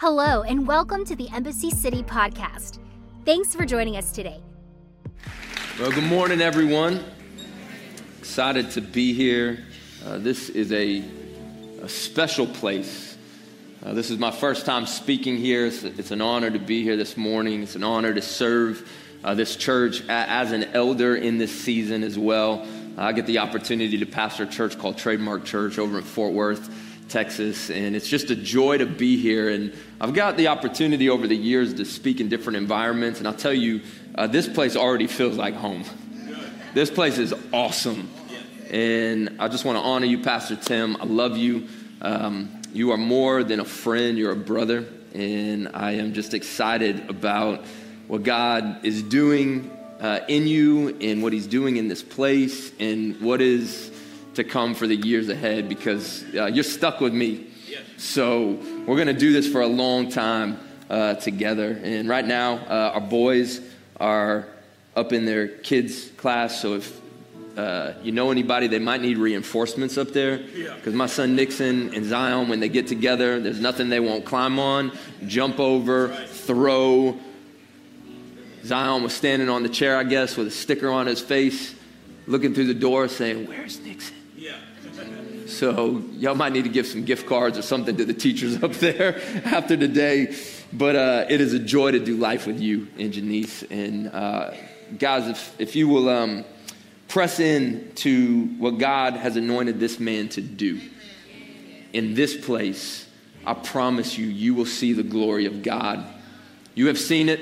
Hello, 0.00 0.40
and 0.44 0.66
welcome 0.66 1.04
to 1.04 1.14
the 1.14 1.28
Embassy 1.28 1.68
City 1.68 2.02
podcast. 2.02 2.78
Thanks 3.26 3.54
for 3.54 3.66
joining 3.66 3.98
us 3.98 4.12
today. 4.12 4.40
Well, 5.78 5.90
good 5.90 6.04
morning, 6.04 6.40
everyone. 6.40 7.04
Excited 8.18 8.70
to 8.70 8.80
be 8.80 9.12
here. 9.12 9.62
Uh, 10.06 10.16
this 10.16 10.48
is 10.48 10.72
a, 10.72 11.04
a 11.82 11.88
special 11.90 12.46
place. 12.46 13.18
Uh, 13.84 13.92
this 13.92 14.10
is 14.10 14.18
my 14.18 14.30
first 14.30 14.64
time 14.64 14.86
speaking 14.86 15.36
here. 15.36 15.66
It's, 15.66 15.82
it's, 15.82 16.12
an 16.12 16.22
honor 16.22 16.50
to 16.50 16.58
be 16.58 16.82
here 16.82 16.96
this 16.96 17.18
morning. 17.18 17.62
It's 17.62 17.76
an 17.76 17.84
honor 17.84 18.14
to 18.14 18.22
serve 18.22 18.90
uh, 19.22 19.34
this 19.34 19.54
church 19.54 20.02
as 20.08 20.52
an 20.52 20.64
elder 20.72 21.14
in 21.14 21.36
this 21.36 21.52
season 21.52 22.04
as 22.04 22.18
well. 22.18 22.66
I 22.96 23.12
get 23.12 23.26
the 23.26 23.36
opportunity 23.36 23.98
to 23.98 24.06
pastor 24.06 24.44
a 24.44 24.46
church 24.46 24.78
called 24.78 24.96
Trademark 24.96 25.44
Church 25.44 25.78
over 25.78 25.98
in 25.98 26.04
Fort 26.04 26.32
Worth. 26.32 26.70
Texas, 27.10 27.70
and 27.70 27.94
it's 27.94 28.08
just 28.08 28.30
a 28.30 28.36
joy 28.36 28.78
to 28.78 28.86
be 28.86 29.16
here. 29.16 29.50
And 29.50 29.74
I've 30.00 30.14
got 30.14 30.36
the 30.36 30.48
opportunity 30.48 31.10
over 31.10 31.26
the 31.26 31.36
years 31.36 31.74
to 31.74 31.84
speak 31.84 32.20
in 32.20 32.28
different 32.28 32.56
environments, 32.56 33.18
and 33.18 33.28
I'll 33.28 33.34
tell 33.34 33.52
you, 33.52 33.82
uh, 34.14 34.26
this 34.26 34.48
place 34.48 34.76
already 34.76 35.06
feels 35.06 35.36
like 35.36 35.54
home. 35.54 35.84
This 36.72 36.90
place 36.90 37.18
is 37.18 37.34
awesome. 37.52 38.08
And 38.70 39.36
I 39.40 39.48
just 39.48 39.64
want 39.64 39.76
to 39.76 39.82
honor 39.82 40.06
you, 40.06 40.18
Pastor 40.22 40.54
Tim. 40.54 40.96
I 41.00 41.04
love 41.04 41.36
you. 41.36 41.66
Um, 42.00 42.62
you 42.72 42.92
are 42.92 42.96
more 42.96 43.42
than 43.42 43.58
a 43.58 43.64
friend, 43.64 44.16
you're 44.16 44.30
a 44.30 44.36
brother. 44.36 44.86
And 45.12 45.68
I 45.74 45.92
am 45.92 46.12
just 46.12 46.34
excited 46.34 47.10
about 47.10 47.64
what 48.06 48.22
God 48.22 48.84
is 48.84 49.02
doing 49.02 49.76
uh, 50.00 50.20
in 50.28 50.46
you 50.46 50.96
and 51.00 51.22
what 51.22 51.32
He's 51.32 51.48
doing 51.48 51.76
in 51.76 51.88
this 51.88 52.02
place 52.02 52.72
and 52.78 53.20
what 53.20 53.40
is 53.40 53.89
to 54.34 54.44
come 54.44 54.74
for 54.74 54.86
the 54.86 54.96
years 54.96 55.28
ahead 55.28 55.68
because 55.68 56.24
uh, 56.34 56.46
you're 56.46 56.64
stuck 56.64 57.00
with 57.00 57.12
me. 57.12 57.46
So 57.96 58.58
we're 58.86 58.96
going 58.96 59.08
to 59.08 59.12
do 59.12 59.32
this 59.32 59.46
for 59.46 59.60
a 59.60 59.66
long 59.66 60.08
time 60.08 60.58
uh, 60.88 61.14
together. 61.14 61.78
And 61.82 62.08
right 62.08 62.26
now, 62.26 62.54
uh, 62.56 62.92
our 62.94 63.00
boys 63.00 63.60
are 63.98 64.48
up 64.96 65.12
in 65.12 65.24
their 65.24 65.48
kids' 65.48 66.10
class. 66.16 66.60
So 66.60 66.74
if 66.74 67.00
uh, 67.56 67.92
you 68.02 68.12
know 68.12 68.30
anybody, 68.30 68.68
they 68.68 68.78
might 68.78 69.02
need 69.02 69.18
reinforcements 69.18 69.98
up 69.98 70.08
there. 70.12 70.38
Because 70.76 70.94
my 70.94 71.06
son 71.06 71.36
Nixon 71.36 71.94
and 71.94 72.04
Zion, 72.04 72.48
when 72.48 72.60
they 72.60 72.68
get 72.68 72.86
together, 72.86 73.38
there's 73.38 73.60
nothing 73.60 73.88
they 73.88 74.00
won't 74.00 74.24
climb 74.24 74.58
on, 74.58 74.92
jump 75.26 75.60
over, 75.60 76.08
throw. 76.26 77.18
Zion 78.64 79.02
was 79.02 79.14
standing 79.14 79.48
on 79.48 79.62
the 79.62 79.68
chair, 79.68 79.96
I 79.96 80.04
guess, 80.04 80.36
with 80.36 80.46
a 80.46 80.50
sticker 80.50 80.90
on 80.90 81.06
his 81.06 81.20
face, 81.20 81.74
looking 82.26 82.54
through 82.54 82.66
the 82.66 82.74
door, 82.74 83.08
saying, 83.08 83.46
Where's 83.46 83.80
Nixon? 83.80 84.19
So 85.60 86.02
y'all 86.12 86.34
might 86.34 86.54
need 86.54 86.64
to 86.64 86.70
give 86.70 86.86
some 86.86 87.04
gift 87.04 87.26
cards 87.26 87.58
or 87.58 87.60
something 87.60 87.94
to 87.98 88.06
the 88.06 88.14
teachers 88.14 88.62
up 88.62 88.72
there 88.76 89.20
after 89.44 89.76
today. 89.76 90.34
But 90.72 90.96
uh, 90.96 91.26
it 91.28 91.42
is 91.42 91.52
a 91.52 91.58
joy 91.58 91.90
to 91.90 91.98
do 91.98 92.16
life 92.16 92.46
with 92.46 92.58
you 92.58 92.88
and 92.98 93.12
Janice. 93.12 93.62
And 93.64 94.08
uh, 94.08 94.54
guys, 94.98 95.28
if, 95.28 95.60
if 95.60 95.76
you 95.76 95.86
will 95.86 96.08
um, 96.08 96.46
press 97.08 97.40
in 97.40 97.92
to 97.96 98.46
what 98.56 98.78
God 98.78 99.16
has 99.16 99.36
anointed 99.36 99.78
this 99.78 100.00
man 100.00 100.30
to 100.30 100.40
do 100.40 100.80
in 101.92 102.14
this 102.14 102.42
place, 102.42 103.06
I 103.44 103.52
promise 103.52 104.16
you, 104.16 104.28
you 104.28 104.54
will 104.54 104.64
see 104.64 104.94
the 104.94 105.02
glory 105.02 105.44
of 105.44 105.62
God. 105.62 106.06
You 106.74 106.86
have 106.86 106.98
seen 106.98 107.28
it. 107.28 107.40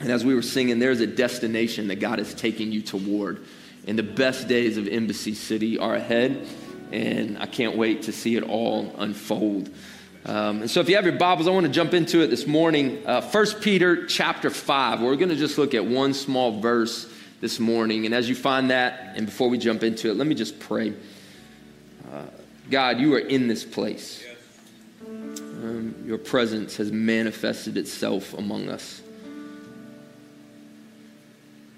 And 0.00 0.12
as 0.12 0.22
we 0.22 0.34
were 0.34 0.42
singing, 0.42 0.80
there's 0.80 1.00
a 1.00 1.06
destination 1.06 1.88
that 1.88 1.96
God 1.96 2.20
is 2.20 2.34
taking 2.34 2.72
you 2.72 2.82
toward. 2.82 3.42
And 3.86 3.98
the 3.98 4.02
best 4.02 4.48
days 4.48 4.76
of 4.76 4.86
Embassy 4.86 5.32
City 5.32 5.78
are 5.78 5.94
ahead 5.94 6.46
and 6.92 7.38
I 7.38 7.46
can't 7.46 7.76
wait 7.76 8.02
to 8.02 8.12
see 8.12 8.36
it 8.36 8.42
all 8.42 8.94
unfold. 8.98 9.70
Um, 10.24 10.62
and 10.62 10.70
so, 10.70 10.80
if 10.80 10.88
you 10.88 10.96
have 10.96 11.04
your 11.04 11.16
Bibles, 11.16 11.46
I 11.46 11.50
want 11.52 11.66
to 11.66 11.72
jump 11.72 11.94
into 11.94 12.20
it 12.20 12.28
this 12.28 12.46
morning. 12.48 13.06
Uh, 13.06 13.22
1 13.22 13.46
Peter 13.60 14.06
chapter 14.06 14.50
5. 14.50 15.00
We're 15.00 15.14
going 15.14 15.28
to 15.28 15.36
just 15.36 15.56
look 15.56 15.72
at 15.72 15.84
one 15.84 16.14
small 16.14 16.60
verse 16.60 17.08
this 17.40 17.60
morning. 17.60 18.06
And 18.06 18.14
as 18.14 18.28
you 18.28 18.34
find 18.34 18.70
that, 18.70 19.14
and 19.16 19.26
before 19.26 19.48
we 19.48 19.56
jump 19.56 19.84
into 19.84 20.10
it, 20.10 20.16
let 20.16 20.26
me 20.26 20.34
just 20.34 20.58
pray. 20.58 20.94
Uh, 22.12 22.22
God, 22.70 22.98
you 22.98 23.14
are 23.14 23.20
in 23.20 23.46
this 23.46 23.64
place. 23.64 24.24
Um, 25.06 25.94
your 26.04 26.18
presence 26.18 26.76
has 26.76 26.90
manifested 26.90 27.76
itself 27.76 28.34
among 28.34 28.68
us. 28.68 29.00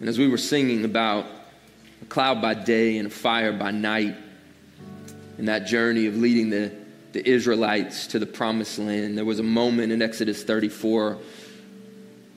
And 0.00 0.08
as 0.08 0.18
we 0.18 0.28
were 0.28 0.38
singing 0.38 0.84
about 0.84 1.26
a 2.00 2.04
cloud 2.06 2.40
by 2.40 2.54
day 2.54 2.98
and 2.98 3.08
a 3.08 3.10
fire 3.10 3.52
by 3.52 3.72
night, 3.72 4.16
in 5.38 5.44
that 5.44 5.66
journey 5.66 6.06
of 6.06 6.16
leading 6.16 6.50
the, 6.50 6.72
the 7.12 7.26
Israelites 7.26 8.08
to 8.08 8.18
the 8.18 8.26
promised 8.26 8.78
land, 8.78 9.16
there 9.16 9.24
was 9.24 9.38
a 9.38 9.44
moment 9.44 9.92
in 9.92 10.02
Exodus 10.02 10.42
34 10.42 11.18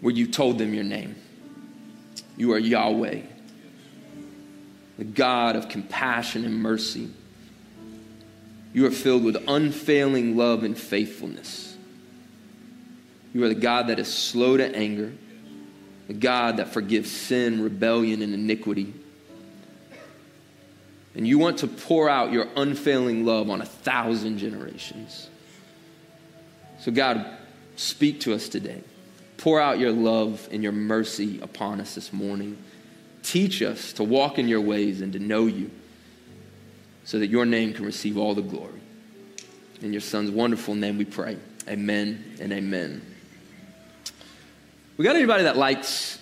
where 0.01 0.13
you 0.13 0.28
told 0.28 0.59
them 0.59 0.73
your 0.73 0.84
name. 0.84 1.16
You 2.38 2.53
are 2.53 2.59
Yahweh, 2.59 3.22
the 4.97 5.03
God 5.03 5.56
of 5.56 5.67
compassion 5.67 6.45
and 6.45 6.56
mercy. 6.56 7.09
You 8.73 8.85
are 8.85 8.91
filled 8.91 9.23
with 9.23 9.44
unfailing 9.47 10.38
love 10.38 10.63
and 10.63 10.78
faithfulness. 10.78 11.75
You 13.33 13.44
are 13.44 13.50
the 13.50 13.56
God 13.56 13.88
that 13.88 14.00
is 14.00 14.13
slow 14.13 14.57
to 14.57 14.75
anger, 14.75 15.12
the 16.07 16.13
God 16.13 16.57
that 16.57 16.69
forgives 16.69 17.12
sin, 17.12 17.63
rebellion, 17.63 18.22
and 18.22 18.33
iniquity 18.33 18.94
and 21.16 21.28
you 21.28 21.38
want 21.38 21.60
to 21.60 21.68
pour 21.68 22.10
out 22.10 22.32
your 22.32 22.48
unfailing 22.56 23.26
love 23.26 23.50
on 23.50 23.62
a 23.62 23.66
thousand 23.66 24.38
generations. 24.38 25.30
So, 26.80 26.92
God, 26.92 27.26
speak 27.76 28.22
to 28.22 28.34
us 28.34 28.48
today. 28.48 28.82
Pour 29.38 29.60
out 29.60 29.80
your 29.80 29.92
love 29.92 30.48
and 30.52 30.64
your 30.64 30.72
mercy 30.72 31.40
upon 31.42 31.82
us 31.82 31.96
this 31.96 32.14
morning. 32.14 32.58
Teach 33.24 33.62
us 33.62 33.94
to 33.94 34.04
walk 34.04 34.40
in 34.40 34.48
your 34.48 34.62
ways 34.62 35.02
and 35.02 35.14
to 35.14 35.20
know 35.20 35.48
you 35.48 35.70
so 37.04 37.20
that 37.20 37.28
your 37.28 37.46
name 37.46 37.74
can 37.74 37.86
receive 37.86 38.18
all 38.18 38.34
the 38.34 38.42
glory. 38.42 38.80
In 39.82 39.92
your 39.92 40.02
son's 40.02 40.32
wonderful 40.32 40.76
name 40.76 40.98
we 40.98 41.06
pray. 41.06 41.38
Amen 41.68 42.38
and 42.40 42.54
amen. 42.54 43.02
We 44.98 45.06
got 45.06 45.16
anybody 45.16 45.44
that 45.44 45.58
likes 45.58 46.20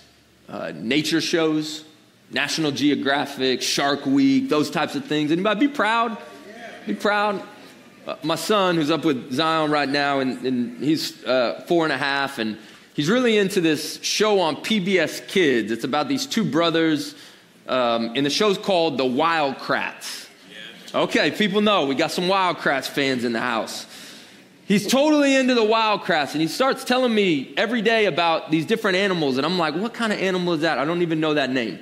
uh, 0.48 0.72
nature 0.74 1.20
shows? 1.20 1.84
National 2.30 2.70
Geographic, 2.70 3.60
Shark 3.60 4.06
Week, 4.06 4.48
those 4.48 4.70
types 4.70 4.94
of 4.94 5.04
things. 5.04 5.32
Anybody 5.32 5.66
be 5.66 5.72
proud? 5.72 6.16
Be 6.86 6.94
proud. 6.94 7.42
Uh, 8.06 8.16
my 8.22 8.36
son, 8.36 8.76
who's 8.76 8.90
up 8.90 9.04
with 9.04 9.32
Zion 9.32 9.70
right 9.70 9.88
now, 9.88 10.20
and, 10.20 10.44
and 10.46 10.82
he's 10.82 11.22
uh, 11.24 11.64
four 11.66 11.84
and 11.84 11.92
a 11.92 11.98
half, 11.98 12.38
and 12.38 12.56
he's 12.94 13.10
really 13.10 13.36
into 13.36 13.60
this 13.60 14.00
show 14.02 14.40
on 14.40 14.56
PBS 14.56 15.26
Kids. 15.28 15.70
It's 15.70 15.84
about 15.84 16.08
these 16.08 16.24
two 16.24 16.44
brothers, 16.44 17.14
um, 17.68 18.12
and 18.14 18.24
the 18.24 18.30
show's 18.30 18.58
called 18.58 18.96
The 18.96 19.04
Wild 19.04 19.56
Kratts. 19.56 20.28
Okay, 20.94 21.30
people 21.30 21.60
know 21.60 21.86
we 21.86 21.94
got 21.94 22.10
some 22.10 22.26
Wild 22.26 22.56
Kratts 22.56 22.88
fans 22.88 23.24
in 23.24 23.32
the 23.32 23.40
house. 23.40 23.86
He's 24.66 24.86
totally 24.86 25.34
into 25.34 25.54
the 25.54 25.64
Wild 25.64 26.02
Kratts, 26.02 26.32
and 26.32 26.40
he 26.40 26.48
starts 26.48 26.84
telling 26.84 27.14
me 27.14 27.52
every 27.56 27.82
day 27.82 28.06
about 28.06 28.50
these 28.50 28.66
different 28.66 28.96
animals, 28.96 29.36
and 29.36 29.44
I'm 29.44 29.58
like, 29.58 29.74
what 29.74 29.94
kind 29.94 30.12
of 30.12 30.20
animal 30.20 30.54
is 30.54 30.60
that? 30.62 30.78
I 30.78 30.84
don't 30.84 31.02
even 31.02 31.20
know 31.20 31.34
that 31.34 31.50
name. 31.50 31.80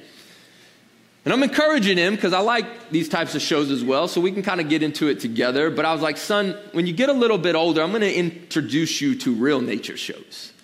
And 1.29 1.35
I'm 1.35 1.43
encouraging 1.43 1.99
him 1.99 2.15
because 2.15 2.33
I 2.33 2.39
like 2.39 2.89
these 2.89 3.07
types 3.07 3.35
of 3.35 3.43
shows 3.43 3.71
as 3.71 3.85
well, 3.85 4.09
so 4.09 4.19
we 4.19 4.33
can 4.33 4.43
kind 4.43 4.63
of 4.63 4.71
get 4.71 4.83
into 4.83 5.09
it 5.09 5.21
together. 5.21 5.69
But 5.69 5.85
I 5.85 5.93
was 5.93 6.01
like, 6.01 6.17
son, 6.17 6.57
when 6.73 6.87
you 6.87 6.95
get 6.95 7.11
a 7.11 7.13
little 7.13 7.37
bit 7.37 7.55
older, 7.55 7.83
I'm 7.83 7.91
going 7.91 8.01
to 8.01 8.15
introduce 8.15 9.03
you 9.03 9.15
to 9.17 9.35
real 9.35 9.61
nature 9.61 9.99
shows. 9.99 10.55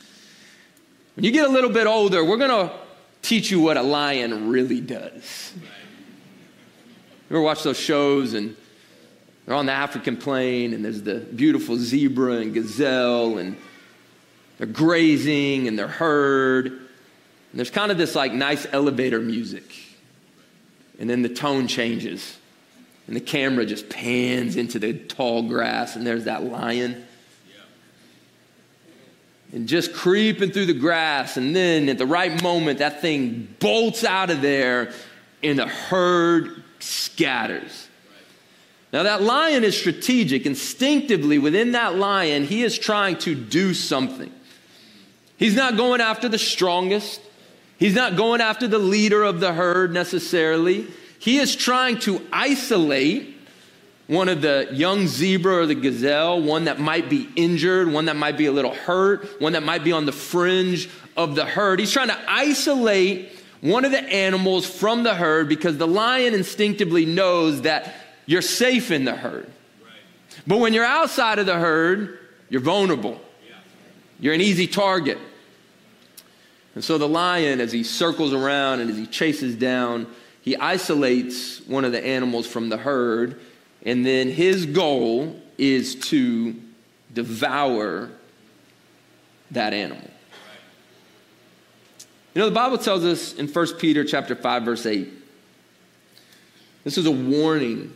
When 1.16 1.24
you 1.24 1.32
get 1.32 1.44
a 1.46 1.50
little 1.50 1.68
bit 1.68 1.86
older, 1.86 2.24
we're 2.24 2.38
going 2.38 2.48
to 2.66 2.72
teach 3.20 3.50
you 3.50 3.60
what 3.60 3.76
a 3.76 3.82
lion 3.82 4.48
really 4.48 4.80
does. 4.80 5.52
You 5.54 7.36
ever 7.36 7.42
watch 7.42 7.62
those 7.62 7.78
shows 7.78 8.32
and 8.32 8.56
they're 9.44 9.56
on 9.56 9.66
the 9.66 9.72
African 9.72 10.16
plain 10.16 10.72
and 10.72 10.82
there's 10.82 11.02
the 11.02 11.16
beautiful 11.16 11.76
zebra 11.76 12.36
and 12.36 12.54
gazelle 12.54 13.36
and 13.36 13.58
they're 14.56 14.66
grazing 14.66 15.68
and 15.68 15.78
they're 15.78 15.88
herd. 15.88 16.68
And 16.68 16.78
there's 17.52 17.68
kind 17.68 17.92
of 17.92 17.98
this 17.98 18.14
like 18.14 18.32
nice 18.32 18.66
elevator 18.72 19.20
music 19.20 19.83
and 20.98 21.08
then 21.08 21.22
the 21.22 21.28
tone 21.28 21.66
changes. 21.68 22.38
And 23.06 23.14
the 23.14 23.20
camera 23.20 23.66
just 23.66 23.90
pans 23.90 24.56
into 24.56 24.78
the 24.78 24.94
tall 24.94 25.42
grass, 25.42 25.96
and 25.96 26.06
there's 26.06 26.24
that 26.24 26.42
lion. 26.42 27.04
And 29.52 29.68
just 29.68 29.92
creeping 29.92 30.50
through 30.50 30.66
the 30.66 30.74
grass, 30.74 31.36
and 31.36 31.54
then 31.54 31.88
at 31.88 31.98
the 31.98 32.06
right 32.06 32.42
moment, 32.42 32.78
that 32.78 33.00
thing 33.00 33.54
bolts 33.60 34.02
out 34.04 34.30
of 34.30 34.40
there, 34.40 34.92
and 35.42 35.58
the 35.58 35.66
herd 35.66 36.62
scatters. 36.80 37.88
Now, 38.92 39.02
that 39.02 39.22
lion 39.22 39.64
is 39.64 39.76
strategic. 39.76 40.46
Instinctively, 40.46 41.38
within 41.38 41.72
that 41.72 41.96
lion, 41.96 42.44
he 42.44 42.62
is 42.62 42.78
trying 42.78 43.18
to 43.18 43.34
do 43.34 43.74
something. 43.74 44.32
He's 45.36 45.56
not 45.56 45.76
going 45.76 46.00
after 46.00 46.28
the 46.28 46.38
strongest, 46.38 47.20
He's 47.84 47.94
not 47.94 48.16
going 48.16 48.40
after 48.40 48.66
the 48.66 48.78
leader 48.78 49.22
of 49.22 49.40
the 49.40 49.52
herd 49.52 49.92
necessarily. 49.92 50.86
He 51.18 51.36
is 51.36 51.54
trying 51.54 51.98
to 51.98 52.26
isolate 52.32 53.36
one 54.06 54.30
of 54.30 54.40
the 54.40 54.70
young 54.72 55.06
zebra 55.06 55.54
or 55.54 55.66
the 55.66 55.74
gazelle, 55.74 56.40
one 56.40 56.64
that 56.64 56.80
might 56.80 57.10
be 57.10 57.28
injured, 57.36 57.92
one 57.92 58.06
that 58.06 58.16
might 58.16 58.38
be 58.38 58.46
a 58.46 58.52
little 58.52 58.72
hurt, 58.72 59.38
one 59.38 59.52
that 59.52 59.64
might 59.64 59.84
be 59.84 59.92
on 59.92 60.06
the 60.06 60.12
fringe 60.12 60.88
of 61.14 61.34
the 61.34 61.44
herd. 61.44 61.78
He's 61.78 61.92
trying 61.92 62.08
to 62.08 62.18
isolate 62.26 63.38
one 63.60 63.84
of 63.84 63.90
the 63.90 64.02
animals 64.02 64.64
from 64.64 65.02
the 65.02 65.14
herd 65.14 65.50
because 65.50 65.76
the 65.76 65.86
lion 65.86 66.32
instinctively 66.32 67.04
knows 67.04 67.60
that 67.62 67.94
you're 68.24 68.40
safe 68.40 68.90
in 68.92 69.04
the 69.04 69.14
herd. 69.14 69.52
But 70.46 70.56
when 70.56 70.72
you're 70.72 70.86
outside 70.86 71.38
of 71.38 71.44
the 71.44 71.58
herd, 71.58 72.18
you're 72.48 72.62
vulnerable. 72.62 73.20
You're 74.20 74.32
an 74.32 74.40
easy 74.40 74.68
target. 74.68 75.18
And 76.74 76.82
so 76.82 76.98
the 76.98 77.08
lion, 77.08 77.60
as 77.60 77.72
he 77.72 77.84
circles 77.84 78.32
around 78.32 78.80
and 78.80 78.90
as 78.90 78.96
he 78.96 79.06
chases 79.06 79.54
down, 79.54 80.06
he 80.42 80.56
isolates 80.56 81.60
one 81.66 81.84
of 81.84 81.92
the 81.92 82.04
animals 82.04 82.46
from 82.46 82.68
the 82.68 82.76
herd 82.76 83.40
and 83.84 84.04
then 84.04 84.30
his 84.30 84.66
goal 84.66 85.40
is 85.58 85.94
to 85.96 86.54
devour 87.12 88.10
that 89.50 89.74
animal. 89.74 90.10
You 92.34 92.40
know, 92.40 92.46
the 92.46 92.54
Bible 92.54 92.78
tells 92.78 93.04
us 93.04 93.34
in 93.34 93.46
1 93.46 93.66
Peter 93.78 94.04
chapter 94.04 94.34
5, 94.34 94.62
verse 94.64 94.86
8. 94.86 95.08
This 96.82 96.98
is 96.98 97.06
a 97.06 97.10
warning 97.10 97.92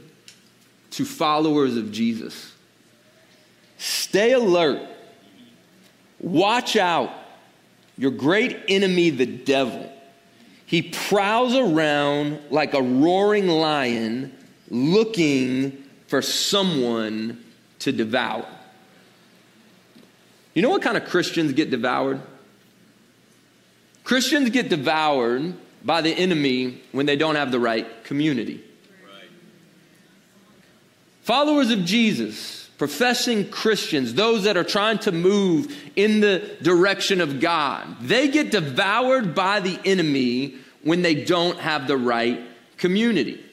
to 0.93 1.05
followers 1.05 1.77
of 1.77 1.91
Jesus. 1.91 2.53
Stay 3.79 4.33
alert. 4.33 4.87
Watch 6.21 6.77
out. 6.77 7.11
Your 7.99 8.13
great 8.13 8.57
enemy, 8.69 9.11
the 9.11 9.27
devil. 9.27 9.93
He 10.65 10.83
prowls 10.83 11.55
around 11.55 12.39
like 12.51 12.75
a 12.75 12.83
roaring 12.83 13.49
lion 13.49 14.33
looking 14.71 15.85
for 16.07 16.23
someone 16.23 17.43
to 17.81 17.93
devour. 17.93 18.47
You 20.55 20.63
know 20.63 20.71
what 20.71 20.83
kind 20.83 20.97
of 20.97 21.05
Christians 21.05 21.53
get 21.53 21.71
devoured? 21.71 22.21
Christians 24.05 24.51
get 24.51 24.69
devoured 24.69 25.55
by 25.85 26.01
the 26.01 26.11
enemy 26.11 26.81
when 26.93 27.07
they 27.07 27.15
don't 27.15 27.37
have 27.37 27.53
the 27.53 27.61
right 27.61 28.05
community. 28.05 28.65
Right. 29.05 29.29
Followers 31.23 31.71
of 31.71 31.85
Jesus, 31.85 32.58
professing 32.79 33.51
Christians, 33.51 34.15
those 34.15 34.45
that 34.45 34.57
are 34.57 34.65
trying 34.65 34.99
to 35.01 35.13
move 35.13 35.77
in 35.97 36.21
the 36.21 36.57
direction 36.63 37.21
of 37.21 37.41
God, 37.41 37.97
they 38.01 38.29
get 38.29 38.53
devoured 38.53 39.35
by 39.35 39.61
the 39.61 39.79
enemy 39.85 40.55
when 40.83 41.03
they 41.03 41.25
don't 41.25 41.59
have 41.59 41.89
the 41.89 41.97
right 41.97 42.41
community. 42.77 43.45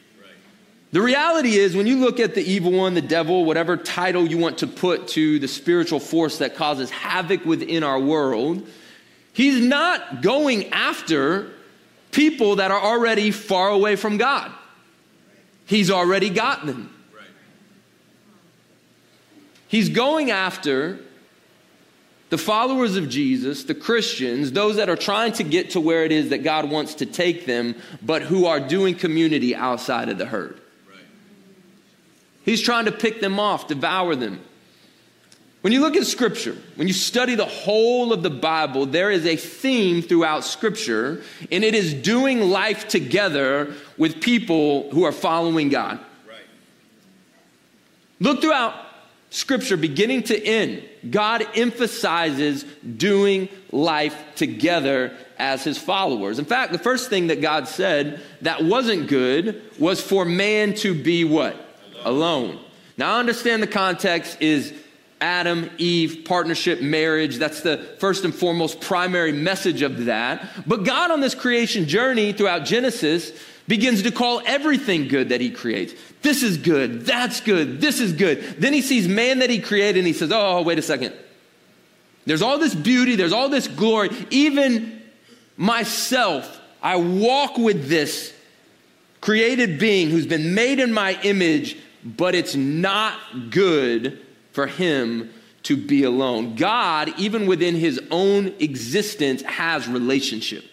The 0.92 1.01
reality 1.01 1.56
is, 1.56 1.75
when 1.75 1.88
you 1.88 1.98
look 1.98 2.22
at 2.22 2.36
the 2.36 2.42
evil 2.42 2.72
one, 2.72 2.94
the 2.94 3.01
devil, 3.01 3.44
whatever 3.44 3.75
title 3.75 4.25
you 4.25 4.38
want 4.38 4.60
to 4.60 4.68
put 4.68 5.10
to 5.10 5.39
the 5.39 5.48
spiritual 5.48 6.00
force 6.00 6.38
that 6.38 6.56
causes 6.56 6.89
havoc 6.89 7.44
within 7.44 7.83
our 7.83 8.00
world, 8.00 8.66
he's 9.33 9.60
not 9.60 10.22
going 10.22 10.72
after 10.72 11.51
people 12.12 12.57
that 12.57 12.72
are 12.72 12.80
already 12.80 13.31
far 13.31 13.69
away 13.69 13.98
from 13.98 14.18
God. 14.18 14.54
He's 15.66 15.92
already 15.92 16.30
got 16.30 16.66
them. 16.66 16.94
He's 19.75 19.89
going 19.89 20.31
after 20.31 21.00
the 22.30 22.38
followers 22.38 22.95
of 22.95 23.10
Jesus, 23.10 23.66
the 23.66 23.75
Christians, 23.75 24.54
those 24.54 24.77
that 24.77 24.88
are 24.88 24.95
trying 24.95 25.33
to 25.33 25.44
get 25.44 25.72
to 25.72 25.81
where 25.81 26.06
it 26.06 26.13
is 26.13 26.30
that 26.30 26.45
God 26.45 26.72
wants 26.72 26.94
to 26.94 27.06
take 27.06 27.45
them, 27.45 27.75
but 28.01 28.22
who 28.22 28.45
are 28.45 28.62
doing 28.62 28.95
community 28.95 29.54
outside 29.54 30.07
of 30.07 30.18
the 30.18 30.27
herd. 30.27 30.62
He's 32.45 32.62
trying 32.62 32.86
to 32.86 32.94
pick 32.94 33.19
them 33.19 33.38
off, 33.38 33.68
devour 33.68 34.16
them. 34.16 34.39
When 35.60 35.74
you 35.74 35.81
look 35.81 35.98
at 35.98 36.06
Scripture, 36.06 36.56
when 36.75 36.88
you 36.88 36.94
study 36.94 37.36
the 37.36 37.44
whole 37.44 38.13
of 38.13 38.24
the 38.24 38.30
Bible, 38.30 38.86
there 38.86 39.12
is 39.12 39.25
a 39.25 39.36
theme 39.36 40.01
throughout 40.01 40.45
Scripture, 40.45 41.22
and 41.51 41.66
it 41.66 41.75
is 41.75 41.94
doing 41.94 42.39
life 42.50 42.88
together 42.88 43.74
with 43.98 44.22
people 44.22 44.89
who 44.92 45.04
are 45.04 45.12
following 45.12 45.68
God. 45.68 46.00
Right. 46.25 46.45
Look 48.22 48.39
throughout 48.39 48.84
Scripture, 49.35 49.77
beginning 49.77 50.23
to 50.23 50.45
end, 50.45 50.83
God 51.09 51.45
emphasizes 51.55 52.63
doing 52.97 53.49
life 53.71 54.15
together 54.35 55.15
as 55.37 55.63
his 55.63 55.77
followers. 55.77 56.39
In 56.39 56.45
fact, 56.45 56.71
the 56.71 56.79
first 56.79 57.09
thing 57.09 57.27
that 57.27 57.41
God 57.41 57.67
said 57.67 58.21
that 58.41 58.63
wasn't 58.63 59.07
good 59.07 59.61
was 59.77 60.01
for 60.01 60.23
man 60.23 60.73
to 60.75 60.93
be 60.93 61.23
what? 61.23 61.61
alone. 62.05 62.59
Now, 62.97 63.15
I 63.15 63.19
understand 63.19 63.61
the 63.61 63.67
context 63.67 64.37
is 64.39 64.73
Adam, 65.19 65.69
Eve, 65.77 66.23
partnership, 66.23 66.81
marriage. 66.81 67.38
That's 67.38 67.61
the 67.61 67.77
first 67.99 68.23
and 68.23 68.33
foremost 68.33 68.79
primary 68.79 69.33
message 69.33 69.81
of 69.81 70.05
that. 70.05 70.47
But 70.65 70.83
God, 70.83 71.11
on 71.11 71.19
this 71.19 71.35
creation 71.35 71.88
journey 71.88 72.31
throughout 72.31 72.63
Genesis, 72.63 73.33
begins 73.67 74.03
to 74.03 74.12
call 74.12 74.41
everything 74.45 75.07
good 75.07 75.29
that 75.29 75.41
he 75.41 75.50
creates. 75.50 75.94
This 76.21 76.44
is 76.44 76.57
good. 76.57 77.01
That's 77.06 77.41
good. 77.41 77.81
This 77.81 78.00
is 78.00 78.13
good. 78.13 78.41
Then 78.59 78.73
he 78.73 78.81
sees 78.81 79.07
man 79.07 79.39
that 79.39 79.50
he 79.50 79.59
created 79.59 80.00
and 80.00 80.07
he 80.07 80.13
says, 80.13 80.31
Oh, 80.33 80.62
wait 80.62 80.79
a 80.79 80.83
second. 80.83 81.13
There's 82.25 82.41
all 82.41 82.57
this 82.57 82.73
beauty, 82.73 83.15
there's 83.15 83.33
all 83.33 83.50
this 83.50 83.67
glory. 83.67 84.09
Even 84.31 85.01
myself, 85.57 86.59
I 86.81 86.95
walk 86.95 87.57
with 87.57 87.88
this 87.88 88.33
created 89.21 89.79
being 89.79 90.09
who's 90.09 90.27
been 90.27 90.53
made 90.53 90.79
in 90.79 90.94
my 90.94 91.19
image 91.23 91.77
but 92.06 92.35
it's 92.35 92.56
not 92.56 93.17
good 93.50 94.19
for 94.51 94.67
him 94.67 95.33
to 95.63 95.75
be 95.75 96.03
alone. 96.03 96.56
God, 96.56 97.12
even 97.17 97.47
within 97.47 97.73
his 97.73 98.00
own 98.12 98.53
existence, 98.59 99.41
has 99.41 99.88
relationship. 99.88 100.63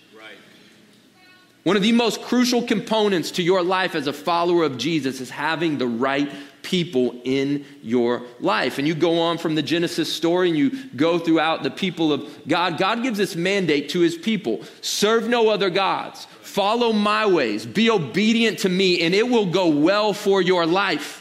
One 1.65 1.77
of 1.77 1.83
the 1.83 1.93
most 1.93 2.23
crucial 2.23 2.63
components 2.63 3.33
to 3.33 3.43
your 3.43 3.63
life 3.63 3.95
as 3.95 4.09
a 4.09 4.13
follower 4.13 4.65
of 4.65 4.79
Jesus 4.79 5.21
is 5.21 5.31
having 5.31 5.79
the 5.79 5.87
right 5.87 6.31
people 6.63 7.21
in 7.25 7.65
your 7.83 8.23
life. 8.41 8.79
And 8.79 8.89
you 8.89 8.95
go 8.95 9.21
on 9.21 9.39
from 9.39 9.55
the 9.55 9.63
Genesis 9.63 10.13
story 10.13 10.49
and 10.49 10.59
you 10.59 10.85
go 10.97 11.19
throughout 11.19 11.63
the 11.63 11.71
people 11.71 12.13
of 12.13 12.29
God. 12.49 12.79
God 12.79 13.03
gives 13.03 13.19
this 13.19 13.37
mandate 13.37 13.91
to 13.91 14.01
his 14.01 14.17
people 14.17 14.63
serve 14.81 15.29
no 15.29 15.51
other 15.51 15.71
gods, 15.71 16.27
follow 16.41 16.93
my 16.93 17.27
ways, 17.27 17.65
be 17.65 17.91
obedient 17.91 18.61
to 18.61 18.69
me, 18.69 19.01
and 19.03 19.15
it 19.15 19.29
will 19.29 19.47
go 19.47 19.69
well 19.69 20.13
for 20.13 20.43
your 20.43 20.67
life. 20.67 21.21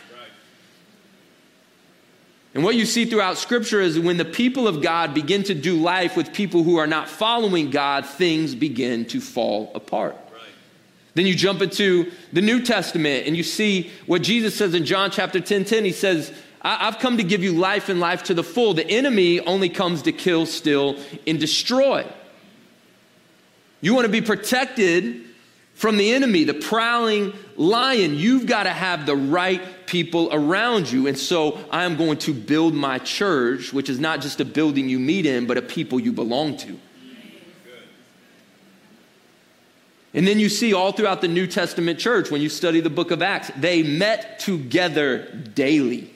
And 2.53 2.63
what 2.63 2.75
you 2.75 2.85
see 2.85 3.05
throughout 3.05 3.37
Scripture 3.37 3.79
is 3.79 3.97
when 3.97 4.17
the 4.17 4.25
people 4.25 4.67
of 4.67 4.81
God 4.81 5.13
begin 5.13 5.43
to 5.43 5.53
do 5.53 5.77
life 5.77 6.17
with 6.17 6.33
people 6.33 6.63
who 6.63 6.77
are 6.77 6.87
not 6.87 7.07
following 7.07 7.69
God, 7.69 8.05
things 8.05 8.55
begin 8.55 9.05
to 9.05 9.21
fall 9.21 9.71
apart. 9.73 10.17
Then 11.13 11.25
you 11.25 11.35
jump 11.35 11.61
into 11.61 12.11
the 12.31 12.41
New 12.41 12.61
Testament 12.61 13.27
and 13.27 13.35
you 13.35 13.43
see 13.43 13.91
what 14.05 14.21
Jesus 14.21 14.55
says 14.55 14.73
in 14.73 14.85
John 14.85 15.11
chapter 15.11 15.39
10 15.39 15.65
10. 15.65 15.83
He 15.83 15.91
says, 15.91 16.33
I've 16.61 16.99
come 16.99 17.17
to 17.17 17.23
give 17.23 17.43
you 17.43 17.53
life 17.53 17.89
and 17.89 17.99
life 17.99 18.23
to 18.23 18.33
the 18.33 18.43
full. 18.43 18.73
The 18.73 18.87
enemy 18.87 19.39
only 19.39 19.67
comes 19.67 20.03
to 20.03 20.11
kill, 20.11 20.45
steal, 20.45 20.95
and 21.25 21.39
destroy. 21.39 22.05
You 23.81 23.95
want 23.95 24.05
to 24.05 24.11
be 24.11 24.21
protected 24.21 25.25
from 25.73 25.97
the 25.97 26.13
enemy, 26.13 26.43
the 26.43 26.53
prowling 26.53 27.33
lion. 27.57 28.15
You've 28.15 28.45
got 28.45 28.63
to 28.63 28.69
have 28.69 29.07
the 29.07 29.15
right 29.15 29.87
people 29.87 30.29
around 30.31 30.91
you. 30.91 31.07
And 31.07 31.17
so 31.17 31.59
I 31.71 31.85
am 31.85 31.97
going 31.97 32.19
to 32.19 32.33
build 32.33 32.75
my 32.75 32.99
church, 32.99 33.73
which 33.73 33.89
is 33.89 33.99
not 33.99 34.21
just 34.21 34.39
a 34.39 34.45
building 34.45 34.87
you 34.87 34.99
meet 34.99 35.25
in, 35.25 35.47
but 35.47 35.57
a 35.57 35.63
people 35.63 35.99
you 35.99 36.11
belong 36.11 36.57
to. 36.57 36.79
And 40.13 40.27
then 40.27 40.39
you 40.39 40.49
see 40.49 40.73
all 40.73 40.91
throughout 40.91 41.21
the 41.21 41.27
New 41.27 41.47
Testament 41.47 41.97
church, 41.99 42.29
when 42.29 42.41
you 42.41 42.49
study 42.49 42.81
the 42.81 42.89
book 42.89 43.11
of 43.11 43.21
Acts, 43.21 43.49
they 43.57 43.81
met 43.81 44.39
together 44.39 45.25
daily. 45.53 46.13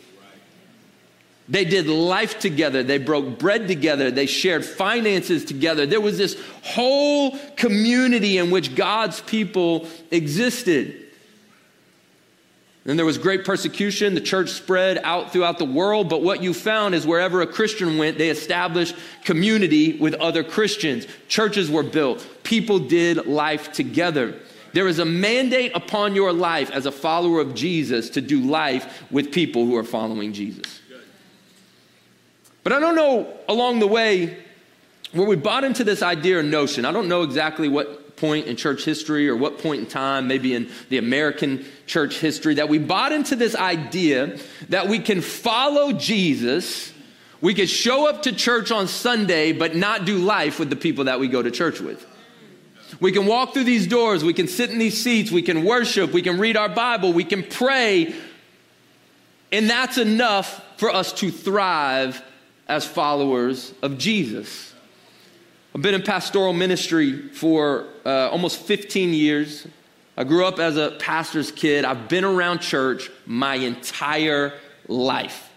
They 1.48 1.64
did 1.64 1.88
life 1.88 2.40
together. 2.40 2.82
They 2.82 2.98
broke 2.98 3.38
bread 3.38 3.68
together. 3.68 4.10
They 4.10 4.26
shared 4.26 4.66
finances 4.66 5.46
together. 5.46 5.86
There 5.86 6.02
was 6.02 6.18
this 6.18 6.36
whole 6.64 7.38
community 7.56 8.38
in 8.38 8.50
which 8.50 8.76
God's 8.76 9.22
people 9.22 9.88
existed. 10.12 11.05
Then 12.86 12.98
there 12.98 13.06
was 13.06 13.18
great 13.18 13.46
persecution. 13.46 14.14
The 14.14 14.22
church 14.22 14.52
spread 14.52 15.00
out 15.00 15.34
throughout 15.34 15.58
the 15.58 15.66
world. 15.66 16.08
But 16.08 16.22
what 16.22 16.44
you 16.44 16.54
found 16.54 16.94
is 16.94 17.06
wherever 17.06 17.42
a 17.42 17.48
Christian 17.48 17.98
went, 17.98 18.20
they 18.20 18.30
established 18.30 18.96
community 19.24 19.98
with 19.98 20.14
other 20.16 20.44
Christians. 20.44 21.08
Churches 21.28 21.70
were 21.70 21.82
built. 21.82 22.26
People 22.44 22.78
did 22.78 23.26
life 23.26 23.74
together. 23.74 24.40
There 24.74 24.88
is 24.88 25.00
a 25.00 25.06
mandate 25.06 25.72
upon 25.74 26.14
your 26.14 26.32
life 26.32 26.70
as 26.70 26.86
a 26.86 26.92
follower 26.92 27.40
of 27.40 27.56
Jesus 27.56 28.12
to 28.12 28.22
do 28.22 28.42
life 28.42 29.04
with 29.10 29.32
people 29.32 29.66
who 29.66 29.76
are 29.78 29.84
following 29.84 30.32
Jesus. 30.32 30.80
But 32.62 32.72
I 32.74 32.80
don't 32.80 32.96
know 32.96 33.34
along 33.48 33.80
the 33.80 33.88
way 33.88 34.38
where 35.12 35.28
we 35.28 35.38
bought 35.38 35.64
into 35.64 35.84
this 35.84 36.04
idea 36.04 36.40
or 36.40 36.44
notion. 36.44 36.86
I 36.86 36.92
don't 36.92 37.08
know 37.08 37.24
exactly 37.24 37.68
what 37.68 38.05
point 38.18 38.48
in 38.48 38.56
church 38.56 38.86
history 38.86 39.28
or 39.30 39.36
what 39.36 39.60
point 39.60 39.82
in 39.82 39.88
time, 39.88 40.28
maybe 40.28 40.54
in 40.54 40.70
the 40.90 40.98
American 40.98 41.66
church 41.86 42.20
history, 42.20 42.56
that 42.56 42.70
we 42.70 42.78
bought 42.78 43.12
into 43.12 43.36
this 43.36 43.56
idea 43.56 44.38
that 44.70 44.88
we 44.88 45.00
can 45.00 45.22
follow 45.22 45.92
Jesus, 45.92 46.94
we 47.42 47.54
could 47.54 47.70
show 47.70 48.08
up 48.08 48.24
to 48.24 48.32
church 48.32 48.72
on 48.72 48.88
Sunday, 48.88 49.52
but 49.52 49.76
not 49.76 50.06
do 50.06 50.18
life 50.18 50.60
with 50.60 50.70
the 50.70 50.76
people 50.76 51.06
that 51.06 51.20
we 51.20 51.28
go 51.28 51.42
to 51.42 51.52
church 51.52 51.80
with. 51.80 52.06
We 53.00 53.12
can 53.12 53.26
walk 53.26 53.54
through 53.54 53.66
these 53.66 53.88
doors, 53.88 54.24
we 54.24 54.34
can 54.34 54.48
sit 54.48 54.70
in 54.70 54.78
these 54.78 55.02
seats, 55.02 55.32
we 55.32 55.42
can 55.42 55.66
worship, 55.66 56.14
we 56.14 56.22
can 56.22 56.40
read 56.40 56.56
our 56.56 56.70
Bible, 56.70 57.12
we 57.12 57.24
can 57.24 57.44
pray, 57.44 58.16
and 59.52 59.70
that's 59.70 59.98
enough 59.98 60.64
for 60.78 60.90
us 60.90 61.14
to 61.14 61.32
thrive 61.32 62.22
as 62.68 62.86
followers 62.86 63.74
of 63.82 63.98
Jesus. 63.98 64.74
I've 65.76 65.82
been 65.82 65.94
in 65.94 66.04
pastoral 66.04 66.54
ministry 66.54 67.28
for 67.28 67.88
uh, 68.06 68.30
almost 68.30 68.62
15 68.62 69.14
years. 69.14 69.68
I 70.16 70.24
grew 70.24 70.46
up 70.46 70.58
as 70.58 70.78
a 70.78 70.92
pastor's 71.00 71.52
kid. 71.52 71.84
I've 71.84 72.08
been 72.08 72.24
around 72.24 72.60
church 72.60 73.12
my 73.26 73.56
entire 73.56 74.54
life. 74.88 75.50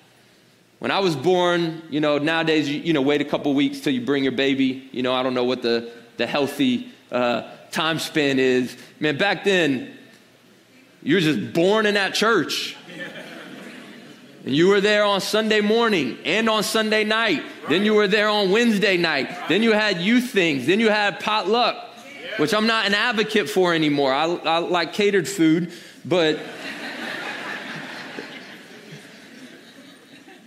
When 0.81 0.91
I 0.91 0.99
was 0.99 1.15
born, 1.15 1.83
you 1.89 2.01
know, 2.01 2.19
nowadays, 2.19 2.69
you, 2.69 2.81
you 2.81 2.93
know, 2.93 3.01
wait 3.01 3.21
a 3.21 3.25
couple 3.25 3.55
weeks 3.55 3.79
till 3.79 3.93
you 3.93 4.01
bring 4.01 4.25
your 4.25 4.33
baby. 4.33 4.89
You 4.91 5.05
know, 5.05 5.15
I 5.15 5.23
don't 5.23 5.35
know 5.35 5.45
what 5.45 5.63
the, 5.63 5.93
the 6.17 6.27
healthy 6.27 6.91
uh, 7.13 7.53
time 7.71 8.01
span 8.01 8.41
is. 8.41 8.77
Man, 8.99 9.19
back 9.19 9.45
then, 9.45 9.97
you 11.05 11.15
were 11.15 11.21
just 11.21 11.53
born 11.53 11.87
in 11.87 11.95
that 11.95 12.15
church. 12.15 12.77
And 14.49 14.57
you 14.57 14.69
were 14.69 14.81
there 14.81 15.05
on 15.05 15.21
Sunday 15.21 15.61
morning 15.61 16.17
and 16.25 16.49
on 16.49 16.63
Sunday 16.63 17.05
night. 17.05 17.43
Then 17.69 17.85
you 17.85 17.93
were 17.93 18.09
there 18.09 18.31
on 18.31 18.51
Wednesday 18.51 18.97
night. 18.97 19.29
Then 19.47 19.63
you 19.63 19.73
had 19.73 20.01
youth 20.01 20.31
things. 20.31 20.65
Then 20.65 20.81
you 20.81 20.89
had 20.89 21.21
potluck, 21.21 21.77
which 22.39 22.55
I'm 22.55 22.67
not 22.67 22.87
an 22.87 22.95
advocate 22.95 23.51
for 23.51 23.75
anymore. 23.75 24.11
I, 24.11 24.25
I 24.25 24.59
like 24.61 24.95
catered 24.95 25.29
food, 25.29 25.71
but 26.03 26.39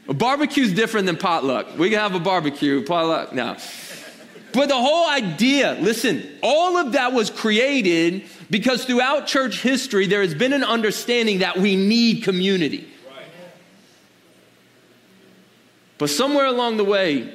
a 0.10 0.15
barbecue 0.15 0.63
is 0.63 0.74
different 0.74 1.05
than 1.05 1.17
potluck. 1.17 1.77
We 1.77 1.91
can 1.91 2.00
have 2.00 2.15
a 2.15 2.20
barbecue, 2.20 2.84
potluck, 2.84 3.34
no. 3.34 3.55
But 4.51 4.70
the 4.70 4.81
whole 4.81 5.08
idea, 5.12 5.77
listen, 5.79 6.27
all 6.41 6.75
of 6.77 6.93
that 6.93 7.13
was 7.13 7.29
created 7.29 8.24
because 8.50 8.84
throughout 8.84 9.27
church 9.27 9.62
history, 9.62 10.08
there 10.08 10.24
has 10.24 10.34
been 10.34 10.53
an 10.53 10.63
understanding 10.63 11.39
that 11.39 11.60
we 11.60 11.75
need 11.75 12.24
community. 12.24 12.90
But 16.01 16.10
somewhere 16.10 16.48
along 16.48 16.77
the 16.77 16.84
way, 16.84 17.31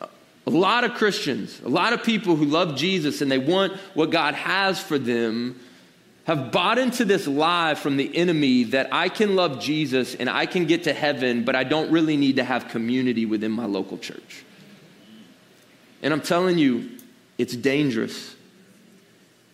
a 0.00 0.50
lot 0.50 0.84
of 0.84 0.94
Christians, 0.94 1.60
a 1.62 1.68
lot 1.68 1.92
of 1.92 2.02
people 2.02 2.34
who 2.34 2.46
love 2.46 2.74
Jesus 2.74 3.20
and 3.20 3.30
they 3.30 3.36
want 3.36 3.74
what 3.92 4.08
God 4.08 4.32
has 4.32 4.80
for 4.80 4.98
them, 4.98 5.60
have 6.24 6.50
bought 6.50 6.78
into 6.78 7.04
this 7.04 7.26
lie 7.26 7.74
from 7.74 7.98
the 7.98 8.16
enemy 8.16 8.64
that 8.64 8.88
I 8.90 9.10
can 9.10 9.36
love 9.36 9.60
Jesus 9.60 10.14
and 10.14 10.30
I 10.30 10.46
can 10.46 10.64
get 10.64 10.84
to 10.84 10.94
heaven, 10.94 11.44
but 11.44 11.54
I 11.54 11.64
don't 11.64 11.92
really 11.92 12.16
need 12.16 12.36
to 12.36 12.44
have 12.44 12.68
community 12.68 13.26
within 13.26 13.52
my 13.52 13.66
local 13.66 13.98
church. 13.98 14.46
And 16.02 16.14
I'm 16.14 16.22
telling 16.22 16.56
you, 16.56 16.92
it's 17.36 17.54
dangerous. 17.54 18.34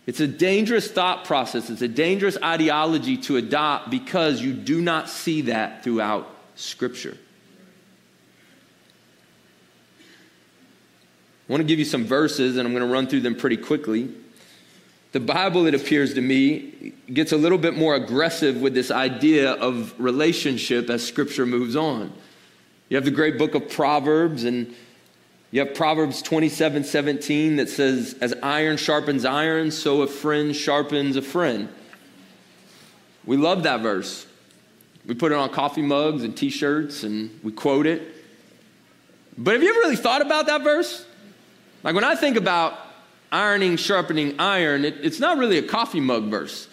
It's 0.07 0.21
a 0.21 0.29
dangerous 0.29 0.89
thought 0.89 1.25
process. 1.25 1.69
It's 1.69 1.83
a 1.83 1.89
dangerous 1.89 2.39
ideology 2.41 3.17
to 3.23 3.39
adopt 3.39 3.91
because 3.91 4.41
you 4.41 4.53
do 4.53 4.81
not 4.81 5.09
see 5.09 5.41
that 5.41 5.83
throughout 5.83 6.31
Scripture. 6.55 7.19
I 11.53 11.55
want 11.55 11.61
to 11.61 11.69
give 11.69 11.79
you 11.79 11.85
some 11.85 12.07
verses, 12.07 12.57
and 12.57 12.67
I'm 12.67 12.73
going 12.73 12.83
to 12.83 12.91
run 12.91 13.07
through 13.07 13.21
them 13.21 13.35
pretty 13.35 13.59
quickly. 13.59 14.09
The 15.13 15.21
Bible, 15.21 15.67
it 15.67 15.75
appears 15.75 16.15
to 16.15 16.23
me, 16.23 16.95
gets 17.13 17.33
a 17.33 17.37
little 17.37 17.59
bit 17.59 17.77
more 17.77 17.95
aggressive 17.95 18.63
with 18.63 18.73
this 18.73 18.91
idea 18.91 19.53
of 19.53 19.93
relationship 20.01 20.89
as 20.89 21.07
Scripture 21.07 21.45
moves 21.45 21.77
on. 21.77 22.11
You 22.89 22.97
have 22.97 23.05
the 23.05 23.11
great 23.11 23.37
book 23.37 23.55
of 23.55 23.69
Proverbs, 23.69 24.45
and 24.45 24.75
you 25.51 25.61
have 25.61 25.75
Proverbs 25.75 26.23
27 26.23 26.85
17 26.85 27.57
that 27.57 27.69
says, 27.69 28.17
As 28.23 28.33
iron 28.43 28.79
sharpens 28.79 29.27
iron, 29.27 29.71
so 29.71 30.01
a 30.01 30.07
friend 30.07 30.57
sharpens 30.57 31.17
a 31.17 31.23
friend. 31.23 31.69
We 33.27 33.37
love 33.37 33.65
that 33.65 33.83
verse. 33.83 34.27
We 35.05 35.17
put 35.17 35.33
it 35.33 35.35
on 35.35 35.51
coffee 35.51 35.83
mugs 35.83 36.25
and 36.25 36.35
t 36.35 36.49
shirts, 36.49 37.03
and 37.03 37.39
we 37.43 37.53
quote 37.53 37.87
it. 37.87 38.01
But 39.37 39.53
have 39.53 39.63
you 39.63 39.69
ever 39.69 39.81
really 39.81 39.97
thought 39.97 40.23
about 40.23 40.47
that 40.47 40.63
verse? 40.63 41.09
Like 41.83 41.95
when 41.95 42.05
I 42.05 42.15
think 42.15 42.37
about 42.37 42.79
ironing, 43.31 43.77
sharpening 43.77 44.39
iron, 44.39 44.85
it, 44.85 44.97
it's 45.03 45.19
not 45.19 45.39
really 45.39 45.59
a 45.59 45.63
coffee 45.63 46.01
mug 46.01 46.25
verse. 46.25 46.69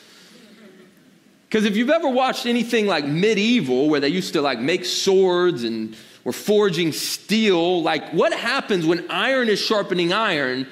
Because 1.48 1.66
if 1.66 1.75
you've 1.75 1.89
ever 1.89 2.08
watched 2.08 2.46
anything 2.46 2.86
like 2.86 3.06
medieval, 3.06 3.89
where 3.89 4.00
they 4.00 4.10
used 4.10 4.34
to 4.34 4.42
like 4.42 4.60
make 4.60 4.86
swords 4.86 5.63
and 5.63 5.96
were 6.24 6.34
forging 6.34 6.92
steel, 6.92 7.82
like 7.82 8.08
what 8.12 8.34
happens 8.34 8.86
when 8.86 9.10
iron 9.10 9.50
is 9.50 9.60
sharpening 9.60 10.13
iron? 10.13 10.68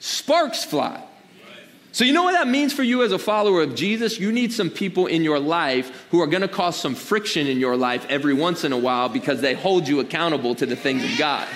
Sparks 0.00 0.64
fly. 0.64 1.04
So, 1.92 2.04
you 2.04 2.12
know 2.12 2.22
what 2.22 2.32
that 2.32 2.46
means 2.46 2.72
for 2.72 2.82
you 2.82 3.02
as 3.02 3.12
a 3.12 3.18
follower 3.18 3.62
of 3.62 3.74
Jesus? 3.74 4.20
You 4.20 4.30
need 4.30 4.52
some 4.52 4.70
people 4.70 5.06
in 5.06 5.22
your 5.22 5.38
life 5.38 6.06
who 6.10 6.20
are 6.20 6.26
going 6.26 6.42
to 6.42 6.48
cause 6.48 6.78
some 6.78 6.94
friction 6.94 7.46
in 7.46 7.58
your 7.58 7.76
life 7.76 8.06
every 8.08 8.34
once 8.34 8.62
in 8.62 8.72
a 8.72 8.78
while 8.78 9.08
because 9.08 9.40
they 9.40 9.54
hold 9.54 9.88
you 9.88 10.00
accountable 10.00 10.54
to 10.56 10.66
the 10.66 10.76
things 10.76 11.02
of 11.02 11.18
God. 11.18 11.48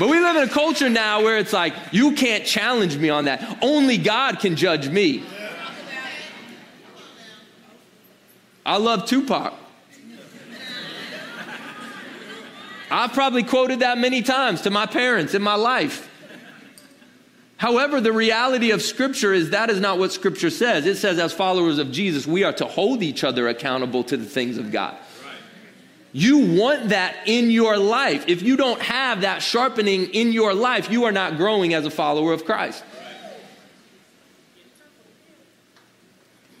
But 0.00 0.08
we 0.08 0.18
live 0.18 0.34
in 0.36 0.48
a 0.48 0.50
culture 0.50 0.88
now 0.88 1.22
where 1.22 1.36
it's 1.36 1.52
like, 1.52 1.74
you 1.92 2.12
can't 2.12 2.46
challenge 2.46 2.96
me 2.96 3.10
on 3.10 3.26
that. 3.26 3.58
Only 3.60 3.98
God 3.98 4.40
can 4.40 4.56
judge 4.56 4.88
me. 4.88 5.22
I 8.64 8.78
love 8.78 9.04
Tupac. 9.04 9.52
I've 12.90 13.12
probably 13.12 13.42
quoted 13.42 13.80
that 13.80 13.98
many 13.98 14.22
times 14.22 14.62
to 14.62 14.70
my 14.70 14.86
parents 14.86 15.34
in 15.34 15.42
my 15.42 15.56
life. 15.56 16.08
However, 17.58 18.00
the 18.00 18.10
reality 18.10 18.70
of 18.70 18.80
Scripture 18.80 19.34
is 19.34 19.50
that 19.50 19.68
is 19.68 19.80
not 19.80 19.98
what 19.98 20.14
Scripture 20.14 20.48
says. 20.48 20.86
It 20.86 20.96
says, 20.96 21.18
as 21.18 21.34
followers 21.34 21.76
of 21.76 21.92
Jesus, 21.92 22.26
we 22.26 22.42
are 22.42 22.54
to 22.54 22.64
hold 22.64 23.02
each 23.02 23.22
other 23.22 23.48
accountable 23.48 24.02
to 24.04 24.16
the 24.16 24.24
things 24.24 24.56
of 24.56 24.72
God. 24.72 24.96
You 26.12 26.56
want 26.56 26.88
that 26.88 27.16
in 27.26 27.50
your 27.50 27.78
life. 27.78 28.24
If 28.26 28.42
you 28.42 28.56
don't 28.56 28.80
have 28.82 29.20
that 29.20 29.42
sharpening 29.42 30.06
in 30.06 30.32
your 30.32 30.54
life, 30.54 30.90
you 30.90 31.04
are 31.04 31.12
not 31.12 31.36
growing 31.36 31.72
as 31.74 31.86
a 31.86 31.90
follower 31.90 32.32
of 32.32 32.44
Christ. 32.44 32.82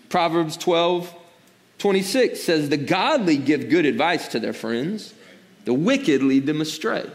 Proverbs 0.08 0.56
12, 0.56 1.14
26 1.78 2.40
says, 2.42 2.68
The 2.68 2.76
godly 2.76 3.36
give 3.36 3.68
good 3.68 3.86
advice 3.86 4.28
to 4.28 4.40
their 4.40 4.52
friends, 4.52 5.14
the 5.64 5.74
wicked 5.74 6.22
lead 6.22 6.46
them 6.46 6.60
astray. 6.60 7.08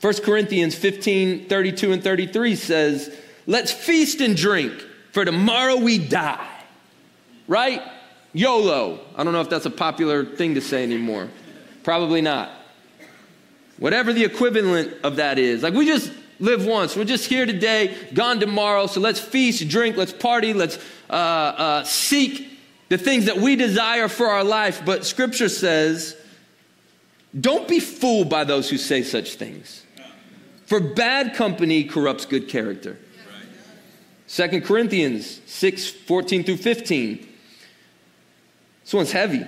1 0.00 0.14
Corinthians 0.22 0.74
15, 0.74 1.48
32 1.48 1.92
and 1.92 2.04
33 2.04 2.56
says, 2.56 3.16
Let's 3.46 3.72
feast 3.72 4.20
and 4.20 4.36
drink, 4.36 4.72
for 5.12 5.24
tomorrow 5.24 5.76
we 5.76 5.98
die. 5.98 6.46
Right? 7.46 7.82
YOLO. 8.34 9.00
I 9.16 9.24
don't 9.24 9.32
know 9.32 9.40
if 9.40 9.48
that's 9.48 9.64
a 9.64 9.70
popular 9.70 10.24
thing 10.24 10.56
to 10.56 10.60
say 10.60 10.82
anymore. 10.82 11.30
Probably 11.82 12.20
not. 12.20 12.50
Whatever 13.78 14.12
the 14.12 14.24
equivalent 14.24 14.92
of 15.02 15.16
that 15.16 15.38
is. 15.38 15.62
Like 15.62 15.72
we 15.72 15.86
just 15.86 16.12
live 16.40 16.66
once. 16.66 16.96
We're 16.96 17.04
just 17.04 17.26
here 17.26 17.46
today, 17.46 17.96
gone 18.12 18.40
tomorrow. 18.40 18.86
So 18.86 19.00
let's 19.00 19.20
feast, 19.20 19.66
drink, 19.68 19.96
let's 19.96 20.12
party, 20.12 20.52
let's 20.52 20.78
uh, 21.08 21.12
uh, 21.12 21.84
seek 21.84 22.58
the 22.88 22.98
things 22.98 23.26
that 23.26 23.36
we 23.36 23.56
desire 23.56 24.08
for 24.08 24.26
our 24.26 24.44
life. 24.44 24.82
But 24.84 25.06
scripture 25.06 25.48
says, 25.48 26.16
don't 27.38 27.68
be 27.68 27.80
fooled 27.80 28.28
by 28.28 28.44
those 28.44 28.68
who 28.68 28.78
say 28.78 29.02
such 29.02 29.34
things. 29.34 29.84
For 30.66 30.80
bad 30.80 31.34
company 31.34 31.84
corrupts 31.84 32.26
good 32.26 32.48
character. 32.48 32.98
2 34.28 34.62
Corinthians 34.62 35.40
6 35.46 35.90
14 35.90 36.44
through 36.44 36.56
15. 36.56 37.28
This 38.84 38.94
one's 38.94 39.12
heavy. 39.12 39.44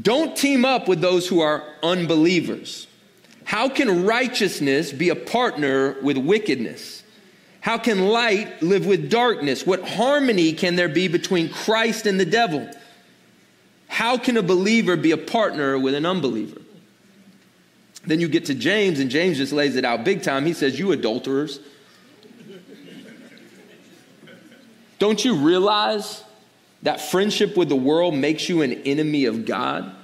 Don't 0.00 0.36
team 0.36 0.64
up 0.64 0.88
with 0.88 1.00
those 1.00 1.26
who 1.26 1.40
are 1.40 1.64
unbelievers. 1.82 2.86
How 3.44 3.68
can 3.68 4.04
righteousness 4.04 4.92
be 4.92 5.08
a 5.08 5.16
partner 5.16 5.96
with 6.02 6.16
wickedness? 6.16 7.02
How 7.60 7.78
can 7.78 8.08
light 8.08 8.62
live 8.62 8.86
with 8.86 9.10
darkness? 9.10 9.66
What 9.66 9.86
harmony 9.86 10.52
can 10.52 10.76
there 10.76 10.88
be 10.88 11.08
between 11.08 11.50
Christ 11.50 12.06
and 12.06 12.20
the 12.20 12.24
devil? 12.24 12.70
How 13.88 14.16
can 14.16 14.36
a 14.36 14.42
believer 14.42 14.96
be 14.96 15.10
a 15.10 15.16
partner 15.16 15.78
with 15.78 15.94
an 15.94 16.06
unbeliever? 16.06 16.60
Then 18.06 18.20
you 18.20 18.28
get 18.28 18.46
to 18.46 18.54
James, 18.54 19.00
and 19.00 19.10
James 19.10 19.38
just 19.38 19.52
lays 19.52 19.76
it 19.76 19.84
out 19.84 20.04
big 20.04 20.22
time. 20.22 20.46
He 20.46 20.52
says, 20.52 20.78
You 20.78 20.92
adulterers. 20.92 21.58
Don't 24.98 25.24
you 25.24 25.36
realize 25.36 26.22
that 26.82 27.00
friendship 27.00 27.56
with 27.56 27.68
the 27.68 27.76
world 27.76 28.14
makes 28.14 28.48
you 28.48 28.62
an 28.62 28.72
enemy 28.72 29.24
of 29.24 29.44
God, 29.44 29.94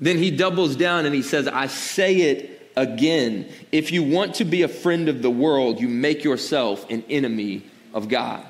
then 0.00 0.16
he 0.16 0.30
doubles 0.30 0.76
down 0.76 1.04
and 1.04 1.14
he 1.14 1.22
says, 1.22 1.46
I 1.46 1.66
say 1.66 2.16
it 2.16 2.72
again. 2.76 3.48
If 3.70 3.92
you 3.92 4.02
want 4.02 4.36
to 4.36 4.44
be 4.44 4.62
a 4.62 4.68
friend 4.68 5.08
of 5.08 5.22
the 5.22 5.30
world, 5.30 5.80
you 5.80 5.88
make 5.88 6.24
yourself 6.24 6.88
an 6.90 7.04
enemy 7.10 7.64
of 7.92 8.08
God. 8.08 8.46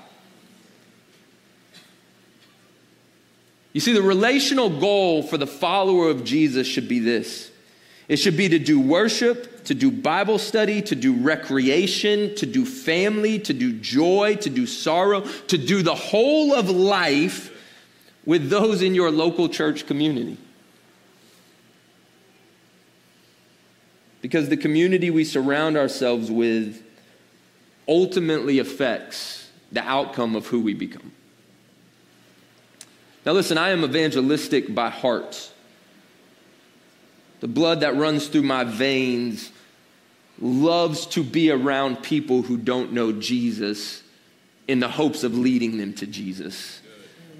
You 3.72 3.80
see, 3.80 3.92
the 3.92 4.02
relational 4.02 4.68
goal 4.80 5.22
for 5.22 5.36
the 5.36 5.46
follower 5.46 6.08
of 6.08 6.24
Jesus 6.24 6.66
should 6.66 6.88
be 6.88 6.98
this 6.98 7.50
it 8.08 8.16
should 8.16 8.36
be 8.36 8.48
to 8.48 8.58
do 8.58 8.80
worship, 8.80 9.59
to 9.70 9.74
do 9.76 9.88
Bible 9.88 10.40
study, 10.40 10.82
to 10.82 10.96
do 10.96 11.14
recreation, 11.14 12.34
to 12.34 12.44
do 12.44 12.66
family, 12.66 13.38
to 13.38 13.52
do 13.52 13.72
joy, 13.72 14.34
to 14.40 14.50
do 14.50 14.66
sorrow, 14.66 15.20
to 15.20 15.56
do 15.56 15.80
the 15.80 15.94
whole 15.94 16.52
of 16.52 16.68
life 16.68 17.56
with 18.26 18.50
those 18.50 18.82
in 18.82 18.96
your 18.96 19.12
local 19.12 19.48
church 19.48 19.86
community. 19.86 20.36
Because 24.20 24.48
the 24.48 24.56
community 24.56 25.08
we 25.08 25.22
surround 25.22 25.76
ourselves 25.76 26.32
with 26.32 26.82
ultimately 27.86 28.58
affects 28.58 29.52
the 29.70 29.84
outcome 29.84 30.34
of 30.34 30.48
who 30.48 30.58
we 30.58 30.74
become. 30.74 31.12
Now, 33.24 33.34
listen, 33.34 33.56
I 33.56 33.68
am 33.68 33.84
evangelistic 33.84 34.74
by 34.74 34.90
heart. 34.90 35.52
The 37.38 37.46
blood 37.46 37.82
that 37.82 37.94
runs 37.94 38.26
through 38.26 38.42
my 38.42 38.64
veins 38.64 39.52
loves 40.40 41.06
to 41.06 41.22
be 41.22 41.50
around 41.50 42.02
people 42.02 42.42
who 42.42 42.56
don't 42.56 42.92
know 42.92 43.12
Jesus 43.12 44.02
in 44.66 44.80
the 44.80 44.88
hopes 44.88 45.24
of 45.24 45.36
leading 45.36 45.78
them 45.78 45.92
to 45.94 46.06
Jesus. 46.06 46.80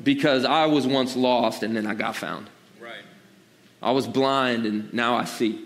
Because 0.03 0.45
I 0.45 0.67
was 0.67 0.87
once 0.87 1.17
lost 1.17 1.63
and 1.63 1.77
then 1.77 1.87
I 1.87 1.95
got 1.95 2.17
found. 2.17 2.49
Right. 2.81 3.05
I 3.83 3.93
was 3.93 4.07
blind 4.07 4.67
and 4.67 4.93
now 4.93 5.17
I 5.17 5.25
see. 5.25 5.65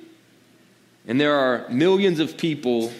And 1.07 1.21
there 1.21 1.35
are 1.35 1.69
millions 1.69 2.21
of 2.21 2.37
people 2.37 2.93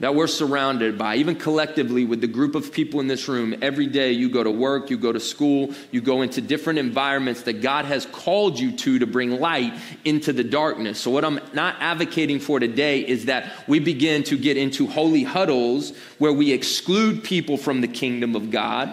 that 0.00 0.14
we're 0.14 0.26
surrounded 0.26 0.96
by, 0.96 1.16
even 1.16 1.36
collectively 1.36 2.06
with 2.06 2.22
the 2.22 2.26
group 2.26 2.54
of 2.54 2.72
people 2.72 3.00
in 3.00 3.06
this 3.06 3.28
room. 3.28 3.54
Every 3.60 3.86
day 3.86 4.12
you 4.12 4.30
go 4.30 4.42
to 4.42 4.50
work, 4.50 4.90
you 4.90 4.96
go 4.96 5.12
to 5.12 5.20
school, 5.20 5.74
you 5.90 6.00
go 6.00 6.22
into 6.22 6.40
different 6.40 6.78
environments 6.78 7.42
that 7.42 7.60
God 7.60 7.84
has 7.84 8.06
called 8.06 8.58
you 8.58 8.72
to 8.78 8.98
to 8.98 9.06
bring 9.06 9.38
light 9.38 9.74
into 10.04 10.32
the 10.32 10.42
darkness. 10.42 10.98
So, 10.98 11.10
what 11.10 11.24
I'm 11.24 11.38
not 11.52 11.76
advocating 11.80 12.40
for 12.40 12.58
today 12.58 13.00
is 13.00 13.26
that 13.26 13.52
we 13.68 13.78
begin 13.78 14.24
to 14.24 14.38
get 14.38 14.56
into 14.56 14.86
holy 14.86 15.22
huddles 15.22 15.92
where 16.18 16.32
we 16.32 16.52
exclude 16.52 17.22
people 17.22 17.58
from 17.58 17.82
the 17.82 17.88
kingdom 17.88 18.34
of 18.34 18.50
God. 18.50 18.92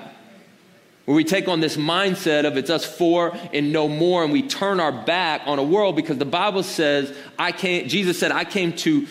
Where 1.05 1.15
we 1.15 1.23
take 1.23 1.47
on 1.47 1.61
this 1.61 1.77
mindset 1.77 2.45
of 2.45 2.57
it's 2.57 2.69
us 2.69 2.83
four 2.83 3.33
and 3.53 3.71
no 3.71 3.87
more, 3.87 4.25
and 4.25 4.33
we 4.33 4.45
turn 4.45 4.81
our 4.81 4.91
back 4.91 5.43
on 5.45 5.57
a 5.57 5.63
world 5.63 5.95
because 5.95 6.17
the 6.17 6.25
Bible 6.25 6.63
says, 6.63 7.15
I 7.39 7.53
came, 7.53 7.87
Jesus 7.87 8.19
said, 8.19 8.33
I 8.33 8.43
came 8.43 8.73
to 8.73 9.07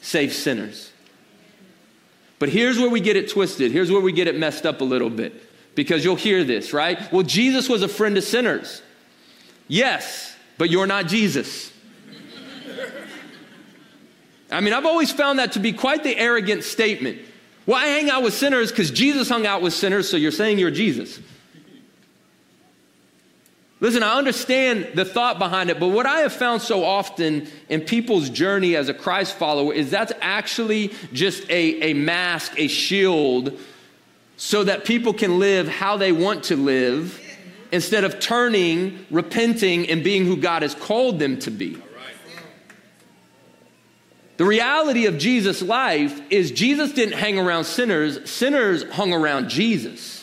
save 0.00 0.32
sinners. 0.32 0.87
But 2.38 2.48
here's 2.48 2.78
where 2.78 2.88
we 2.88 3.00
get 3.00 3.16
it 3.16 3.30
twisted. 3.30 3.72
Here's 3.72 3.90
where 3.90 4.00
we 4.00 4.12
get 4.12 4.28
it 4.28 4.38
messed 4.38 4.64
up 4.64 4.80
a 4.80 4.84
little 4.84 5.10
bit. 5.10 5.34
Because 5.74 6.04
you'll 6.04 6.16
hear 6.16 6.44
this, 6.44 6.72
right? 6.72 7.12
Well, 7.12 7.22
Jesus 7.22 7.68
was 7.68 7.82
a 7.82 7.88
friend 7.88 8.16
of 8.16 8.24
sinners. 8.24 8.82
Yes, 9.68 10.36
but 10.56 10.70
you're 10.70 10.86
not 10.86 11.06
Jesus. 11.06 11.72
I 14.50 14.60
mean, 14.60 14.72
I've 14.72 14.86
always 14.86 15.12
found 15.12 15.38
that 15.38 15.52
to 15.52 15.58
be 15.58 15.72
quite 15.72 16.02
the 16.02 16.16
arrogant 16.16 16.64
statement. 16.64 17.18
Well, 17.66 17.76
I 17.76 17.86
hang 17.86 18.08
out 18.08 18.22
with 18.22 18.32
sinners 18.32 18.70
because 18.70 18.90
Jesus 18.90 19.28
hung 19.28 19.46
out 19.46 19.60
with 19.60 19.74
sinners, 19.74 20.08
so 20.08 20.16
you're 20.16 20.32
saying 20.32 20.58
you're 20.58 20.70
Jesus. 20.70 21.20
Listen, 23.80 24.02
I 24.02 24.18
understand 24.18 24.88
the 24.94 25.04
thought 25.04 25.38
behind 25.38 25.70
it, 25.70 25.78
but 25.78 25.88
what 25.88 26.04
I 26.04 26.20
have 26.20 26.32
found 26.32 26.62
so 26.62 26.84
often 26.84 27.46
in 27.68 27.82
people's 27.82 28.28
journey 28.28 28.74
as 28.74 28.88
a 28.88 28.94
Christ 28.94 29.36
follower 29.36 29.72
is 29.72 29.90
that's 29.90 30.12
actually 30.20 30.92
just 31.12 31.48
a, 31.48 31.90
a 31.90 31.94
mask, 31.94 32.54
a 32.56 32.66
shield, 32.66 33.56
so 34.36 34.64
that 34.64 34.84
people 34.84 35.12
can 35.12 35.38
live 35.38 35.68
how 35.68 35.96
they 35.96 36.10
want 36.10 36.44
to 36.44 36.56
live 36.56 37.20
instead 37.70 38.02
of 38.02 38.18
turning, 38.18 39.06
repenting, 39.10 39.88
and 39.88 40.02
being 40.02 40.24
who 40.24 40.36
God 40.36 40.62
has 40.62 40.74
called 40.74 41.20
them 41.20 41.38
to 41.40 41.50
be. 41.50 41.78
The 44.38 44.44
reality 44.44 45.06
of 45.06 45.18
Jesus' 45.18 45.62
life 45.62 46.20
is 46.30 46.50
Jesus 46.52 46.92
didn't 46.92 47.18
hang 47.18 47.38
around 47.38 47.64
sinners, 47.64 48.28
sinners 48.28 48.84
hung 48.90 49.12
around 49.12 49.50
Jesus. 49.50 50.17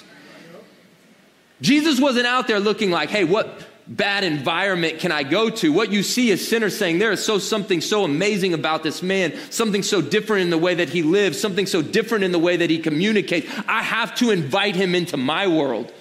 Jesus 1.62 2.00
wasn't 2.00 2.28
out 2.28 2.48
there 2.48 2.60
looking 2.60 2.92
like, 2.92 3.10
hey, 3.10 3.24
what 3.24 3.66
bad 3.88 4.24
environment 4.24 5.00
can 5.00 5.12
I 5.12 5.24
go 5.24 5.50
to? 5.50 5.72
What 5.72 5.92
you 5.92 6.04
see 6.04 6.32
is 6.32 6.46
sinners 6.46 6.78
saying, 6.78 7.00
there 7.00 7.12
is 7.12 7.24
so 7.24 7.38
something 7.38 7.82
so 7.82 8.04
amazing 8.04 8.54
about 8.54 8.84
this 8.84 9.04
man, 9.04 9.34
something 9.52 9.84
so 9.84 10.02
different 10.02 10.44
in 10.44 10.50
the 10.50 10.58
way 10.58 10.76
that 10.76 10.90
he 10.90 11.04
lives, 11.04 11.40
something 11.40 11.66
so 11.66 11.82
different 11.82 12.24
in 12.24 12.32
the 12.32 12.40
way 12.40 12.58
that 12.58 12.70
he 12.70 12.80
communicates. 12.80 13.48
I 13.68 13.84
have 13.84 14.16
to 14.16 14.32
invite 14.32 14.76
him 14.76 14.96
into 14.96 15.18
my 15.18 15.48
world. 15.48 15.92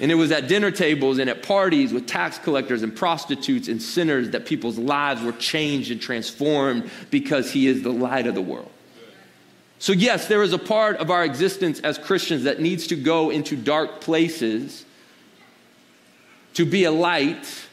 And 0.00 0.10
it 0.10 0.14
was 0.14 0.32
at 0.32 0.48
dinner 0.48 0.70
tables 0.70 1.18
and 1.18 1.28
at 1.28 1.42
parties 1.42 1.92
with 1.92 2.06
tax 2.06 2.38
collectors 2.38 2.82
and 2.82 2.96
prostitutes 2.96 3.68
and 3.68 3.82
sinners 3.82 4.30
that 4.30 4.46
people's 4.46 4.78
lives 4.78 5.22
were 5.22 5.32
changed 5.32 5.90
and 5.90 6.00
transformed 6.00 6.90
because 7.10 7.52
he 7.52 7.66
is 7.66 7.82
the 7.82 7.92
light 7.92 8.26
of 8.26 8.34
the 8.34 8.40
world. 8.40 8.70
So, 9.80 9.94
yes, 9.94 10.28
there 10.28 10.42
is 10.42 10.52
a 10.52 10.58
part 10.58 10.98
of 10.98 11.10
our 11.10 11.24
existence 11.24 11.80
as 11.80 11.96
Christians 11.96 12.44
that 12.44 12.60
needs 12.60 12.86
to 12.88 12.96
go 12.96 13.30
into 13.30 13.56
dark 13.56 14.02
places 14.02 14.84
to 16.52 16.66
be 16.66 16.84
a 16.84 16.92
light, 16.92 17.66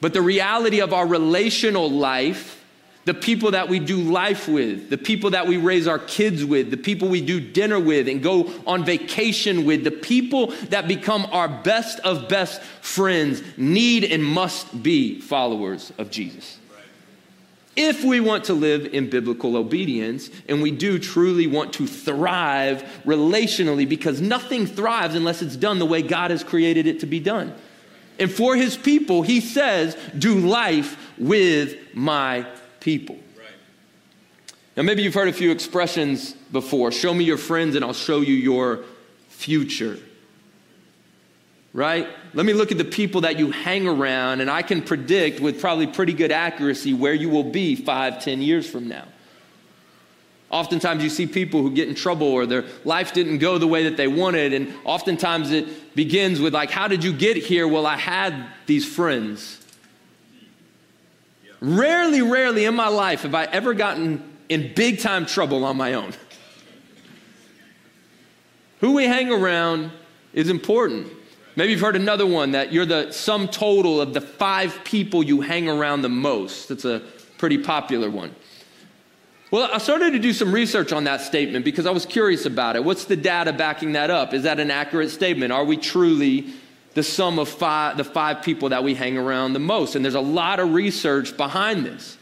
but 0.00 0.12
the 0.12 0.22
reality 0.22 0.80
of 0.80 0.92
our 0.92 1.04
relational 1.04 1.90
life, 1.90 2.64
the 3.04 3.14
people 3.14 3.50
that 3.50 3.68
we 3.68 3.80
do 3.80 3.96
life 3.96 4.46
with, 4.46 4.90
the 4.90 4.98
people 4.98 5.30
that 5.30 5.48
we 5.48 5.56
raise 5.56 5.88
our 5.88 5.98
kids 5.98 6.44
with, 6.44 6.70
the 6.70 6.76
people 6.76 7.08
we 7.08 7.20
do 7.20 7.40
dinner 7.40 7.80
with 7.80 8.06
and 8.06 8.22
go 8.22 8.48
on 8.64 8.84
vacation 8.84 9.64
with, 9.64 9.82
the 9.82 9.90
people 9.90 10.52
that 10.68 10.86
become 10.86 11.26
our 11.32 11.48
best 11.48 11.98
of 12.00 12.28
best 12.28 12.62
friends 12.62 13.42
need 13.56 14.04
and 14.04 14.24
must 14.24 14.84
be 14.84 15.20
followers 15.20 15.92
of 15.98 16.12
Jesus 16.12 16.59
if 17.76 18.04
we 18.04 18.20
want 18.20 18.44
to 18.44 18.54
live 18.54 18.86
in 18.86 19.08
biblical 19.08 19.56
obedience 19.56 20.28
and 20.48 20.60
we 20.60 20.70
do 20.70 20.98
truly 20.98 21.46
want 21.46 21.72
to 21.74 21.86
thrive 21.86 22.82
relationally 23.04 23.88
because 23.88 24.20
nothing 24.20 24.66
thrives 24.66 25.14
unless 25.14 25.40
it's 25.40 25.56
done 25.56 25.78
the 25.78 25.86
way 25.86 26.02
God 26.02 26.30
has 26.30 26.42
created 26.42 26.86
it 26.86 27.00
to 27.00 27.06
be 27.06 27.20
done. 27.20 27.54
And 28.18 28.30
for 28.30 28.56
his 28.56 28.76
people, 28.76 29.22
he 29.22 29.40
says, 29.40 29.96
do 30.18 30.38
life 30.40 30.96
with 31.16 31.76
my 31.94 32.46
people. 32.80 33.18
Now, 34.76 34.82
maybe 34.82 35.02
you've 35.02 35.14
heard 35.14 35.28
a 35.28 35.32
few 35.32 35.50
expressions 35.50 36.32
before. 36.52 36.92
Show 36.92 37.14
me 37.14 37.24
your 37.24 37.38
friends 37.38 37.76
and 37.76 37.84
I'll 37.84 37.92
show 37.92 38.20
you 38.20 38.34
your 38.34 38.84
future 39.28 39.98
right? 41.72 42.08
Let 42.34 42.46
me 42.46 42.52
look 42.52 42.72
at 42.72 42.78
the 42.78 42.84
people 42.84 43.22
that 43.22 43.38
you 43.38 43.50
hang 43.50 43.86
around, 43.86 44.40
and 44.40 44.50
I 44.50 44.62
can 44.62 44.82
predict 44.82 45.40
with 45.40 45.60
probably 45.60 45.86
pretty 45.86 46.12
good 46.12 46.32
accuracy 46.32 46.94
where 46.94 47.14
you 47.14 47.28
will 47.28 47.44
be 47.44 47.76
five, 47.76 48.22
ten 48.22 48.42
years 48.42 48.68
from 48.68 48.88
now. 48.88 49.04
Oftentimes, 50.50 51.04
you 51.04 51.10
see 51.10 51.26
people 51.26 51.62
who 51.62 51.70
get 51.70 51.88
in 51.88 51.94
trouble 51.94 52.26
or 52.26 52.44
their 52.44 52.64
life 52.84 53.12
didn't 53.12 53.38
go 53.38 53.56
the 53.56 53.68
way 53.68 53.84
that 53.84 53.96
they 53.96 54.08
wanted, 54.08 54.52
and 54.52 54.74
oftentimes 54.84 55.52
it 55.52 55.94
begins 55.94 56.40
with, 56.40 56.52
like, 56.52 56.70
How 56.70 56.88
did 56.88 57.04
you 57.04 57.12
get 57.12 57.36
here? 57.36 57.68
Well, 57.68 57.86
I 57.86 57.96
had 57.96 58.46
these 58.66 58.84
friends. 58.84 59.58
Rarely, 61.60 62.22
rarely 62.22 62.64
in 62.64 62.74
my 62.74 62.88
life 62.88 63.22
have 63.22 63.34
I 63.34 63.44
ever 63.44 63.74
gotten 63.74 64.24
in 64.48 64.72
big 64.74 64.98
time 64.98 65.26
trouble 65.26 65.64
on 65.64 65.76
my 65.76 65.94
own. 65.94 66.12
Who 68.80 68.94
we 68.94 69.04
hang 69.04 69.30
around 69.30 69.92
is 70.32 70.48
important. 70.48 71.06
Maybe 71.60 71.72
you've 71.72 71.82
heard 71.82 71.94
another 71.96 72.26
one 72.26 72.52
that 72.52 72.72
you're 72.72 72.86
the 72.86 73.12
sum 73.12 73.46
total 73.46 74.00
of 74.00 74.14
the 74.14 74.22
five 74.22 74.80
people 74.82 75.22
you 75.22 75.42
hang 75.42 75.68
around 75.68 76.00
the 76.00 76.08
most. 76.08 76.70
That's 76.70 76.86
a 76.86 77.02
pretty 77.36 77.58
popular 77.58 78.08
one. 78.08 78.34
Well, 79.50 79.68
I 79.70 79.76
started 79.76 80.12
to 80.12 80.18
do 80.18 80.32
some 80.32 80.52
research 80.52 80.90
on 80.90 81.04
that 81.04 81.20
statement 81.20 81.66
because 81.66 81.84
I 81.84 81.90
was 81.90 82.06
curious 82.06 82.46
about 82.46 82.76
it. 82.76 82.84
What's 82.84 83.04
the 83.04 83.14
data 83.14 83.52
backing 83.52 83.92
that 83.92 84.08
up? 84.08 84.32
Is 84.32 84.44
that 84.44 84.58
an 84.58 84.70
accurate 84.70 85.10
statement? 85.10 85.52
Are 85.52 85.66
we 85.66 85.76
truly 85.76 86.46
the 86.94 87.02
sum 87.02 87.38
of 87.38 87.46
five, 87.46 87.98
the 87.98 88.04
five 88.04 88.40
people 88.40 88.70
that 88.70 88.82
we 88.82 88.94
hang 88.94 89.18
around 89.18 89.52
the 89.52 89.58
most? 89.58 89.96
And 89.96 90.02
there's 90.02 90.14
a 90.14 90.20
lot 90.20 90.60
of 90.60 90.72
research 90.72 91.36
behind 91.36 91.84
this. 91.84 92.16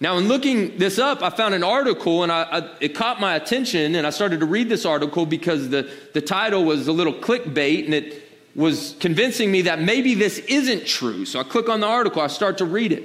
Now, 0.00 0.16
in 0.16 0.26
looking 0.26 0.78
this 0.78 0.98
up, 0.98 1.22
I 1.22 1.28
found 1.28 1.54
an 1.54 1.62
article 1.62 2.22
and 2.22 2.32
I, 2.32 2.42
I, 2.42 2.76
it 2.80 2.94
caught 2.94 3.20
my 3.20 3.36
attention, 3.36 3.94
and 3.94 4.04
I 4.06 4.10
started 4.10 4.40
to 4.40 4.46
read 4.46 4.70
this 4.70 4.86
article 4.86 5.26
because 5.26 5.68
the, 5.68 5.88
the 6.14 6.22
title 6.22 6.64
was 6.64 6.88
a 6.88 6.92
little 6.92 7.12
clickbait 7.12 7.84
and 7.84 7.94
it 7.94 8.21
was 8.54 8.96
convincing 9.00 9.50
me 9.50 9.62
that 9.62 9.80
maybe 9.80 10.14
this 10.14 10.38
isn't 10.38 10.86
true. 10.86 11.24
So 11.24 11.40
I 11.40 11.42
click 11.42 11.68
on 11.68 11.80
the 11.80 11.86
article, 11.86 12.20
I 12.20 12.26
start 12.26 12.58
to 12.58 12.64
read 12.64 12.92
it. 12.92 13.04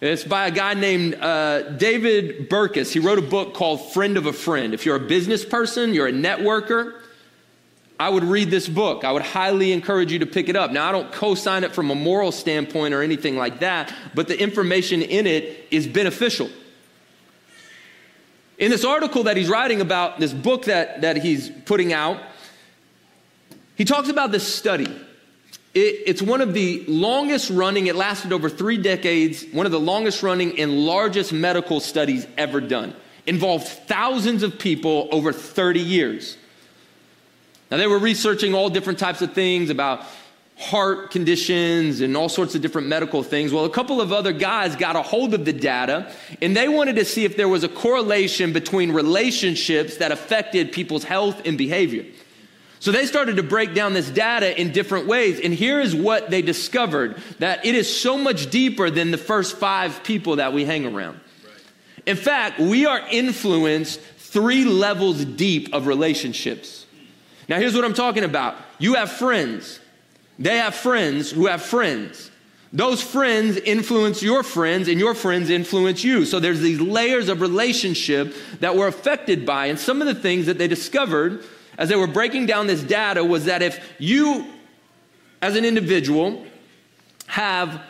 It's 0.00 0.24
by 0.24 0.46
a 0.46 0.50
guy 0.50 0.74
named 0.74 1.14
uh, 1.14 1.70
David 1.70 2.50
Burkus. 2.50 2.92
He 2.92 2.98
wrote 2.98 3.18
a 3.18 3.22
book 3.22 3.54
called 3.54 3.92
Friend 3.94 4.16
of 4.18 4.26
a 4.26 4.32
Friend. 4.32 4.74
If 4.74 4.84
you're 4.84 4.96
a 4.96 5.00
business 5.00 5.42
person, 5.42 5.94
you're 5.94 6.08
a 6.08 6.12
networker, 6.12 7.00
I 7.98 8.10
would 8.10 8.24
read 8.24 8.50
this 8.50 8.68
book. 8.68 9.04
I 9.04 9.12
would 9.12 9.22
highly 9.22 9.72
encourage 9.72 10.12
you 10.12 10.18
to 10.18 10.26
pick 10.26 10.50
it 10.50 10.56
up. 10.56 10.70
Now, 10.70 10.86
I 10.86 10.92
don't 10.92 11.10
co 11.10 11.34
sign 11.34 11.64
it 11.64 11.74
from 11.74 11.90
a 11.90 11.94
moral 11.94 12.30
standpoint 12.30 12.92
or 12.92 13.02
anything 13.02 13.36
like 13.36 13.60
that, 13.60 13.92
but 14.14 14.28
the 14.28 14.38
information 14.38 15.00
in 15.00 15.26
it 15.26 15.66
is 15.70 15.86
beneficial. 15.86 16.50
In 18.58 18.70
this 18.70 18.84
article 18.84 19.24
that 19.24 19.38
he's 19.38 19.48
writing 19.48 19.80
about, 19.80 20.20
this 20.20 20.34
book 20.34 20.64
that, 20.66 21.00
that 21.02 21.16
he's 21.16 21.48
putting 21.48 21.94
out, 21.94 22.20
he 23.76 23.84
talks 23.84 24.08
about 24.08 24.32
this 24.32 24.52
study. 24.52 24.90
It, 25.74 26.02
it's 26.06 26.22
one 26.22 26.40
of 26.40 26.54
the 26.54 26.84
longest 26.88 27.50
running, 27.50 27.86
it 27.86 27.96
lasted 27.96 28.32
over 28.32 28.48
three 28.48 28.78
decades, 28.78 29.44
one 29.52 29.66
of 29.66 29.72
the 29.72 29.80
longest 29.80 30.22
running 30.22 30.58
and 30.58 30.86
largest 30.86 31.32
medical 31.32 31.80
studies 31.80 32.26
ever 32.38 32.60
done. 32.60 32.94
Involved 33.26 33.68
thousands 33.68 34.42
of 34.42 34.58
people 34.58 35.08
over 35.12 35.32
30 35.32 35.80
years. 35.80 36.36
Now, 37.70 37.76
they 37.76 37.86
were 37.86 37.98
researching 37.98 38.54
all 38.54 38.70
different 38.70 38.98
types 38.98 39.20
of 39.22 39.32
things 39.32 39.70
about 39.70 40.06
heart 40.56 41.10
conditions 41.10 42.00
and 42.00 42.16
all 42.16 42.30
sorts 42.30 42.54
of 42.54 42.62
different 42.62 42.88
medical 42.88 43.22
things. 43.22 43.52
Well, 43.52 43.66
a 43.66 43.70
couple 43.70 44.00
of 44.00 44.12
other 44.12 44.32
guys 44.32 44.74
got 44.74 44.96
a 44.96 45.02
hold 45.02 45.34
of 45.34 45.44
the 45.44 45.52
data 45.52 46.10
and 46.40 46.56
they 46.56 46.68
wanted 46.68 46.96
to 46.96 47.04
see 47.04 47.26
if 47.26 47.36
there 47.36 47.48
was 47.48 47.62
a 47.62 47.68
correlation 47.68 48.54
between 48.54 48.92
relationships 48.92 49.98
that 49.98 50.12
affected 50.12 50.72
people's 50.72 51.04
health 51.04 51.42
and 51.44 51.58
behavior. 51.58 52.06
So 52.78 52.92
they 52.92 53.06
started 53.06 53.36
to 53.36 53.42
break 53.42 53.74
down 53.74 53.94
this 53.94 54.08
data 54.08 54.58
in 54.60 54.72
different 54.72 55.06
ways. 55.06 55.40
And 55.40 55.52
here 55.52 55.80
is 55.80 55.94
what 55.94 56.30
they 56.30 56.42
discovered 56.42 57.16
that 57.38 57.64
it 57.64 57.74
is 57.74 58.00
so 58.00 58.18
much 58.18 58.50
deeper 58.50 58.90
than 58.90 59.10
the 59.10 59.18
first 59.18 59.56
five 59.56 60.02
people 60.04 60.36
that 60.36 60.52
we 60.52 60.64
hang 60.64 60.86
around. 60.86 61.20
In 62.04 62.16
fact, 62.16 62.60
we 62.60 62.86
are 62.86 63.00
influenced 63.10 64.00
three 64.00 64.64
levels 64.64 65.24
deep 65.24 65.74
of 65.74 65.86
relationships. 65.86 66.86
Now, 67.48 67.58
here's 67.58 67.74
what 67.74 67.84
I'm 67.84 67.94
talking 67.94 68.24
about 68.24 68.56
you 68.78 68.94
have 68.94 69.10
friends. 69.10 69.80
They 70.38 70.58
have 70.58 70.74
friends 70.74 71.30
who 71.30 71.46
have 71.46 71.62
friends. 71.62 72.30
Those 72.72 73.00
friends 73.00 73.56
influence 73.56 74.22
your 74.22 74.42
friends, 74.42 74.88
and 74.88 75.00
your 75.00 75.14
friends 75.14 75.48
influence 75.48 76.04
you. 76.04 76.26
So 76.26 76.40
there's 76.40 76.60
these 76.60 76.80
layers 76.80 77.30
of 77.30 77.40
relationship 77.40 78.34
that 78.60 78.76
we're 78.76 78.88
affected 78.88 79.46
by. 79.46 79.66
And 79.66 79.78
some 79.78 80.02
of 80.02 80.06
the 80.06 80.14
things 80.14 80.46
that 80.46 80.58
they 80.58 80.68
discovered 80.68 81.42
as 81.78 81.88
they 81.88 81.96
were 81.96 82.06
breaking 82.06 82.46
down 82.46 82.66
this 82.66 82.82
data 82.82 83.24
was 83.24 83.44
that 83.46 83.62
if 83.62 83.94
you, 83.98 84.46
as 85.42 85.56
an 85.56 85.64
individual, 85.64 86.44
have 87.26 87.80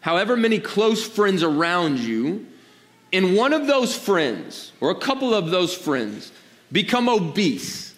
however 0.00 0.36
many 0.36 0.58
close 0.58 1.06
friends 1.06 1.42
around 1.42 1.98
you, 1.98 2.46
and 3.12 3.36
one 3.36 3.52
of 3.52 3.66
those 3.66 3.96
friends, 3.96 4.72
or 4.80 4.90
a 4.90 4.94
couple 4.94 5.34
of 5.34 5.50
those 5.50 5.74
friends, 5.74 6.32
become 6.70 7.08
obese, 7.08 7.94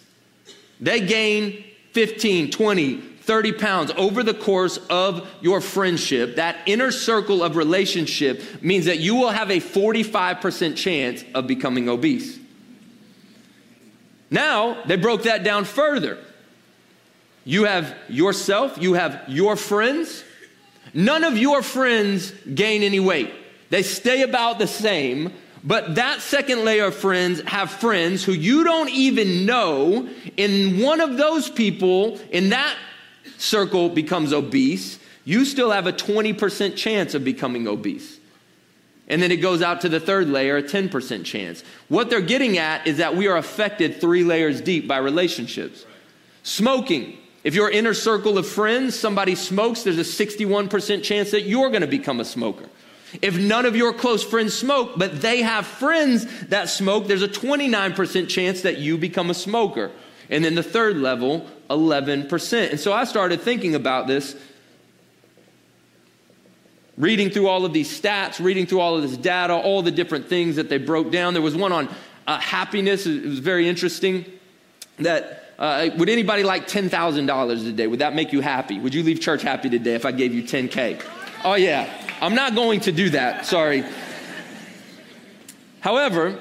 they 0.79 1.01
gain 1.01 1.63
15, 1.91 2.51
20, 2.51 3.01
30 3.29 3.51
pounds 3.53 3.91
over 3.97 4.23
the 4.23 4.33
course 4.33 4.77
of 4.89 5.27
your 5.41 5.61
friendship, 5.61 6.37
that 6.37 6.57
inner 6.65 6.91
circle 6.91 7.43
of 7.43 7.55
relationship 7.55 8.41
means 8.63 8.85
that 8.85 8.99
you 8.99 9.15
will 9.15 9.29
have 9.29 9.51
a 9.51 9.59
45% 9.59 10.75
chance 10.75 11.23
of 11.35 11.45
becoming 11.45 11.89
obese. 11.89 12.39
Now, 14.31 14.83
they 14.85 14.95
broke 14.95 15.23
that 15.23 15.43
down 15.43 15.65
further. 15.65 16.17
You 17.45 17.65
have 17.65 17.95
yourself, 18.07 18.77
you 18.77 18.93
have 18.93 19.23
your 19.27 19.55
friends. 19.55 20.23
None 20.93 21.23
of 21.23 21.37
your 21.37 21.61
friends 21.61 22.31
gain 22.53 22.83
any 22.83 22.99
weight, 22.99 23.31
they 23.69 23.83
stay 23.83 24.21
about 24.23 24.59
the 24.59 24.67
same. 24.67 25.33
But 25.61 25.95
that 25.95 26.21
second 26.21 26.63
layer 26.63 26.85
of 26.85 26.95
friends 26.95 27.41
have 27.41 27.69
friends 27.69 28.23
who 28.23 28.31
you 28.31 28.63
don't 28.63 28.89
even 28.91 29.45
know. 29.45 30.07
And 30.37 30.81
one 30.81 31.01
of 31.01 31.17
those 31.17 31.49
people 31.49 32.17
in 32.31 32.49
that 32.49 32.77
circle 33.37 33.89
becomes 33.89 34.31
obese, 34.31 34.99
you 35.25 35.43
still 35.43 35.71
have 35.71 35.85
a 35.85 35.91
20% 35.91 36.77
chance 36.77 37.13
of 37.13 37.25
becoming 37.25 37.67
obese. 37.67 38.18
And 39.09 39.21
then 39.21 39.31
it 39.31 39.37
goes 39.37 39.61
out 39.61 39.81
to 39.81 39.89
the 39.89 39.99
third 39.99 40.29
layer, 40.29 40.57
a 40.57 40.63
10% 40.63 41.25
chance. 41.25 41.63
What 41.87 42.09
they're 42.09 42.21
getting 42.21 42.59
at 42.59 42.85
is 42.85 42.97
that 42.97 43.15
we 43.15 43.27
are 43.27 43.37
affected 43.37 43.99
three 43.99 44.23
layers 44.23 44.61
deep 44.61 44.87
by 44.87 44.97
relationships. 44.97 45.85
Smoking. 46.43 47.17
If 47.43 47.55
your 47.55 47.71
inner 47.71 47.93
circle 47.93 48.37
of 48.37 48.47
friends, 48.47 48.99
somebody 48.99 49.33
smokes, 49.33 49.83
there's 49.83 49.97
a 49.97 50.01
61% 50.01 51.03
chance 51.03 51.31
that 51.31 51.43
you're 51.43 51.69
going 51.69 51.81
to 51.81 51.87
become 51.87 52.19
a 52.19 52.25
smoker. 52.25 52.65
If 53.21 53.37
none 53.37 53.65
of 53.65 53.75
your 53.75 53.93
close 53.93 54.23
friends 54.23 54.53
smoke, 54.53 54.91
but 54.97 55.21
they 55.21 55.41
have 55.41 55.65
friends 55.65 56.47
that 56.47 56.69
smoke, 56.69 57.07
there's 57.07 57.23
a 57.23 57.27
29% 57.27 58.29
chance 58.29 58.61
that 58.61 58.77
you 58.77 58.97
become 58.97 59.31
a 59.31 59.33
smoker. 59.33 59.91
And 60.29 60.45
then 60.45 60.53
the 60.53 60.63
third 60.63 60.97
level, 60.97 61.47
11%. 61.69 62.69
And 62.69 62.79
so 62.79 62.93
I 62.93 63.05
started 63.05 63.41
thinking 63.41 63.73
about 63.73 64.05
this, 64.05 64.35
reading 66.99 67.29
through 67.29 67.47
all 67.47 67.65
of 67.65 67.73
these 67.73 67.89
stats, 67.89 68.43
reading 68.43 68.67
through 68.67 68.81
all 68.81 68.95
of 68.95 69.01
this 69.01 69.17
data, 69.17 69.53
all 69.53 69.81
the 69.81 69.91
different 69.91 70.27
things 70.27 70.57
that 70.57 70.69
they 70.69 70.77
broke 70.77 71.11
down. 71.11 71.33
There 71.33 71.41
was 71.41 71.55
one 71.55 71.71
on 71.71 71.89
uh, 72.27 72.39
happiness, 72.39 73.07
it 73.07 73.25
was 73.25 73.39
very 73.39 73.67
interesting. 73.67 74.25
That 74.99 75.53
uh, 75.57 75.89
would 75.97 76.09
anybody 76.09 76.43
like 76.43 76.67
$10,000 76.67 77.67
a 77.67 77.71
day? 77.71 77.87
Would 77.87 77.99
that 77.99 78.13
make 78.13 78.33
you 78.33 78.41
happy? 78.41 78.79
Would 78.79 78.93
you 78.93 79.01
leave 79.01 79.21
church 79.21 79.41
happy 79.41 79.69
today 79.69 79.95
if 79.95 80.05
I 80.05 80.11
gave 80.11 80.33
you 80.33 80.43
10K? 80.43 81.03
Oh, 81.45 81.55
yeah. 81.55 81.89
I'm 82.21 82.35
not 82.35 82.53
going 82.53 82.81
to 82.81 82.91
do 82.91 83.09
that. 83.11 83.45
Sorry. 83.45 83.83
However, 85.79 86.37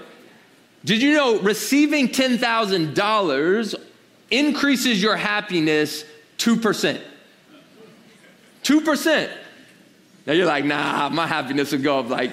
did 0.85 1.01
you 1.01 1.15
know 1.15 1.39
receiving 1.39 2.09
$10,000 2.09 3.75
increases 4.31 5.01
your 5.01 5.17
happiness 5.17 6.05
2%. 6.39 7.01
2%. 8.65 9.31
Now 10.29 10.35
you're 10.35 10.47
like, 10.47 10.67
nah, 10.67 11.09
my 11.09 11.27
happiness 11.27 11.73
would 11.73 11.83
go 11.83 12.01
up 12.01 12.11
like 12.11 12.33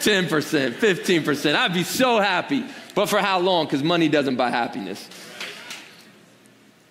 10%, 0.00 0.72
15%. 0.72 1.54
I'd 1.54 1.72
be 1.72 1.84
so 1.84 2.18
happy. 2.18 2.64
But 2.96 3.06
for 3.06 3.20
how 3.20 3.38
long? 3.38 3.66
Because 3.66 3.84
money 3.84 4.08
doesn't 4.08 4.34
buy 4.34 4.50
happiness. 4.50 5.08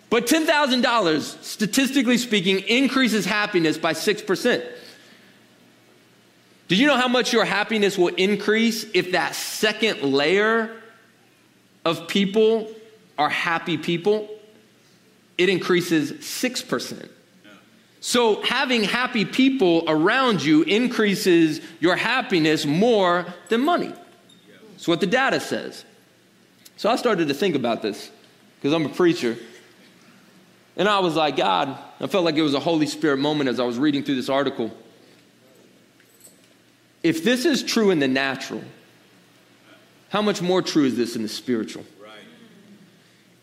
But 0.09 0.27
$10,000, 0.27 1.43
statistically 1.43 2.17
speaking, 2.17 2.59
increases 2.59 3.25
happiness 3.25 3.77
by 3.77 3.91
6%. 3.91 4.65
Do 6.69 6.75
you 6.77 6.87
know 6.87 6.95
how 6.95 7.09
much 7.09 7.33
your 7.33 7.43
happiness 7.43 7.97
will 7.97 8.15
increase 8.15 8.85
if 8.93 9.11
that 9.11 9.35
second 9.35 10.03
layer 10.03 10.71
of 11.83 12.07
people 12.07 12.73
are 13.17 13.29
happy 13.29 13.77
people, 13.77 14.29
it 15.37 15.49
increases 15.49 16.13
6%. 16.13 17.09
So, 18.01 18.41
having 18.43 18.83
happy 18.83 19.25
people 19.25 19.83
around 19.87 20.41
you 20.41 20.63
increases 20.63 21.59
your 21.81 21.97
happiness 21.97 22.65
more 22.65 23.25
than 23.49 23.61
money. 23.61 23.93
That's 24.71 24.87
what 24.87 25.01
the 25.01 25.07
data 25.07 25.41
says. 25.41 25.83
So, 26.77 26.89
I 26.89 26.95
started 26.95 27.27
to 27.27 27.33
think 27.33 27.55
about 27.55 27.81
this 27.81 28.09
because 28.55 28.73
I'm 28.73 28.85
a 28.85 28.89
preacher. 28.89 29.37
And 30.77 30.87
I 30.87 30.99
was 30.99 31.15
like, 31.17 31.35
God, 31.35 31.77
I 31.99 32.07
felt 32.07 32.23
like 32.23 32.35
it 32.35 32.41
was 32.41 32.53
a 32.53 32.59
Holy 32.59 32.87
Spirit 32.87 33.17
moment 33.17 33.49
as 33.49 33.59
I 33.59 33.63
was 33.63 33.77
reading 33.77 34.01
through 34.01 34.15
this 34.15 34.29
article. 34.29 34.71
If 37.03 37.23
this 37.25 37.43
is 37.43 37.63
true 37.63 37.91
in 37.91 37.99
the 37.99 38.07
natural, 38.07 38.63
how 40.07 40.21
much 40.21 40.41
more 40.41 40.61
true 40.61 40.85
is 40.85 40.95
this 40.95 41.17
in 41.17 41.23
the 41.23 41.27
spiritual? 41.27 41.85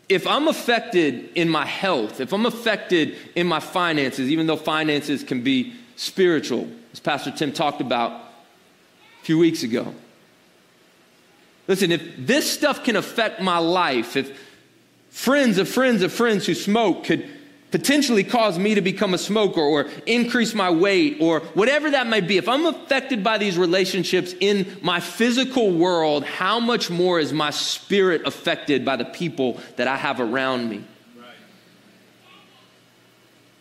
If 0.09 0.27
I'm 0.27 0.49
affected 0.49 1.31
in 1.35 1.49
my 1.49 1.67
health, 1.67 2.21
if 2.21 2.33
I'm 2.33 2.47
affected 2.47 3.17
in 3.35 3.47
my 3.47 3.61
finances, 3.61 4.31
even 4.31 4.47
though 4.47 4.57
finances 4.57 5.25
can 5.25 5.43
be 5.43 5.75
spiritual, 5.97 6.69
as 6.93 7.01
Pastor 7.01 7.31
Tim 7.31 7.53
talked 7.53 7.81
about 7.81 8.13
a 8.13 9.25
few 9.25 9.39
weeks 9.39 9.63
ago. 9.63 9.93
Listen, 11.67 11.91
if 11.91 12.03
this 12.17 12.51
stuff 12.51 12.85
can 12.85 12.95
affect 12.95 13.41
my 13.41 13.59
life, 13.59 14.17
if 14.17 14.41
friends 15.11 15.59
of 15.59 15.69
friends 15.69 16.03
of 16.03 16.13
friends 16.13 16.47
who 16.47 16.55
smoke 16.55 17.05
could 17.05 17.29
potentially 17.71 18.25
cause 18.25 18.59
me 18.59 18.75
to 18.75 18.81
become 18.81 19.15
a 19.15 19.19
smoker 19.19 19.61
or 19.61 19.89
increase 20.07 20.55
my 20.55 20.71
weight 20.71 21.19
or 21.21 21.41
whatever 21.55 21.91
that 21.91 22.07
might 22.07 22.29
be, 22.29 22.37
if 22.37 22.49
I'm 22.49 22.67
affected 22.67 23.25
by 23.25 23.39
these 23.39 23.59
relationships 23.59 24.35
in 24.41 24.79
my 24.83 25.01
physical 25.01 25.73
world, 25.73 26.25
how 26.25 26.61
much 26.61 26.91
more 26.91 27.19
is 27.19 27.33
my 27.33 27.51
spirit 27.51 28.27
affected 28.27 28.85
by 28.85 28.97
the 28.97 29.05
people 29.05 29.61
that 29.77 29.89
I 29.89 29.97
have 29.97 30.21
around 30.21 30.69
me? 30.69 30.85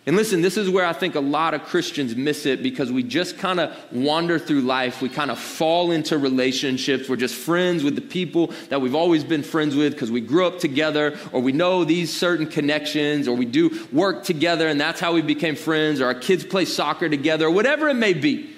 And 0.08 0.16
listen, 0.16 0.44
this 0.44 0.56
is 0.56 0.70
where 0.70 0.86
I 0.86 0.94
think 0.94 1.16
a 1.16 1.20
lot 1.20 1.56
of 1.56 1.64
Christians 1.64 2.16
miss 2.16 2.46
it 2.46 2.62
because 2.62 2.92
we 2.92 3.02
just 3.02 3.40
kind 3.40 3.60
of 3.60 3.76
wander 3.92 4.38
through 4.38 4.62
life. 4.62 5.02
We 5.02 5.10
kind 5.10 5.32
of 5.32 5.40
fall 5.40 5.90
into 5.90 6.20
relationships. 6.20 7.10
We're 7.10 7.16
just 7.16 7.34
friends 7.34 7.84
with 7.84 7.96
the 7.96 8.02
people 8.02 8.54
that 8.70 8.82
we've 8.82 8.94
always 8.94 9.24
been 9.24 9.42
friends 9.42 9.76
with 9.76 9.94
because 9.94 10.12
we 10.12 10.22
grew 10.22 10.46
up 10.46 10.60
together 10.60 11.18
or 11.32 11.42
we 11.42 11.54
know 11.54 11.84
these 11.84 12.16
certain 12.16 12.46
connections 12.46 13.28
or 13.28 13.36
we 13.36 13.46
do 13.46 13.88
work 13.92 14.24
together 14.24 14.68
and 14.68 14.80
that's 14.80 15.00
how 15.00 15.12
we 15.12 15.24
became 15.24 15.56
friends 15.56 16.00
or 16.00 16.06
our 16.06 16.14
kids 16.14 16.46
play 16.46 16.66
soccer 16.66 17.10
together 17.10 17.48
or 17.48 17.52
whatever 17.52 17.90
it 17.90 17.96
may 17.96 18.14
be. 18.14 18.52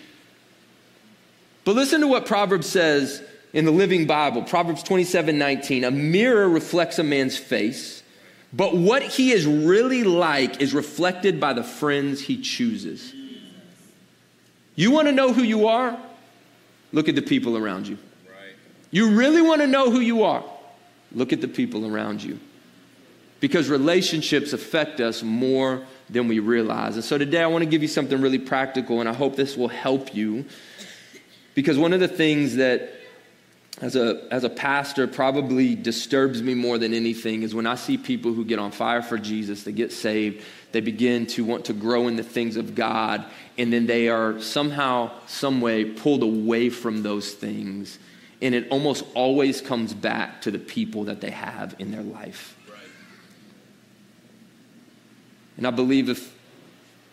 But 1.63 1.75
listen 1.75 2.01
to 2.01 2.07
what 2.07 2.25
Proverbs 2.25 2.67
says 2.67 3.23
in 3.53 3.63
the 3.63 3.71
Living 3.71 4.05
Bible 4.05 4.43
Proverbs 4.43 4.83
27 4.83 5.37
19. 5.37 5.85
A 5.85 5.91
mirror 5.91 6.49
reflects 6.49 6.99
a 6.99 7.03
man's 7.03 7.37
face 7.37 7.96
But 8.53 8.75
what 8.75 9.03
he 9.03 9.31
is 9.31 9.45
really 9.45 10.03
like 10.03 10.61
is 10.61 10.73
reflected 10.73 11.39
by 11.39 11.53
the 11.53 11.63
friends 11.63 12.21
he 12.21 12.41
chooses. 12.41 13.13
You 14.75 14.91
want 14.91 15.07
to 15.07 15.11
know 15.11 15.33
who 15.33 15.43
you 15.43 15.67
are? 15.67 15.97
Look 16.93 17.09
at 17.09 17.15
the 17.15 17.21
people 17.21 17.57
around 17.57 17.87
you. 17.87 17.97
You 18.89 19.09
really 19.09 19.41
want 19.41 19.61
to 19.61 19.67
know 19.67 19.91
who 19.91 19.99
you 19.99 20.23
are? 20.23 20.43
Look 21.11 21.33
at 21.33 21.41
the 21.41 21.47
people 21.47 21.85
around 21.85 22.23
you. 22.23 22.39
Because 23.39 23.69
relationships 23.69 24.53
affect 24.53 24.99
us 24.99 25.21
more 25.21 25.85
than 26.09 26.27
we 26.27 26.39
realize. 26.39 26.95
And 26.95 27.03
so 27.03 27.17
today 27.17 27.43
I 27.43 27.47
want 27.47 27.63
to 27.63 27.69
give 27.69 27.81
you 27.81 27.87
something 27.87 28.21
really 28.21 28.39
practical, 28.39 28.99
and 28.99 29.09
I 29.09 29.13
hope 29.13 29.35
this 29.35 29.57
will 29.57 29.67
help 29.67 30.15
you. 30.15 30.45
Because 31.53 31.77
one 31.77 31.91
of 31.91 31.99
the 31.99 32.07
things 32.07 32.55
that 32.55 32.96
as 33.79 33.95
a, 33.95 34.27
as 34.31 34.43
a 34.43 34.49
pastor 34.49 35.07
probably 35.07 35.75
disturbs 35.75 36.41
me 36.41 36.55
more 36.55 36.79
than 36.79 36.93
anything 36.93 37.43
is 37.43 37.53
when 37.53 37.67
I 37.67 37.75
see 37.75 37.97
people 37.97 38.33
who 38.33 38.43
get 38.43 38.57
on 38.57 38.71
fire 38.71 39.03
for 39.03 39.19
Jesus, 39.19 39.63
they 39.63 39.71
get 39.71 39.91
saved, 39.91 40.43
they 40.71 40.81
begin 40.81 41.27
to 41.27 41.45
want 41.45 41.65
to 41.65 41.73
grow 41.73 42.07
in 42.07 42.15
the 42.15 42.23
things 42.23 42.57
of 42.57 42.73
God, 42.73 43.23
and 43.57 43.71
then 43.71 43.85
they 43.85 44.09
are 44.09 44.39
somehow, 44.39 45.11
some 45.27 45.61
way 45.61 45.85
pulled 45.85 46.23
away 46.23 46.69
from 46.69 47.03
those 47.03 47.33
things. 47.33 47.99
And 48.41 48.55
it 48.55 48.67
almost 48.69 49.03
always 49.13 49.61
comes 49.61 49.93
back 49.93 50.41
to 50.41 50.51
the 50.51 50.59
people 50.59 51.05
that 51.05 51.21
they 51.21 51.31
have 51.31 51.75
in 51.77 51.91
their 51.91 52.03
life. 52.03 52.55
And 55.55 55.65
I 55.65 55.71
believe 55.71 56.09
if 56.09 56.35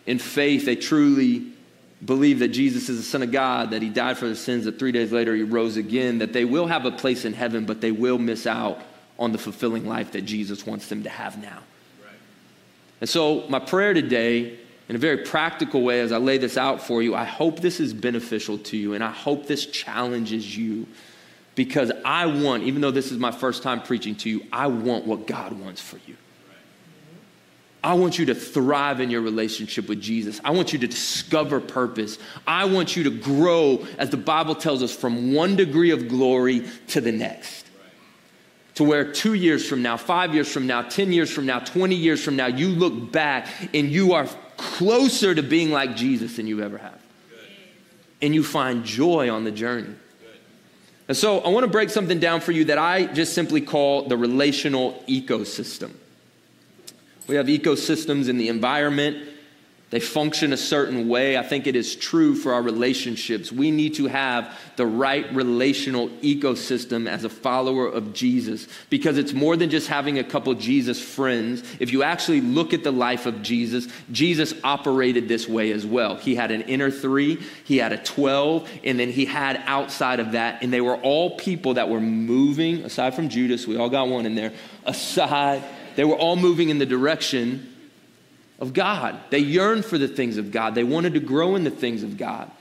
in 0.05 0.19
faith 0.19 0.65
they 0.65 0.75
truly 0.75 1.54
believe 2.03 2.39
that 2.39 2.49
Jesus 2.49 2.89
is 2.89 2.97
the 2.97 3.03
Son 3.03 3.23
of 3.23 3.31
God, 3.31 3.71
that 3.71 3.81
He 3.81 3.89
died 3.89 4.17
for 4.17 4.25
their 4.25 4.35
sins, 4.35 4.65
that 4.65 4.77
three 4.77 4.91
days 4.91 5.11
later 5.11 5.35
He 5.35 5.43
rose 5.43 5.77
again, 5.77 6.19
that 6.19 6.33
they 6.33 6.45
will 6.45 6.67
have 6.67 6.85
a 6.85 6.91
place 6.91 7.25
in 7.25 7.33
heaven, 7.33 7.65
but 7.65 7.81
they 7.81 7.91
will 7.91 8.17
miss 8.17 8.45
out 8.45 8.79
on 9.17 9.31
the 9.31 9.37
fulfilling 9.37 9.87
life 9.87 10.11
that 10.11 10.23
Jesus 10.23 10.65
wants 10.65 10.87
them 10.89 11.03
to 11.03 11.09
have 11.09 11.41
now. 11.41 11.59
Right. 12.03 12.13
And 13.01 13.09
so, 13.09 13.47
my 13.47 13.59
prayer 13.59 13.93
today, 13.93 14.59
in 14.89 14.95
a 14.95 14.99
very 14.99 15.17
practical 15.17 15.81
way, 15.81 16.01
as 16.01 16.11
I 16.11 16.17
lay 16.17 16.37
this 16.37 16.57
out 16.57 16.81
for 16.81 17.01
you, 17.01 17.15
I 17.15 17.23
hope 17.23 17.59
this 17.59 17.79
is 17.79 17.93
beneficial 17.93 18.57
to 18.59 18.77
you, 18.77 18.93
and 18.93 19.03
I 19.03 19.11
hope 19.11 19.47
this 19.47 19.65
challenges 19.65 20.57
you. 20.57 20.87
Because 21.55 21.89
I 22.03 22.25
want, 22.25 22.63
even 22.63 22.81
though 22.81 22.91
this 22.91 23.13
is 23.13 23.17
my 23.17 23.31
first 23.31 23.63
time 23.63 23.81
preaching 23.81 24.15
to 24.15 24.29
you, 24.29 24.45
I 24.51 24.67
want 24.67 25.05
what 25.05 25.25
God 25.25 25.53
wants 25.53 25.81
for 25.81 25.97
you. 26.05 26.17
I 27.85 27.93
want 27.93 28.17
you 28.17 28.25
to 28.25 28.35
thrive 28.35 28.99
in 28.99 29.11
your 29.11 29.21
relationship 29.21 29.87
with 29.87 30.01
Jesus. 30.01 30.41
I 30.43 30.49
want 30.49 30.73
you 30.73 30.79
to 30.79 30.87
discover 30.87 31.61
purpose. 31.61 32.17
I 32.47 32.65
want 32.65 32.95
you 32.95 33.03
to 33.03 33.11
grow, 33.11 33.85
as 33.99 34.09
the 34.09 34.17
Bible 34.17 34.55
tells 34.55 34.81
us, 34.81 34.93
from 34.93 35.33
one 35.35 35.55
degree 35.55 35.91
of 35.91 36.07
glory 36.07 36.67
to 36.87 36.99
the 36.99 37.11
next. 37.11 37.67
To 38.75 38.83
where 38.83 39.13
two 39.13 39.35
years 39.35 39.69
from 39.69 39.83
now, 39.83 39.97
five 39.97 40.33
years 40.33 40.51
from 40.51 40.65
now, 40.65 40.81
10 40.81 41.13
years 41.13 41.29
from 41.29 41.45
now, 41.45 41.59
20 41.59 41.93
years 41.93 42.23
from 42.23 42.35
now, 42.35 42.47
you 42.47 42.69
look 42.69 43.11
back 43.11 43.47
and 43.71 43.91
you 43.91 44.13
are 44.13 44.27
closer 44.57 45.35
to 45.35 45.43
being 45.43 45.69
like 45.69 45.95
Jesus 45.95 46.37
than 46.37 46.47
you 46.47 46.63
ever 46.63 46.79
have. 46.79 46.99
And 48.19 48.33
you 48.33 48.43
find 48.43 48.83
joy 48.83 49.29
on 49.29 49.43
the 49.43 49.51
journey. 49.51 49.93
And 51.07 51.15
so 51.15 51.39
I 51.41 51.49
want 51.49 51.65
to 51.65 51.71
break 51.71 51.91
something 51.91 52.17
down 52.17 52.41
for 52.41 52.51
you 52.51 52.65
that 52.65 52.79
I 52.79 53.05
just 53.05 53.35
simply 53.35 53.61
call 53.61 54.07
the 54.07 54.17
relational 54.17 55.03
ecosystem. 55.07 55.91
We 57.27 57.35
have 57.35 57.47
ecosystems 57.47 58.29
in 58.29 58.37
the 58.37 58.49
environment. 58.49 59.29
They 59.91 59.99
function 59.99 60.51
a 60.51 60.57
certain 60.57 61.07
way. 61.07 61.37
I 61.37 61.43
think 61.43 61.67
it 61.67 61.75
is 61.75 61.95
true 61.95 62.35
for 62.35 62.53
our 62.53 62.61
relationships. 62.61 63.51
We 63.51 63.69
need 63.71 63.93
to 63.95 64.07
have 64.07 64.59
the 64.75 64.85
right 64.85 65.31
relational 65.33 66.09
ecosystem 66.21 67.07
as 67.07 67.23
a 67.23 67.29
follower 67.29 67.87
of 67.87 68.11
Jesus 68.11 68.67
because 68.89 69.17
it's 69.17 69.31
more 69.31 69.55
than 69.55 69.69
just 69.69 69.87
having 69.87 70.17
a 70.17 70.23
couple 70.23 70.53
Jesus 70.55 71.01
friends. 71.01 71.63
If 71.79 71.93
you 71.93 72.01
actually 72.01 72.41
look 72.41 72.73
at 72.73 72.83
the 72.83 72.91
life 72.91 73.25
of 73.25 73.41
Jesus, 73.43 73.87
Jesus 74.11 74.53
operated 74.63 75.27
this 75.27 75.47
way 75.47 75.71
as 75.71 75.85
well. 75.85 76.15
He 76.15 76.35
had 76.35 76.51
an 76.51 76.63
inner 76.63 76.89
three, 76.89 77.41
he 77.63 77.77
had 77.77 77.93
a 77.93 77.97
12, 77.97 78.67
and 78.83 78.99
then 78.99 79.11
he 79.11 79.25
had 79.25 79.61
outside 79.65 80.19
of 80.19 80.31
that. 80.33 80.63
And 80.63 80.73
they 80.73 80.81
were 80.81 80.97
all 80.97 81.37
people 81.37 81.75
that 81.75 81.89
were 81.89 82.01
moving, 82.01 82.83
aside 82.83 83.13
from 83.13 83.29
Judas, 83.29 83.67
we 83.67 83.77
all 83.77 83.89
got 83.89 84.09
one 84.09 84.25
in 84.25 84.35
there, 84.35 84.51
aside 84.83 85.63
they 85.95 86.03
were 86.03 86.15
all 86.15 86.35
moving 86.35 86.69
in 86.69 86.77
the 86.77 86.85
direction 86.85 87.73
of 88.59 88.73
God. 88.73 89.19
They 89.29 89.39
yearned 89.39 89.85
for 89.85 89.97
the 89.97 90.07
things 90.07 90.37
of 90.37 90.51
God, 90.51 90.75
they 90.75 90.83
wanted 90.83 91.13
to 91.13 91.19
grow 91.19 91.55
in 91.55 91.63
the 91.63 91.71
things 91.71 92.03
of 92.03 92.17
God. 92.17 92.51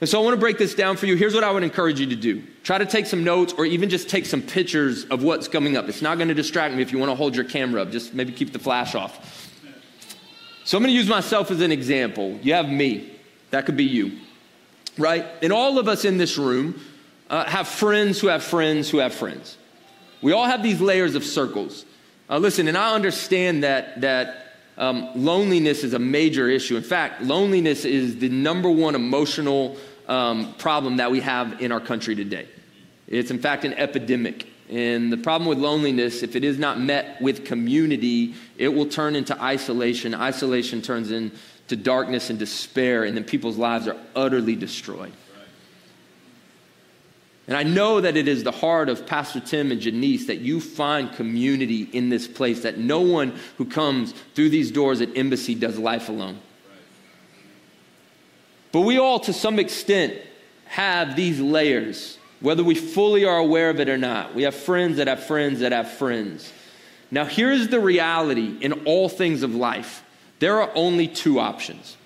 And 0.00 0.08
so 0.10 0.20
I 0.20 0.24
want 0.24 0.34
to 0.34 0.40
break 0.40 0.58
this 0.58 0.74
down 0.74 0.98
for 0.98 1.06
you. 1.06 1.16
Here's 1.16 1.34
what 1.34 1.42
I 1.42 1.50
would 1.50 1.62
encourage 1.62 1.98
you 1.98 2.06
to 2.06 2.16
do 2.16 2.42
try 2.62 2.78
to 2.78 2.86
take 2.86 3.06
some 3.06 3.24
notes 3.24 3.54
or 3.56 3.64
even 3.64 3.88
just 3.88 4.10
take 4.10 4.26
some 4.26 4.42
pictures 4.42 5.04
of 5.06 5.22
what's 5.22 5.48
coming 5.48 5.76
up. 5.76 5.88
It's 5.88 6.02
not 6.02 6.18
going 6.18 6.28
to 6.28 6.34
distract 6.34 6.74
me 6.74 6.82
if 6.82 6.92
you 6.92 6.98
want 6.98 7.10
to 7.10 7.14
hold 7.14 7.34
your 7.34 7.44
camera 7.44 7.82
up, 7.82 7.90
just 7.90 8.12
maybe 8.12 8.32
keep 8.32 8.52
the 8.52 8.58
flash 8.58 8.94
off. 8.94 9.50
So 10.64 10.76
I'm 10.76 10.82
going 10.82 10.92
to 10.92 10.98
use 10.98 11.08
myself 11.08 11.50
as 11.50 11.60
an 11.60 11.72
example. 11.72 12.38
You 12.42 12.54
have 12.54 12.68
me, 12.68 13.16
that 13.50 13.66
could 13.66 13.76
be 13.76 13.84
you, 13.84 14.18
right? 14.98 15.24
And 15.40 15.52
all 15.52 15.78
of 15.78 15.88
us 15.88 16.04
in 16.04 16.18
this 16.18 16.36
room 16.36 16.80
uh, 17.30 17.44
have 17.44 17.68
friends 17.68 18.20
who 18.20 18.26
have 18.26 18.42
friends 18.42 18.90
who 18.90 18.98
have 18.98 19.14
friends. 19.14 19.56
We 20.20 20.32
all 20.32 20.44
have 20.44 20.62
these 20.62 20.80
layers 20.80 21.14
of 21.14 21.24
circles. 21.24 21.84
Uh, 22.28 22.38
listen, 22.38 22.66
and 22.66 22.76
I 22.76 22.94
understand 22.94 23.62
that, 23.62 24.00
that 24.00 24.54
um, 24.76 25.10
loneliness 25.14 25.84
is 25.84 25.94
a 25.94 25.98
major 25.98 26.48
issue. 26.48 26.76
In 26.76 26.82
fact, 26.82 27.22
loneliness 27.22 27.84
is 27.84 28.18
the 28.18 28.28
number 28.28 28.68
one 28.68 28.94
emotional 28.94 29.76
um, 30.08 30.54
problem 30.54 30.96
that 30.96 31.10
we 31.10 31.20
have 31.20 31.60
in 31.60 31.70
our 31.70 31.80
country 31.80 32.14
today. 32.14 32.48
It's, 33.06 33.30
in 33.30 33.38
fact, 33.38 33.64
an 33.64 33.74
epidemic. 33.74 34.48
And 34.68 35.12
the 35.12 35.16
problem 35.16 35.48
with 35.48 35.58
loneliness, 35.58 36.24
if 36.24 36.34
it 36.34 36.42
is 36.42 36.58
not 36.58 36.80
met 36.80 37.22
with 37.22 37.44
community, 37.44 38.34
it 38.58 38.68
will 38.68 38.86
turn 38.86 39.14
into 39.14 39.40
isolation. 39.40 40.12
Isolation 40.12 40.82
turns 40.82 41.12
into 41.12 41.76
darkness 41.76 42.30
and 42.30 42.38
despair, 42.38 43.04
and 43.04 43.16
then 43.16 43.22
people's 43.22 43.56
lives 43.56 43.86
are 43.86 43.96
utterly 44.16 44.56
destroyed. 44.56 45.12
And 47.48 47.56
I 47.56 47.62
know 47.62 48.00
that 48.00 48.16
it 48.16 48.26
is 48.26 48.42
the 48.42 48.50
heart 48.50 48.88
of 48.88 49.06
Pastor 49.06 49.38
Tim 49.38 49.70
and 49.70 49.80
Janice 49.80 50.26
that 50.26 50.38
you 50.38 50.60
find 50.60 51.12
community 51.12 51.88
in 51.92 52.08
this 52.08 52.26
place, 52.26 52.62
that 52.62 52.78
no 52.78 53.00
one 53.00 53.38
who 53.56 53.64
comes 53.64 54.12
through 54.34 54.50
these 54.50 54.72
doors 54.72 55.00
at 55.00 55.16
Embassy 55.16 55.54
does 55.54 55.78
life 55.78 56.08
alone. 56.08 56.40
But 58.72 58.80
we 58.80 58.98
all, 58.98 59.20
to 59.20 59.32
some 59.32 59.60
extent, 59.60 60.14
have 60.66 61.14
these 61.14 61.40
layers, 61.40 62.18
whether 62.40 62.64
we 62.64 62.74
fully 62.74 63.24
are 63.24 63.38
aware 63.38 63.70
of 63.70 63.78
it 63.78 63.88
or 63.88 63.96
not. 63.96 64.34
We 64.34 64.42
have 64.42 64.54
friends 64.54 64.96
that 64.96 65.06
have 65.06 65.24
friends 65.24 65.60
that 65.60 65.70
have 65.70 65.90
friends. 65.92 66.52
Now, 67.12 67.24
here's 67.24 67.68
the 67.68 67.78
reality 67.78 68.58
in 68.60 68.72
all 68.84 69.08
things 69.08 69.42
of 69.42 69.54
life 69.54 70.02
there 70.38 70.60
are 70.60 70.70
only 70.74 71.08
two 71.08 71.38
options. 71.38 71.96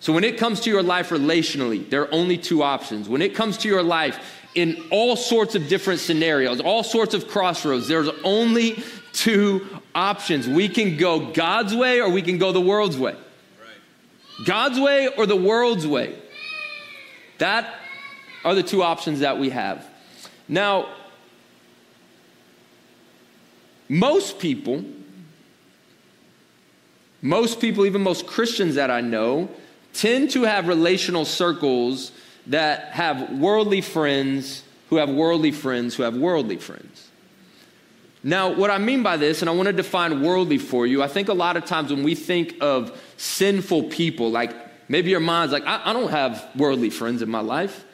So, 0.00 0.12
when 0.12 0.24
it 0.24 0.38
comes 0.38 0.60
to 0.62 0.70
your 0.70 0.82
life 0.82 1.10
relationally, 1.10 1.88
there 1.88 2.02
are 2.02 2.12
only 2.12 2.38
two 2.38 2.62
options. 2.62 3.08
When 3.08 3.22
it 3.22 3.34
comes 3.34 3.58
to 3.58 3.68
your 3.68 3.82
life 3.82 4.39
in 4.54 4.82
all 4.90 5.16
sorts 5.16 5.54
of 5.54 5.68
different 5.68 6.00
scenarios, 6.00 6.60
all 6.60 6.82
sorts 6.82 7.14
of 7.14 7.28
crossroads. 7.28 7.88
There's 7.88 8.08
only 8.24 8.82
two 9.12 9.66
options. 9.94 10.48
We 10.48 10.68
can 10.68 10.96
go 10.96 11.32
God's 11.32 11.74
way 11.74 12.00
or 12.00 12.10
we 12.10 12.22
can 12.22 12.38
go 12.38 12.52
the 12.52 12.60
world's 12.60 12.98
way. 12.98 13.16
God's 14.44 14.80
way 14.80 15.08
or 15.08 15.26
the 15.26 15.36
world's 15.36 15.86
way. 15.86 16.16
That 17.38 17.74
are 18.44 18.54
the 18.54 18.62
two 18.62 18.82
options 18.82 19.20
that 19.20 19.38
we 19.38 19.50
have. 19.50 19.86
Now, 20.48 20.88
most 23.88 24.38
people, 24.38 24.84
most 27.22 27.60
people, 27.60 27.86
even 27.86 28.02
most 28.02 28.26
Christians 28.26 28.76
that 28.76 28.90
I 28.90 29.00
know, 29.00 29.50
tend 29.92 30.30
to 30.30 30.42
have 30.42 30.68
relational 30.68 31.24
circles 31.24 32.12
that 32.46 32.86
have 32.92 33.38
worldly 33.38 33.80
friends 33.80 34.62
who 34.90 34.96
have 34.96 35.08
worldly 35.08 35.52
friends 35.52 35.94
who 35.94 36.02
have 36.02 36.16
worldly 36.16 36.56
friends. 36.56 37.08
Now, 38.22 38.52
what 38.52 38.70
I 38.70 38.78
mean 38.78 39.02
by 39.02 39.16
this, 39.16 39.40
and 39.40 39.48
I 39.48 39.54
want 39.54 39.68
to 39.68 39.72
define 39.72 40.20
worldly 40.20 40.58
for 40.58 40.86
you, 40.86 41.02
I 41.02 41.08
think 41.08 41.28
a 41.28 41.34
lot 41.34 41.56
of 41.56 41.64
times 41.64 41.90
when 41.90 42.02
we 42.02 42.14
think 42.14 42.56
of 42.60 43.00
sinful 43.16 43.84
people, 43.84 44.30
like 44.30 44.54
maybe 44.90 45.10
your 45.10 45.20
mind's 45.20 45.52
like, 45.52 45.64
I, 45.64 45.80
I 45.86 45.92
don't 45.92 46.10
have 46.10 46.46
worldly 46.56 46.90
friends 46.90 47.22
in 47.22 47.30
my 47.30 47.40
life. 47.40 47.84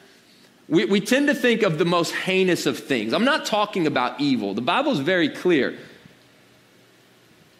We, 0.67 0.83
we 0.83 0.99
tend 0.99 1.27
to 1.27 1.35
think 1.35 1.61
of 1.61 1.77
the 1.77 1.85
most 1.85 2.13
heinous 2.13 2.65
of 2.65 2.77
things. 2.77 3.13
I'm 3.13 3.23
not 3.23 3.45
talking 3.45 3.87
about 3.87 4.19
evil. 4.19 4.53
The 4.53 4.61
Bible 4.61 4.91
is 4.91 4.99
very 4.99 5.29
clear 5.29 5.77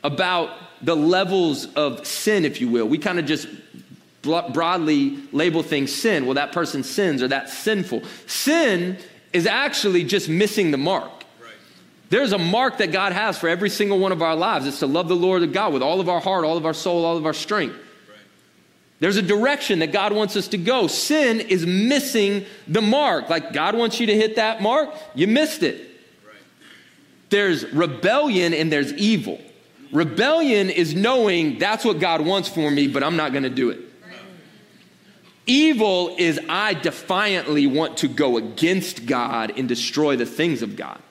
about 0.03 0.49
the 0.81 0.95
levels 0.95 1.73
of 1.75 2.05
sin, 2.05 2.43
if 2.43 2.59
you 2.59 2.67
will. 2.67 2.87
We 2.87 2.97
kind 2.97 3.17
of 3.17 3.25
just 3.25 3.47
broadly 4.53 5.17
label 5.31 5.63
things 5.63 5.93
sin. 5.93 6.25
Well, 6.25 6.35
that 6.35 6.51
person 6.51 6.83
sins 6.83 7.23
or 7.23 7.27
that's 7.29 7.57
sinful. 7.57 8.03
Sin 8.25 8.97
is 9.33 9.45
actually 9.45 10.03
just 10.03 10.29
missing 10.29 10.71
the 10.71 10.77
mark. 10.77 11.11
There's 12.09 12.31
a 12.31 12.37
mark 12.37 12.77
that 12.77 12.91
God 12.91 13.11
has 13.11 13.37
for 13.37 13.49
every 13.49 13.69
single 13.69 13.99
one 13.99 14.11
of 14.11 14.21
our 14.21 14.35
lives. 14.35 14.65
It's 14.65 14.79
to 14.79 14.87
love 14.87 15.07
the 15.07 15.15
Lord 15.15 15.51
God 15.51 15.73
with 15.73 15.81
all 15.81 15.99
of 15.99 16.07
our 16.07 16.21
heart, 16.21 16.45
all 16.45 16.57
of 16.57 16.65
our 16.65 16.73
soul, 16.73 17.03
all 17.03 17.17
of 17.17 17.25
our 17.25 17.33
strength. 17.33 17.75
There's 18.99 19.17
a 19.17 19.21
direction 19.21 19.79
that 19.79 19.91
God 19.91 20.13
wants 20.13 20.35
us 20.35 20.47
to 20.49 20.57
go. 20.57 20.87
Sin 20.87 21.39
is 21.39 21.65
missing 21.65 22.45
the 22.67 22.81
mark. 22.81 23.29
Like 23.29 23.53
God 23.53 23.75
wants 23.75 23.99
you 23.99 24.07
to 24.07 24.15
hit 24.15 24.37
that 24.37 24.61
mark, 24.61 24.89
you 25.13 25.27
missed 25.27 25.63
it. 25.63 25.83
There's 27.29 27.65
rebellion 27.73 28.53
and 28.53 28.71
there's 28.71 28.93
evil. 28.93 29.39
Rebellion 29.91 30.69
is 30.69 30.95
knowing 30.95 31.59
that's 31.59 31.85
what 31.85 31.99
God 31.99 32.21
wants 32.21 32.49
for 32.49 32.71
me, 32.71 32.87
but 32.87 33.03
I'm 33.03 33.17
not 33.17 33.31
going 33.31 33.43
to 33.43 33.49
do 33.49 33.69
it. 33.69 33.79
Evil 35.47 36.13
is 36.17 36.39
I 36.49 36.73
defiantly 36.73 37.67
want 37.67 37.97
to 37.97 38.09
go 38.09 38.35
against 38.35 39.05
God 39.05 39.53
and 39.57 39.67
destroy 39.67 40.17
the 40.17 40.25
things 40.25 40.61
of 40.61 40.75
God. 40.75 41.01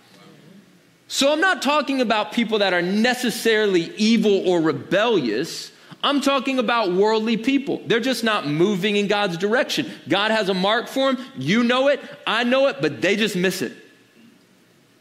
So 1.09 1.33
I'm 1.33 1.41
not 1.41 1.63
talking 1.63 2.03
about 2.03 2.33
people 2.33 2.59
that 2.59 2.75
are 2.75 2.83
necessarily 2.83 3.95
evil 3.97 4.47
or 4.47 4.61
rebellious. 4.61 5.73
I'm 6.03 6.21
talking 6.21 6.59
about 6.59 6.93
worldly 6.93 7.39
people. 7.39 7.81
They're 7.87 8.01
just 8.01 8.25
not 8.25 8.47
moving 8.47 8.97
in 8.97 9.07
God's 9.07 9.39
direction. 9.39 9.91
God 10.09 10.31
has 10.31 10.51
a 10.51 10.55
mark 10.55 10.89
for 10.89 11.13
them. 11.13 11.25
You 11.37 11.65
know 11.65 11.89
it. 11.89 12.01
I 12.27 12.45
know 12.45 12.67
it, 12.67 12.77
but 12.81 13.01
they 13.01 13.17
just 13.17 13.37
miss 13.37 13.63
it. 13.63 13.73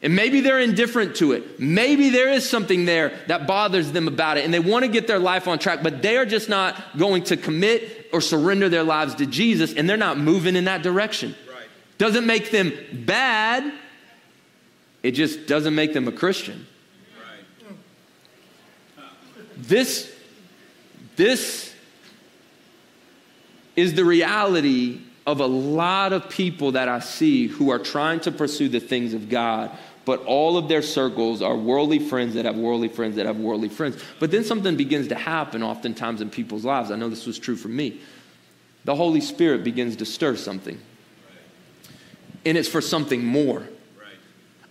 And 0.01 0.15
maybe 0.15 0.41
they're 0.41 0.59
indifferent 0.59 1.15
to 1.15 1.31
it. 1.31 1.59
Maybe 1.59 2.09
there 2.09 2.29
is 2.29 2.47
something 2.47 2.85
there 2.85 3.17
that 3.27 3.47
bothers 3.47 3.91
them 3.91 4.07
about 4.07 4.37
it 4.37 4.45
and 4.45 4.53
they 4.53 4.59
want 4.59 4.85
to 4.85 4.91
get 4.91 5.07
their 5.07 5.17
life 5.17 5.47
on 5.47 5.57
track, 5.57 5.81
but 5.81 6.03
they 6.03 6.17
are 6.17 6.25
just 6.25 6.47
not 6.47 6.97
going 6.97 7.23
to 7.23 7.37
commit 7.37 8.04
or 8.15 8.21
surrender 8.21 8.69
their 8.69 8.83
lives 8.83 9.13
to 9.15 9.25
Jesus 9.25 9.73
and 9.73 9.89
they're 9.89 9.97
not 9.97 10.17
moving 10.17 10.55
in 10.55 10.63
that 10.63 10.81
direction. 10.81 11.35
Right. 11.53 11.67
Doesn't 11.97 12.25
make 12.25 12.49
them 12.49 12.71
bad, 13.05 13.73
it 15.03 15.11
just 15.11 15.47
doesn't 15.47 15.75
make 15.75 15.91
them 15.91 16.07
a 16.07 16.13
Christian. 16.13 16.65
Right. 17.67 17.75
This, 19.57 20.15
this 21.17 21.75
is 23.75 23.95
the 23.95 24.05
reality 24.05 25.01
of 25.27 25.41
a 25.41 25.45
lot 25.45 26.13
of 26.13 26.29
people 26.29 26.71
that 26.71 26.87
I 26.87 26.99
see 26.99 27.47
who 27.47 27.69
are 27.69 27.79
trying 27.79 28.21
to 28.21 28.31
pursue 28.31 28.69
the 28.69 28.79
things 28.79 29.13
of 29.13 29.27
God 29.27 29.77
but 30.05 30.23
all 30.25 30.57
of 30.57 30.67
their 30.67 30.81
circles 30.81 31.41
are 31.41 31.55
worldly 31.55 31.99
friends 31.99 32.35
that 32.35 32.45
have 32.45 32.55
worldly 32.55 32.87
friends 32.87 33.15
that 33.15 33.25
have 33.25 33.37
worldly 33.37 33.69
friends. 33.69 34.01
But 34.19 34.31
then 34.31 34.43
something 34.43 34.75
begins 34.75 35.07
to 35.09 35.15
happen 35.15 35.63
oftentimes 35.63 36.21
in 36.21 36.29
people's 36.29 36.63
lives. 36.63 36.91
I 36.91 36.95
know 36.95 37.09
this 37.09 37.25
was 37.25 37.39
true 37.39 37.55
for 37.55 37.67
me. 37.67 37.99
The 38.85 38.95
Holy 38.95 39.21
Spirit 39.21 39.63
begins 39.63 39.95
to 39.97 40.05
stir 40.05 40.35
something, 40.35 40.79
and 42.45 42.57
it's 42.57 42.69
for 42.69 42.81
something 42.81 43.25
more. 43.25 43.67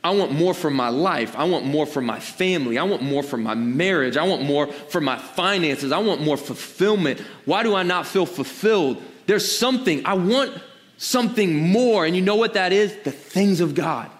I 0.04 0.10
want 0.10 0.32
more 0.32 0.52
for 0.52 0.68
my 0.68 0.90
life. 0.90 1.34
I 1.34 1.44
want 1.44 1.64
more 1.64 1.86
for 1.86 2.02
my 2.02 2.20
family. 2.20 2.76
I 2.76 2.82
want 2.82 3.02
more 3.02 3.22
for 3.22 3.38
my 3.38 3.54
marriage. 3.54 4.18
I 4.18 4.24
want 4.24 4.42
more 4.42 4.66
for 4.66 5.00
my 5.00 5.16
finances. 5.16 5.92
I 5.92 5.98
want 5.98 6.20
more 6.20 6.36
fulfillment. 6.36 7.20
Why 7.46 7.62
do 7.62 7.74
I 7.74 7.84
not 7.84 8.06
feel 8.06 8.26
fulfilled? 8.26 9.02
There's 9.24 9.50
something. 9.50 10.04
I 10.04 10.12
want 10.12 10.52
something 10.98 11.56
more. 11.56 12.04
And 12.04 12.14
you 12.14 12.20
know 12.20 12.36
what 12.36 12.52
that 12.52 12.70
is? 12.70 12.94
The 13.02 13.10
things 13.10 13.62
of 13.62 13.74
God. 13.74 14.10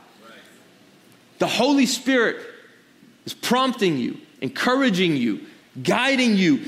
The 1.45 1.51
Holy 1.51 1.85
Spirit 1.85 2.39
is 3.27 3.35
prompting 3.35 3.99
you, 3.99 4.17
encouraging 4.41 5.15
you, 5.15 5.43
guiding 5.83 6.39
you 6.39 6.63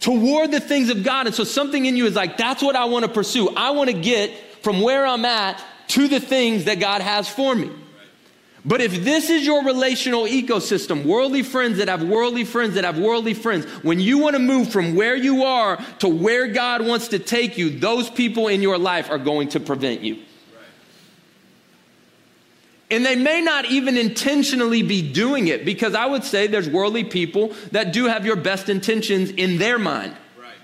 toward 0.00 0.50
the 0.50 0.60
things 0.60 0.88
of 0.88 1.04
God. 1.04 1.26
And 1.26 1.34
so 1.34 1.44
something 1.44 1.84
in 1.84 1.94
you 1.94 2.06
is 2.06 2.16
like, 2.16 2.38
that's 2.38 2.62
what 2.62 2.74
I 2.74 2.86
want 2.86 3.04
to 3.04 3.10
pursue. 3.10 3.50
I 3.54 3.72
want 3.72 3.90
to 3.90 4.00
get 4.00 4.30
from 4.62 4.80
where 4.80 5.06
I'm 5.06 5.26
at 5.26 5.62
to 5.88 6.08
the 6.08 6.20
things 6.20 6.64
that 6.64 6.80
God 6.80 7.02
has 7.02 7.28
for 7.28 7.54
me. 7.54 7.70
But 8.64 8.80
if 8.80 9.04
this 9.04 9.28
is 9.28 9.44
your 9.44 9.62
relational 9.62 10.22
ecosystem, 10.22 11.04
worldly 11.04 11.42
friends 11.42 11.76
that 11.76 11.88
have 11.88 12.02
worldly 12.02 12.44
friends 12.44 12.76
that 12.76 12.84
have 12.84 12.98
worldly 12.98 13.34
friends, 13.34 13.66
when 13.82 14.00
you 14.00 14.16
want 14.16 14.36
to 14.36 14.40
move 14.40 14.72
from 14.72 14.94
where 14.94 15.16
you 15.16 15.44
are 15.44 15.76
to 15.98 16.08
where 16.08 16.48
God 16.48 16.86
wants 16.86 17.08
to 17.08 17.18
take 17.18 17.58
you, 17.58 17.68
those 17.68 18.08
people 18.08 18.48
in 18.48 18.62
your 18.62 18.78
life 18.78 19.10
are 19.10 19.18
going 19.18 19.50
to 19.50 19.60
prevent 19.60 20.00
you. 20.00 20.22
And 22.90 23.04
they 23.04 23.16
may 23.16 23.42
not 23.42 23.66
even 23.66 23.98
intentionally 23.98 24.82
be 24.82 25.02
doing 25.02 25.48
it 25.48 25.64
because 25.64 25.94
I 25.94 26.06
would 26.06 26.24
say 26.24 26.46
there's 26.46 26.68
worldly 26.68 27.04
people 27.04 27.52
that 27.72 27.92
do 27.92 28.06
have 28.06 28.24
your 28.24 28.36
best 28.36 28.70
intentions 28.70 29.30
in 29.30 29.58
their 29.58 29.78
mind. 29.78 30.16
Right. 30.40 30.54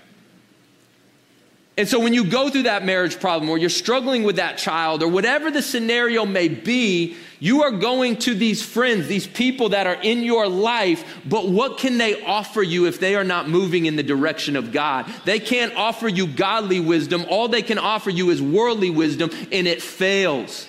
And 1.77 1.87
so 1.87 1.99
when 1.99 2.15
you 2.15 2.25
go 2.25 2.49
through 2.49 2.63
that 2.63 2.83
marriage 2.83 3.19
problem 3.19 3.49
or 3.51 3.59
you're 3.59 3.69
struggling 3.69 4.23
with 4.23 4.37
that 4.37 4.57
child 4.57 5.03
or 5.03 5.07
whatever 5.07 5.51
the 5.51 5.61
scenario 5.61 6.25
may 6.25 6.47
be, 6.47 7.15
you 7.39 7.61
are 7.61 7.71
going 7.71 8.17
to 8.17 8.33
these 8.33 8.63
friends, 8.63 9.07
these 9.07 9.27
people 9.27 9.69
that 9.69 9.85
are 9.85 10.01
in 10.01 10.23
your 10.23 10.47
life, 10.47 11.21
but 11.27 11.47
what 11.47 11.77
can 11.77 11.99
they 11.99 12.23
offer 12.23 12.63
you 12.63 12.87
if 12.87 12.99
they 12.99 13.15
are 13.15 13.23
not 13.23 13.49
moving 13.49 13.85
in 13.85 13.97
the 13.97 14.03
direction 14.03 14.55
of 14.55 14.71
God? 14.71 15.05
They 15.25 15.39
can't 15.39 15.75
offer 15.75 16.07
you 16.07 16.25
godly 16.25 16.79
wisdom. 16.79 17.23
All 17.29 17.49
they 17.49 17.61
can 17.61 17.77
offer 17.77 18.09
you 18.09 18.31
is 18.31 18.41
worldly 18.41 18.89
wisdom, 18.89 19.29
and 19.51 19.67
it 19.67 19.83
fails. 19.83 20.67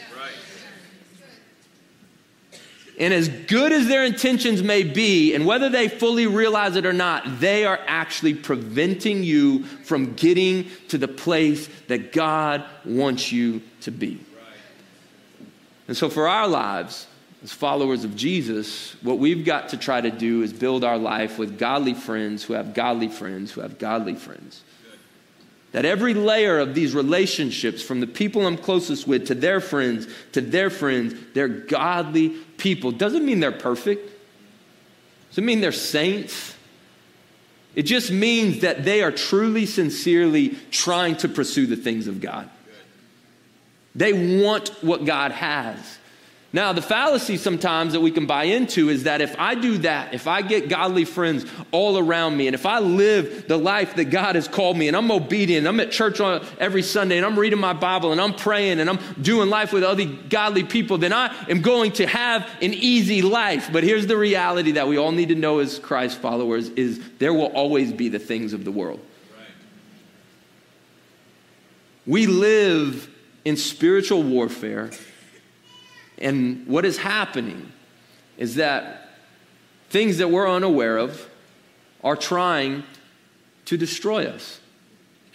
And 2.98 3.12
as 3.12 3.28
good 3.28 3.72
as 3.72 3.88
their 3.88 4.04
intentions 4.04 4.62
may 4.62 4.82
be, 4.82 5.34
and 5.34 5.44
whether 5.44 5.68
they 5.68 5.88
fully 5.88 6.26
realize 6.26 6.76
it 6.76 6.86
or 6.86 6.94
not, 6.94 7.40
they 7.40 7.66
are 7.66 7.78
actually 7.86 8.34
preventing 8.34 9.22
you 9.22 9.64
from 9.64 10.14
getting 10.14 10.70
to 10.88 10.96
the 10.96 11.08
place 11.08 11.68
that 11.88 12.12
God 12.12 12.64
wants 12.84 13.32
you 13.32 13.60
to 13.82 13.90
be. 13.90 14.18
And 15.88 15.96
so, 15.96 16.08
for 16.08 16.26
our 16.26 16.48
lives, 16.48 17.06
as 17.44 17.52
followers 17.52 18.02
of 18.02 18.16
Jesus, 18.16 18.96
what 19.02 19.18
we've 19.18 19.44
got 19.44 19.68
to 19.68 19.76
try 19.76 20.00
to 20.00 20.10
do 20.10 20.42
is 20.42 20.52
build 20.52 20.82
our 20.82 20.98
life 20.98 21.38
with 21.38 21.58
godly 21.58 21.94
friends 21.94 22.42
who 22.42 22.54
have 22.54 22.74
godly 22.74 23.08
friends 23.08 23.52
who 23.52 23.60
have 23.60 23.78
godly 23.78 24.14
friends. 24.14 24.62
That 25.76 25.84
every 25.84 26.14
layer 26.14 26.58
of 26.58 26.74
these 26.74 26.94
relationships, 26.94 27.82
from 27.82 28.00
the 28.00 28.06
people 28.06 28.46
I'm 28.46 28.56
closest 28.56 29.06
with 29.06 29.26
to 29.26 29.34
their 29.34 29.60
friends 29.60 30.08
to 30.32 30.40
their 30.40 30.70
friends, 30.70 31.14
they're 31.34 31.48
godly 31.48 32.30
people. 32.30 32.92
Doesn't 32.92 33.26
mean 33.26 33.40
they're 33.40 33.52
perfect, 33.52 34.10
doesn't 35.28 35.44
mean 35.44 35.60
they're 35.60 35.72
saints. 35.72 36.54
It 37.74 37.82
just 37.82 38.10
means 38.10 38.62
that 38.62 38.84
they 38.86 39.02
are 39.02 39.12
truly, 39.12 39.66
sincerely 39.66 40.56
trying 40.70 41.16
to 41.16 41.28
pursue 41.28 41.66
the 41.66 41.76
things 41.76 42.06
of 42.06 42.22
God. 42.22 42.48
They 43.94 44.40
want 44.40 44.70
what 44.82 45.04
God 45.04 45.30
has. 45.30 45.98
Now, 46.56 46.72
the 46.72 46.80
fallacy 46.80 47.36
sometimes 47.36 47.92
that 47.92 48.00
we 48.00 48.10
can 48.10 48.24
buy 48.24 48.44
into 48.44 48.88
is 48.88 49.02
that 49.02 49.20
if 49.20 49.38
I 49.38 49.54
do 49.54 49.76
that, 49.76 50.14
if 50.14 50.26
I 50.26 50.40
get 50.40 50.70
godly 50.70 51.04
friends 51.04 51.44
all 51.70 51.98
around 51.98 52.34
me, 52.34 52.48
and 52.48 52.54
if 52.54 52.64
I 52.64 52.78
live 52.78 53.46
the 53.46 53.58
life 53.58 53.96
that 53.96 54.06
God 54.06 54.36
has 54.36 54.48
called 54.48 54.78
me, 54.78 54.88
and 54.88 54.96
I'm 54.96 55.10
obedient, 55.10 55.66
I'm 55.66 55.78
at 55.80 55.90
church 55.90 56.18
on 56.18 56.42
every 56.58 56.80
Sunday, 56.80 57.18
and 57.18 57.26
I'm 57.26 57.38
reading 57.38 57.58
my 57.58 57.74
Bible, 57.74 58.10
and 58.10 58.18
I'm 58.18 58.32
praying, 58.32 58.80
and 58.80 58.88
I'm 58.88 58.98
doing 59.20 59.50
life 59.50 59.70
with 59.70 59.84
other 59.84 60.06
godly 60.06 60.64
people, 60.64 60.96
then 60.96 61.12
I 61.12 61.26
am 61.50 61.60
going 61.60 61.92
to 61.92 62.06
have 62.06 62.48
an 62.62 62.72
easy 62.72 63.20
life. 63.20 63.68
But 63.70 63.84
here's 63.84 64.06
the 64.06 64.16
reality 64.16 64.72
that 64.72 64.88
we 64.88 64.96
all 64.96 65.12
need 65.12 65.28
to 65.28 65.34
know 65.34 65.58
as 65.58 65.78
Christ 65.78 66.16
followers 66.20 66.70
is 66.70 66.98
there 67.18 67.34
will 67.34 67.52
always 67.52 67.92
be 67.92 68.08
the 68.08 68.18
things 68.18 68.54
of 68.54 68.64
the 68.64 68.72
world. 68.72 69.00
We 72.06 72.26
live 72.26 73.10
in 73.44 73.58
spiritual 73.58 74.22
warfare 74.22 74.90
and 76.18 76.66
what 76.66 76.84
is 76.84 76.96
happening 76.98 77.72
is 78.38 78.56
that 78.56 79.08
things 79.90 80.18
that 80.18 80.30
we're 80.30 80.48
unaware 80.48 80.98
of 80.98 81.28
are 82.02 82.16
trying 82.16 82.84
to 83.66 83.76
destroy 83.76 84.26
us, 84.26 84.60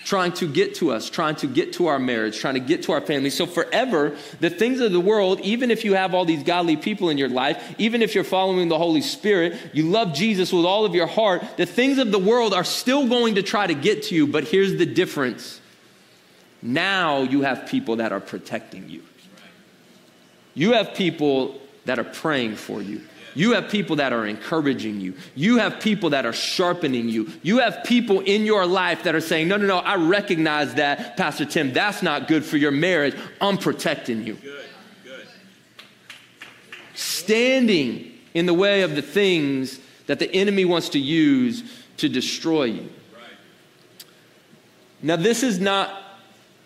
trying 0.03 0.31
to 0.31 0.47
get 0.47 0.75
to 0.75 0.91
us, 0.91 1.09
trying 1.09 1.35
to 1.35 1.47
get 1.47 1.73
to 1.73 1.87
our 1.87 1.99
marriage, 1.99 2.39
trying 2.39 2.55
to 2.55 2.59
get 2.59 2.83
to 2.83 2.91
our 2.93 3.01
family. 3.01 3.29
So, 3.29 3.45
forever, 3.45 4.15
the 4.39 4.49
things 4.49 4.79
of 4.79 4.91
the 4.91 4.99
world, 4.99 5.39
even 5.41 5.69
if 5.69 5.85
you 5.85 5.93
have 5.93 6.13
all 6.13 6.25
these 6.25 6.43
godly 6.43 6.77
people 6.77 7.09
in 7.09 7.17
your 7.17 7.29
life, 7.29 7.75
even 7.77 8.01
if 8.01 8.15
you're 8.15 8.23
following 8.23 8.69
the 8.69 8.77
Holy 8.77 9.01
Spirit, 9.01 9.57
you 9.73 9.83
love 9.83 10.13
Jesus 10.13 10.51
with 10.51 10.65
all 10.65 10.85
of 10.85 10.95
your 10.95 11.07
heart, 11.07 11.43
the 11.57 11.65
things 11.65 11.97
of 11.97 12.11
the 12.11 12.19
world 12.19 12.53
are 12.53 12.63
still 12.63 13.07
going 13.07 13.35
to 13.35 13.43
try 13.43 13.67
to 13.67 13.75
get 13.75 14.03
to 14.03 14.15
you. 14.15 14.25
But 14.25 14.45
here's 14.45 14.77
the 14.77 14.85
difference 14.85 15.59
now 16.63 17.23
you 17.23 17.41
have 17.41 17.67
people 17.67 17.97
that 17.97 18.11
are 18.11 18.19
protecting 18.19 18.89
you. 18.89 19.03
You 20.53 20.73
have 20.73 20.93
people 20.93 21.59
that 21.85 21.99
are 21.99 22.03
praying 22.03 22.55
for 22.55 22.81
you. 22.81 23.01
You 23.33 23.53
have 23.53 23.69
people 23.69 23.95
that 23.97 24.11
are 24.11 24.25
encouraging 24.25 24.99
you. 24.99 25.13
You 25.35 25.57
have 25.57 25.79
people 25.79 26.09
that 26.09 26.25
are 26.25 26.33
sharpening 26.33 27.07
you. 27.07 27.31
You 27.41 27.59
have 27.59 27.83
people 27.85 28.19
in 28.19 28.45
your 28.45 28.65
life 28.65 29.03
that 29.03 29.15
are 29.15 29.21
saying, 29.21 29.47
No, 29.47 29.57
no, 29.57 29.67
no, 29.67 29.77
I 29.77 29.95
recognize 29.95 30.73
that, 30.75 31.15
Pastor 31.15 31.45
Tim, 31.45 31.71
that's 31.71 32.03
not 32.03 32.27
good 32.27 32.43
for 32.43 32.57
your 32.57 32.71
marriage. 32.71 33.15
I'm 33.39 33.57
protecting 33.57 34.25
you. 34.25 34.33
Good, 34.35 34.65
good. 35.03 35.27
Standing 36.93 38.11
in 38.33 38.45
the 38.45 38.53
way 38.53 38.81
of 38.81 38.95
the 38.95 39.01
things 39.01 39.79
that 40.07 40.19
the 40.19 40.33
enemy 40.33 40.65
wants 40.65 40.89
to 40.89 40.99
use 40.99 41.63
to 41.97 42.09
destroy 42.09 42.65
you. 42.65 42.89
Right. 43.13 43.31
Now, 45.01 45.15
this 45.15 45.43
is 45.43 45.59
not 45.59 46.01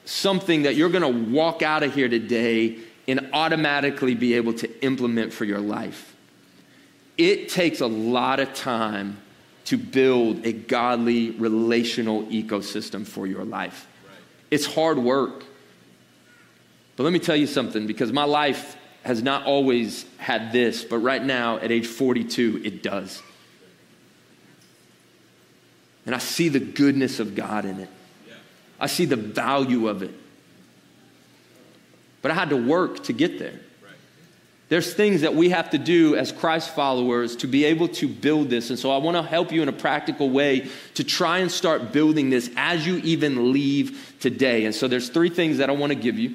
something 0.06 0.64
that 0.64 0.76
you're 0.76 0.90
going 0.90 1.02
to 1.02 1.32
walk 1.32 1.62
out 1.62 1.84
of 1.84 1.94
here 1.94 2.08
today 2.08 2.80
and 3.08 3.30
automatically 3.34 4.16
be 4.16 4.34
able 4.34 4.54
to 4.54 4.84
implement 4.84 5.34
for 5.34 5.46
your 5.46 5.60
life. 5.60 6.16
It 7.18 7.50
takes 7.50 7.82
a 7.82 7.88
lot 7.88 8.40
of 8.40 8.54
time 8.54 9.18
to 9.66 9.78
build 9.78 10.46
a 10.46 10.52
godly 10.52 11.32
relational 11.32 12.24
ecosystem 12.24 13.06
for 13.06 13.26
your 13.26 13.44
life. 13.44 13.88
It's 14.52 14.66
hard 14.66 15.00
work. 15.00 15.44
But 16.96 17.04
let 17.04 17.14
me 17.14 17.20
tell 17.20 17.36
you 17.36 17.48
something 17.48 17.88
because 17.88 18.12
my 18.12 18.24
life 18.24 18.78
has 19.04 19.22
not 19.22 19.46
always 19.46 20.06
had 20.18 20.52
this, 20.52 20.84
but 20.84 20.98
right 21.00 21.24
now 21.24 21.58
at 21.58 21.72
age 21.72 21.88
42, 21.88 22.62
it 22.64 22.82
does. 22.82 23.22
And 26.06 26.14
I 26.14 26.20
see 26.20 26.50
the 26.50 26.60
goodness 26.60 27.20
of 27.20 27.36
God 27.36 27.66
in 27.66 27.80
it. 27.80 27.90
I 28.80 28.88
see 28.88 29.06
the 29.06 29.16
value 29.16 29.88
of 29.88 30.04
it. 30.04 30.14
But 32.26 32.32
I 32.32 32.34
had 32.34 32.50
to 32.50 32.58
work 32.58 33.04
to 33.04 33.14
get 33.14 33.38
there. 33.38 33.60
There's 34.70 34.92
things 34.92 35.22
that 35.22 35.36
we 35.36 35.50
have 35.50 35.70
to 35.70 35.78
do 35.78 36.16
as 36.16 36.32
Christ 36.32 36.74
followers 36.74 37.36
to 37.36 37.48
be 37.48 37.66
able 37.66 37.88
to 37.90 38.08
build 38.08 38.50
this. 38.50 38.72
And 38.72 38.80
so 38.80 38.90
I 38.90 38.98
want 38.98 39.16
to 39.16 39.22
help 39.22 39.52
you 39.52 39.62
in 39.62 39.70
a 39.70 39.72
practical 39.72 40.32
way 40.32 40.68
to 40.96 41.04
try 41.04 41.38
and 41.38 41.52
start 41.52 41.92
building 41.92 42.32
this 42.32 42.50
as 42.56 42.88
you 42.88 42.98
even 43.04 43.54
leave 43.54 44.16
today. 44.20 44.66
And 44.66 44.74
so 44.74 44.88
there's 44.88 45.10
three 45.10 45.30
things 45.30 45.60
that 45.60 45.70
I 45.70 45.74
want 45.74 45.92
to 45.92 45.96
give 45.96 46.18
you 46.18 46.34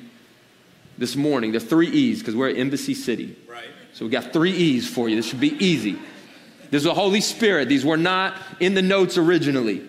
this 0.96 1.16
morning. 1.16 1.50
The 1.50 1.58
three 1.58 1.88
E's, 1.88 2.20
because 2.20 2.36
we're 2.36 2.50
at 2.50 2.56
Embassy 2.56 2.94
City. 2.94 3.36
Right. 3.48 3.66
So 3.92 4.04
we 4.04 4.12
got 4.12 4.32
three 4.32 4.52
E's 4.52 4.88
for 4.88 5.08
you. 5.08 5.16
This 5.16 5.26
should 5.26 5.40
be 5.40 5.56
easy. 5.58 5.98
There's 6.70 6.84
the 6.84 6.94
Holy 6.94 7.20
Spirit. 7.20 7.68
These 7.68 7.84
were 7.84 7.96
not 7.96 8.40
in 8.60 8.74
the 8.74 8.82
notes 8.82 9.18
originally. 9.18 9.88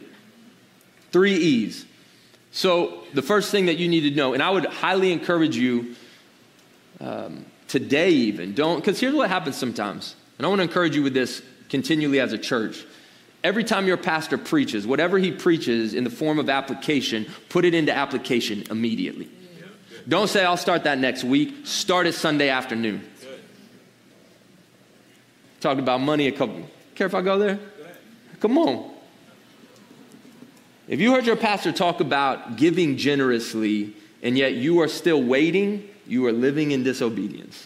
Three 1.11 1.35
E's. 1.35 1.85
So 2.51 3.03
the 3.13 3.21
first 3.21 3.49
thing 3.51 3.67
that 3.67 3.77
you 3.77 3.87
need 3.87 4.09
to 4.09 4.15
know, 4.15 4.33
and 4.33 4.43
I 4.43 4.49
would 4.49 4.65
highly 4.65 5.11
encourage 5.11 5.55
you 5.55 5.95
um, 6.99 7.45
today 7.67 8.09
even, 8.09 8.53
don't, 8.53 8.77
because 8.77 8.99
here's 8.99 9.15
what 9.15 9.29
happens 9.29 9.55
sometimes. 9.55 10.15
And 10.37 10.45
I 10.45 10.49
want 10.49 10.59
to 10.59 10.63
encourage 10.63 10.95
you 10.95 11.03
with 11.03 11.13
this 11.13 11.41
continually 11.69 12.19
as 12.19 12.33
a 12.33 12.37
church. 12.37 12.85
Every 13.43 13.63
time 13.63 13.87
your 13.87 13.97
pastor 13.97 14.37
preaches, 14.37 14.85
whatever 14.85 15.17
he 15.17 15.31
preaches 15.31 15.93
in 15.93 16.03
the 16.03 16.09
form 16.09 16.37
of 16.37 16.49
application, 16.49 17.25
put 17.49 17.65
it 17.65 17.73
into 17.73 17.95
application 17.95 18.63
immediately. 18.69 19.29
Don't 20.07 20.27
say, 20.27 20.43
I'll 20.43 20.57
start 20.57 20.83
that 20.83 20.97
next 20.97 21.23
week. 21.23 21.65
Start 21.65 22.05
it 22.07 22.13
Sunday 22.13 22.49
afternoon. 22.49 23.07
Talked 25.59 25.79
about 25.79 26.01
money 26.01 26.27
a 26.27 26.31
couple. 26.31 26.63
Care 26.95 27.07
if 27.07 27.15
I 27.15 27.21
go 27.21 27.37
there? 27.37 27.59
Come 28.39 28.57
on. 28.57 28.90
If 30.91 30.99
you 30.99 31.13
heard 31.13 31.25
your 31.25 31.37
pastor 31.37 31.71
talk 31.71 32.01
about 32.01 32.57
giving 32.57 32.97
generously 32.97 33.95
and 34.21 34.37
yet 34.37 34.55
you 34.55 34.81
are 34.81 34.89
still 34.89 35.23
waiting, 35.23 35.87
you 36.05 36.25
are 36.25 36.33
living 36.33 36.71
in 36.71 36.83
disobedience. 36.83 37.65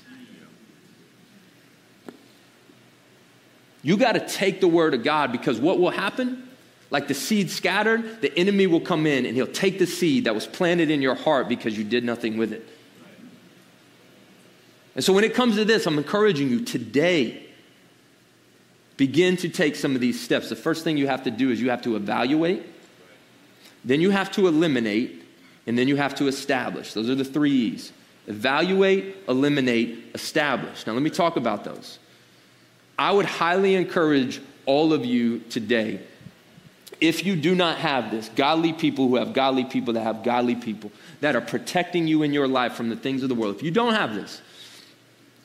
You 3.82 3.98
got 3.98 4.12
to 4.12 4.20
take 4.28 4.62
the 4.62 4.68
word 4.68 4.94
of 4.94 5.04
God 5.04 5.32
because 5.32 5.60
what 5.60 5.80
will 5.80 5.90
happen? 5.90 6.48
Like 6.92 7.08
the 7.08 7.16
seed 7.16 7.50
scattered, 7.50 8.22
the 8.22 8.32
enemy 8.38 8.68
will 8.68 8.80
come 8.80 9.08
in 9.08 9.26
and 9.26 9.36
he'll 9.36 9.48
take 9.48 9.80
the 9.80 9.88
seed 9.88 10.26
that 10.26 10.36
was 10.36 10.46
planted 10.46 10.92
in 10.92 11.02
your 11.02 11.16
heart 11.16 11.50
because 11.50 11.76
you 11.76 11.84
did 11.84 12.04
nothing 12.04 12.38
with 12.38 12.54
it. 12.54 12.70
And 14.94 15.04
so 15.04 15.14
when 15.14 15.24
it 15.24 15.34
comes 15.34 15.56
to 15.56 15.66
this, 15.66 15.88
I'm 15.88 15.98
encouraging 15.98 16.52
you 16.52 16.64
today 16.64 17.44
begin 18.98 19.36
to 19.38 19.50
take 19.50 19.76
some 19.76 19.96
of 19.96 20.00
these 20.00 20.22
steps. 20.22 20.50
The 20.50 20.56
first 20.56 20.84
thing 20.84 20.96
you 20.96 21.08
have 21.08 21.24
to 21.24 21.32
do 21.32 21.50
is 21.50 21.60
you 21.60 21.72
have 21.72 21.82
to 21.82 21.96
evaluate, 21.96 22.75
then 23.86 24.02
you 24.02 24.10
have 24.10 24.32
to 24.32 24.48
eliminate, 24.48 25.24
and 25.68 25.78
then 25.78 25.88
you 25.88 25.96
have 25.96 26.16
to 26.16 26.28
establish. 26.28 26.94
Those 26.94 27.10
are 27.10 27.16
the 27.16 27.26
three 27.26 27.52
E's 27.52 27.94
evaluate, 28.28 29.16
eliminate, 29.28 30.04
establish. 30.16 30.88
Now, 30.88 30.94
let 30.94 31.04
me 31.04 31.12
talk 31.12 31.38
about 31.38 31.64
those. 31.64 32.00
I 32.98 33.12
would 33.12 33.28
highly 33.28 33.76
encourage 33.76 34.42
all 34.66 34.94
of 34.94 35.06
you 35.06 35.40
today, 35.42 36.00
if 37.00 37.24
you 37.24 37.36
do 37.36 37.54
not 37.54 37.78
have 37.78 38.10
this, 38.10 38.30
godly 38.30 38.74
people 38.74 39.08
who 39.08 39.18
have 39.18 39.34
godly 39.34 39.66
people 39.66 39.94
that 39.94 40.02
have 40.02 40.24
godly 40.24 40.56
people 40.56 40.92
that 41.22 41.36
are 41.36 41.42
protecting 41.42 42.08
you 42.08 42.24
in 42.24 42.34
your 42.34 42.48
life 42.48 42.74
from 42.74 42.90
the 42.90 42.96
things 42.96 43.22
of 43.22 43.30
the 43.30 43.36
world, 43.36 43.56
if 43.56 43.62
you 43.62 43.70
don't 43.70 43.94
have 43.94 44.16
this, 44.16 44.42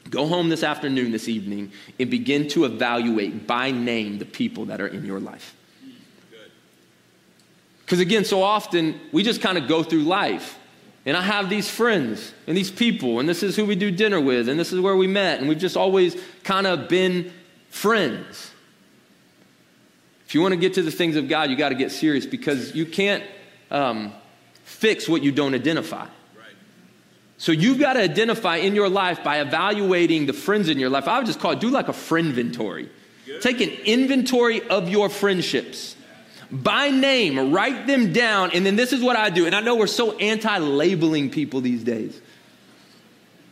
Go 0.08 0.26
home 0.26 0.48
this 0.48 0.64
afternoon, 0.64 1.12
this 1.12 1.28
evening, 1.28 1.70
and 1.98 2.10
begin 2.10 2.48
to 2.48 2.64
evaluate 2.64 3.46
by 3.46 3.70
name 3.70 4.18
the 4.18 4.24
people 4.24 4.66
that 4.66 4.80
are 4.80 4.86
in 4.86 5.04
your 5.04 5.20
life. 5.20 5.54
Because 7.90 7.98
again, 7.98 8.24
so 8.24 8.44
often 8.44 9.00
we 9.10 9.24
just 9.24 9.42
kind 9.42 9.58
of 9.58 9.66
go 9.66 9.82
through 9.82 10.04
life. 10.04 10.56
And 11.04 11.16
I 11.16 11.22
have 11.22 11.50
these 11.50 11.68
friends 11.68 12.32
and 12.46 12.56
these 12.56 12.70
people, 12.70 13.18
and 13.18 13.28
this 13.28 13.42
is 13.42 13.56
who 13.56 13.64
we 13.64 13.74
do 13.74 13.90
dinner 13.90 14.20
with, 14.20 14.48
and 14.48 14.60
this 14.60 14.72
is 14.72 14.78
where 14.78 14.94
we 14.94 15.08
met, 15.08 15.40
and 15.40 15.48
we've 15.48 15.58
just 15.58 15.76
always 15.76 16.16
kind 16.44 16.68
of 16.68 16.88
been 16.88 17.32
friends. 17.68 18.52
If 20.24 20.36
you 20.36 20.40
want 20.40 20.52
to 20.52 20.60
get 20.60 20.74
to 20.74 20.82
the 20.82 20.92
things 20.92 21.16
of 21.16 21.28
God, 21.28 21.50
you 21.50 21.56
got 21.56 21.70
to 21.70 21.74
get 21.74 21.90
serious 21.90 22.26
because 22.26 22.76
you 22.76 22.86
can't 22.86 23.24
um, 23.72 24.12
fix 24.62 25.08
what 25.08 25.24
you 25.24 25.32
don't 25.32 25.56
identify. 25.56 26.06
So 27.38 27.50
you've 27.50 27.80
got 27.80 27.94
to 27.94 28.02
identify 28.02 28.58
in 28.58 28.76
your 28.76 28.88
life 28.88 29.24
by 29.24 29.40
evaluating 29.40 30.26
the 30.26 30.32
friends 30.32 30.68
in 30.68 30.78
your 30.78 30.90
life. 30.90 31.08
I 31.08 31.18
would 31.18 31.26
just 31.26 31.40
call 31.40 31.50
it 31.52 31.58
do 31.58 31.70
like 31.70 31.88
a 31.88 31.92
friend 31.92 32.28
inventory. 32.28 32.88
Take 33.40 33.60
an 33.60 33.70
inventory 33.84 34.62
of 34.68 34.88
your 34.88 35.08
friendships 35.08 35.96
by 36.50 36.90
name, 36.90 37.52
write 37.52 37.86
them 37.86 38.12
down, 38.12 38.50
and 38.52 38.66
then 38.66 38.76
this 38.76 38.92
is 38.92 39.02
what 39.02 39.16
I 39.16 39.30
do. 39.30 39.46
And 39.46 39.54
I 39.54 39.60
know 39.60 39.76
we're 39.76 39.86
so 39.86 40.16
anti 40.18 40.58
labeling 40.58 41.30
people 41.30 41.60
these 41.60 41.84
days. 41.84 42.20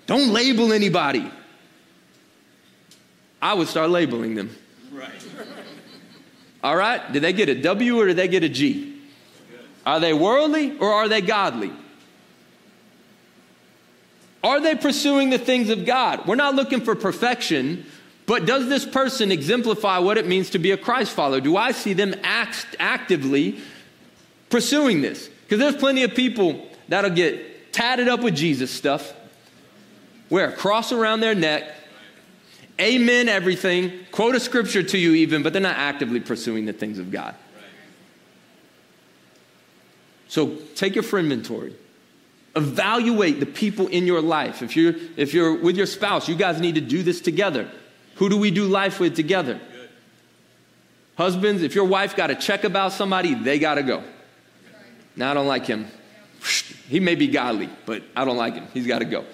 Don't 0.07 0.33
label 0.33 0.73
anybody. 0.73 1.31
I 3.41 3.55
would 3.55 3.69
start 3.69 3.91
labeling 3.91 4.35
them. 4.35 4.57
Right. 4.91 5.11
All 6.63 6.77
right? 6.77 7.13
Did 7.13 7.23
they 7.23 7.33
get 7.33 7.49
a 7.49 7.61
W 7.61 8.01
or 8.01 8.07
did 8.07 8.17
they 8.17 8.27
get 8.27 8.43
a 8.43 8.49
G? 8.49 9.01
Are 9.87 10.01
they 10.01 10.13
worldly 10.13 10.77
or 10.79 10.93
are 10.93 11.09
they 11.09 11.21
godly? 11.21 11.73
Are 14.43 14.61
they 14.61 14.75
pursuing 14.75 15.31
the 15.31 15.39
things 15.39 15.71
of 15.71 15.85
God? 15.85 16.27
We're 16.27 16.37
not 16.37 16.55
looking 16.55 16.81
for 16.81 16.95
perfection, 16.95 17.87
but 18.29 18.45
does 18.45 18.69
this 18.69 18.85
person 18.85 19.33
exemplify 19.33 19.97
what 19.97 20.19
it 20.19 20.27
means 20.27 20.51
to 20.51 20.59
be 20.59 20.73
a 20.73 20.77
Christ 20.77 21.13
follower? 21.13 21.41
Do 21.41 21.57
I 21.57 21.73
see 21.73 21.95
them 21.95 22.15
act, 22.23 22.77
actively 22.79 23.59
pursuing 24.51 25.01
this? 25.01 25.31
Because 25.45 25.59
there's 25.59 25.77
plenty 25.77 26.03
of 26.03 26.15
people 26.15 26.69
that'll 26.89 27.11
get 27.11 27.73
tatted 27.73 28.07
up 28.07 28.21
with 28.21 28.37
Jesus 28.37 28.71
stuff, 28.71 29.15
wear 30.29 30.51
a 30.51 30.53
cross 30.53 30.93
around 30.93 31.21
their 31.21 31.35
neck, 31.35 31.75
amen 32.79 33.31
everything, 33.31 33.93
quote 34.13 34.35
a 34.35 34.41
scripture 34.41 34.83
to 34.83 34.99
you 34.99 35.15
even, 35.15 35.43
but 35.43 35.55
they're 35.55 35.63
not 35.63 35.79
actively 35.79 36.21
pursuing 36.21 36.67
the 36.67 36.75
things 36.75 36.99
of 36.99 37.11
God. 37.11 37.35
So 40.29 40.57
take 40.75 40.95
your 40.95 41.19
inventory. 41.19 41.75
Evaluate 42.55 43.41
the 43.41 43.47
people 43.47 43.87
in 43.87 44.07
your 44.07 44.21
life. 44.21 44.61
If 44.61 44.77
you're, 44.77 44.95
if 45.17 45.33
you're 45.33 45.55
with 45.55 45.79
your 45.79 45.87
spouse, 45.87 46.29
you 46.29 46.37
guys 46.37 46.61
need 46.61 46.75
to 46.75 46.83
do 46.83 47.03
this 47.03 47.23
together. 47.23 47.71
Who 48.19 48.29
do 48.29 48.37
we 48.37 48.51
do 48.51 48.65
life 48.65 49.01
with 49.01 49.15
together? 49.15 49.61
Husbands, 51.17 51.63
if 51.63 51.75
your 51.75 51.85
wife 51.85 52.17
got 52.17 52.31
a 52.31 52.35
check 52.35 52.65
about 52.65 52.93
somebody, 52.93 53.35
they 53.35 53.59
got 53.59 53.77
to 53.77 53.83
go. 53.83 54.03
Now, 55.17 55.31
I 55.31 55.35
don't 55.35 55.47
like 55.47 55.67
him. 55.67 55.87
He 56.89 57.01
may 57.01 57.15
be 57.15 57.29
godly, 57.29 57.69
but 57.87 58.03
I 58.15 58.25
don't 58.25 58.37
like 58.37 58.55
him. 58.55 58.67
He's 58.75 58.87
got 58.87 59.01
to 59.01 59.05
go. 59.05 59.25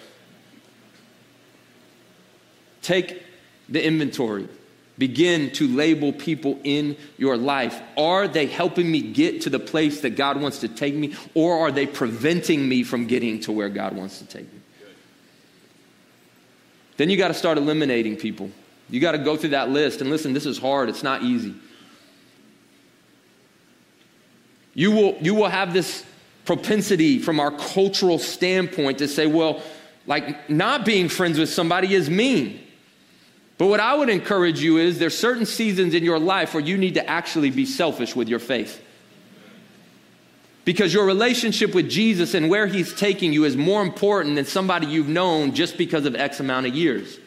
Take 2.83 3.23
the 3.69 3.85
inventory. 3.85 4.49
Begin 4.97 5.51
to 5.53 5.67
label 5.67 6.13
people 6.13 6.61
in 6.63 6.97
your 7.17 7.37
life. 7.37 7.81
Are 7.97 8.29
they 8.29 8.47
helping 8.47 8.91
me 8.91 9.01
get 9.01 9.41
to 9.43 9.51
the 9.51 9.59
place 9.59 10.03
that 10.03 10.11
God 10.11 10.41
wants 10.41 10.59
to 10.61 10.69
take 10.69 10.95
me, 10.95 11.15
or 11.35 11.59
are 11.59 11.73
they 11.73 11.87
preventing 11.87 12.69
me 12.69 12.83
from 12.83 13.07
getting 13.07 13.41
to 13.41 13.53
where 13.53 13.71
God 13.71 13.95
wants 13.95 14.19
to 14.19 14.27
take 14.27 14.53
me? 14.53 14.61
Then 16.97 17.11
you 17.11 17.17
got 17.17 17.29
to 17.29 17.35
start 17.35 17.59
eliminating 17.59 18.17
people. 18.17 18.51
You 18.95 19.01
got 19.01 19.13
to 19.13 19.19
go 19.19 19.37
through 19.37 19.51
that 19.51 19.71
list. 19.71 20.01
And 20.01 20.09
listen, 20.09 20.35
this 20.35 20.47
is 20.47 20.57
hard, 20.57 20.89
it's 20.89 21.03
not 21.03 21.25
easy. 21.25 21.53
You 24.73 24.93
will, 24.93 25.17
you 25.21 25.35
will 25.35 25.49
have 25.49 25.73
this 25.73 26.05
propensity 26.45 27.19
from 27.19 27.41
our 27.41 27.51
cultural 27.51 28.21
standpoint 28.21 28.99
to 28.99 29.09
say, 29.09 29.27
well, 29.27 29.63
like 30.07 30.49
not 30.49 30.85
being 30.85 31.09
friends 31.09 31.41
with 31.41 31.49
somebody 31.49 31.93
is 31.93 32.09
mean. 32.09 32.61
But 33.59 33.67
what 33.67 33.81
I 33.81 33.97
would 33.97 34.09
encourage 34.09 34.61
you 34.61 34.79
is 34.79 35.01
there's 35.01 35.19
certain 35.19 35.47
seasons 35.47 35.93
in 35.93 36.05
your 36.05 36.21
life 36.21 36.55
where 36.55 36.63
you 36.63 36.77
need 36.77 36.95
to 36.95 37.05
actually 37.11 37.51
be 37.51 37.67
selfish 37.67 38.15
with 38.15 38.29
your 38.29 38.39
faith. 38.39 38.81
Because 40.65 40.95
your 40.95 41.05
relationship 41.05 41.75
with 41.75 41.91
Jesus 41.91 42.35
and 42.35 42.49
where 42.49 42.69
he's 42.69 42.95
taking 42.95 43.33
you 43.33 43.45
is 43.45 43.57
more 43.57 43.83
important 43.83 44.37
than 44.37 44.45
somebody 44.45 44.87
you've 44.87 45.09
known 45.09 45.53
just 45.53 45.77
because 45.77 46.07
of 46.07 46.15
X 46.15 46.39
amount 46.39 46.67
of 46.67 46.77
years. 46.77 47.19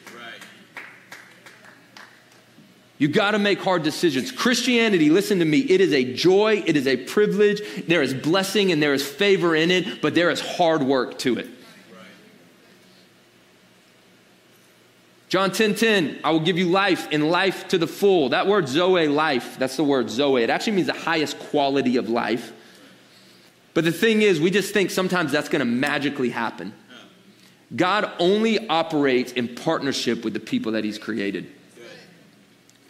You 2.98 3.08
got 3.08 3.32
to 3.32 3.40
make 3.40 3.60
hard 3.60 3.84
decisions. 3.84 4.32
Christianity, 4.32 5.10
listen 5.10 5.40
to 5.40 5.46
me, 5.46 5.60
it 5.60 5.82
is 5.82 5.94
a 5.94 6.14
joy, 6.14 6.64
it 6.66 6.76
is 6.76 6.88
a 6.88 6.98
privilege, 6.98 7.62
there 7.86 8.02
is 8.02 8.14
blessing 8.14 8.72
and 8.72 8.82
there 8.82 8.94
is 8.94 9.08
favor 9.08 9.56
in 9.56 9.70
it, 9.70 10.02
but 10.02 10.16
there 10.16 10.32
is 10.32 10.42
hard 10.42 10.82
work 10.82 11.20
to 11.20 11.38
it. 11.38 11.48
John 15.30 15.52
10 15.52 15.76
10, 15.76 16.20
I 16.24 16.32
will 16.32 16.40
give 16.40 16.58
you 16.58 16.70
life 16.70 17.10
and 17.12 17.30
life 17.30 17.68
to 17.68 17.78
the 17.78 17.88
full. 17.88 18.30
That 18.30 18.48
word 18.48 18.68
Zoe, 18.68 19.08
life, 19.08 19.60
that's 19.60 19.76
the 19.76 19.84
word 19.84 20.10
Zoe. 20.10 20.42
It 20.42 20.50
actually 20.50 20.74
means 20.74 20.88
the 20.88 20.94
highest 20.94 21.38
quality 21.38 21.98
of 21.98 22.10
life. 22.10 22.54
But 23.74 23.84
the 23.84 23.92
thing 23.92 24.22
is, 24.22 24.40
we 24.40 24.50
just 24.50 24.74
think 24.74 24.90
sometimes 24.90 25.32
that's 25.32 25.50
going 25.50 25.60
to 25.60 25.66
magically 25.66 26.30
happen. 26.30 26.74
God 27.76 28.10
only 28.18 28.68
operates 28.70 29.34
in 29.34 29.54
partnership 29.54 30.24
with 30.24 30.34
the 30.34 30.40
people 30.40 30.72
that 30.72 30.86
He's 30.86 30.98
created. 30.98 31.52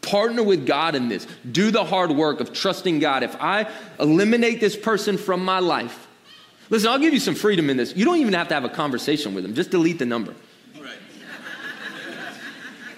Partner 0.07 0.43
with 0.43 0.65
God 0.65 0.95
in 0.95 1.09
this. 1.09 1.27
Do 1.51 1.71
the 1.71 1.83
hard 1.83 2.11
work 2.11 2.39
of 2.39 2.53
trusting 2.53 2.99
God. 2.99 3.23
If 3.23 3.35
I 3.41 3.69
eliminate 3.99 4.59
this 4.59 4.75
person 4.75 5.17
from 5.17 5.43
my 5.43 5.59
life, 5.59 6.07
listen, 6.69 6.89
I'll 6.89 6.99
give 6.99 7.13
you 7.13 7.19
some 7.19 7.35
freedom 7.35 7.69
in 7.69 7.77
this. 7.77 7.95
You 7.95 8.05
don't 8.05 8.17
even 8.17 8.33
have 8.33 8.47
to 8.49 8.53
have 8.53 8.63
a 8.63 8.69
conversation 8.69 9.33
with 9.33 9.43
them, 9.43 9.53
just 9.53 9.71
delete 9.71 9.99
the 9.99 10.05
number. 10.05 10.33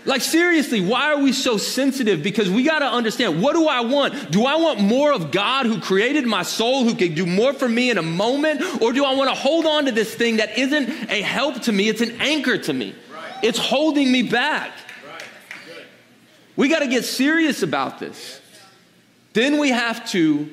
Like, 0.06 0.22
seriously, 0.22 0.82
why 0.82 1.14
are 1.14 1.22
we 1.22 1.34
so 1.34 1.58
sensitive? 1.58 2.24
Because 2.24 2.50
we 2.50 2.64
got 2.64 2.80
to 2.80 2.86
understand 2.86 3.42
what 3.42 3.54
do 3.54 3.68
I 3.68 3.82
want? 3.82 4.32
Do 4.32 4.46
I 4.46 4.56
want 4.56 4.80
more 4.80 5.12
of 5.14 5.32
God 5.32 5.66
who 5.66 5.80
created 5.80 6.26
my 6.26 6.44
soul, 6.44 6.84
who 6.84 6.96
can 6.96 7.14
do 7.14 7.26
more 7.26 7.54
for 7.54 7.68
me 7.68 7.92
in 7.92 7.98
a 7.98 8.02
moment? 8.02 8.82
Or 8.82 8.94
do 8.94 9.04
I 9.04 9.14
want 9.14 9.30
to 9.30 9.36
hold 9.36 9.66
on 9.66 9.86
to 9.86 9.92
this 9.92 10.14
thing 10.14 10.38
that 10.38 10.58
isn't 10.58 11.12
a 11.12 11.22
help 11.22 11.62
to 11.64 11.72
me? 11.72 11.90
It's 11.90 12.02
an 12.02 12.20
anchor 12.22 12.58
to 12.58 12.74
me, 12.74 12.96
right. 13.14 13.34
it's 13.44 13.60
holding 13.60 14.12
me 14.12 14.24
back. 14.24 14.72
We 16.60 16.68
got 16.68 16.80
to 16.80 16.88
get 16.88 17.06
serious 17.06 17.64
about 17.64 18.00
this. 18.00 18.42
Then 19.32 19.60
we 19.60 19.70
have 19.70 20.06
to 20.10 20.52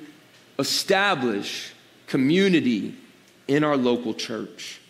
establish 0.57 1.73
community 2.07 2.95
in 3.49 3.65
our 3.65 3.77
local 3.77 4.15
church. 4.15 4.81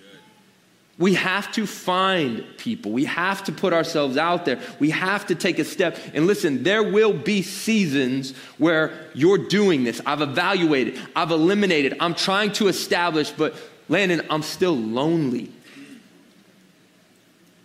We 0.98 1.14
have 1.14 1.50
to 1.52 1.66
find 1.66 2.44
people. 2.58 2.92
We 2.92 3.06
have 3.06 3.42
to 3.44 3.52
put 3.52 3.72
ourselves 3.72 4.18
out 4.18 4.44
there. 4.44 4.60
We 4.78 4.90
have 4.90 5.24
to 5.28 5.34
take 5.34 5.58
a 5.58 5.64
step. 5.64 5.98
And 6.12 6.26
listen, 6.26 6.64
there 6.64 6.82
will 6.82 7.14
be 7.14 7.40
seasons 7.40 8.36
where 8.58 8.92
you're 9.14 9.38
doing 9.38 9.84
this. 9.84 10.02
I've 10.04 10.20
evaluated, 10.20 11.00
I've 11.16 11.30
eliminated, 11.30 11.96
I'm 11.98 12.14
trying 12.14 12.52
to 12.52 12.68
establish, 12.68 13.30
but 13.30 13.54
Landon, 13.88 14.20
I'm 14.28 14.42
still 14.42 14.76
lonely. 14.76 15.50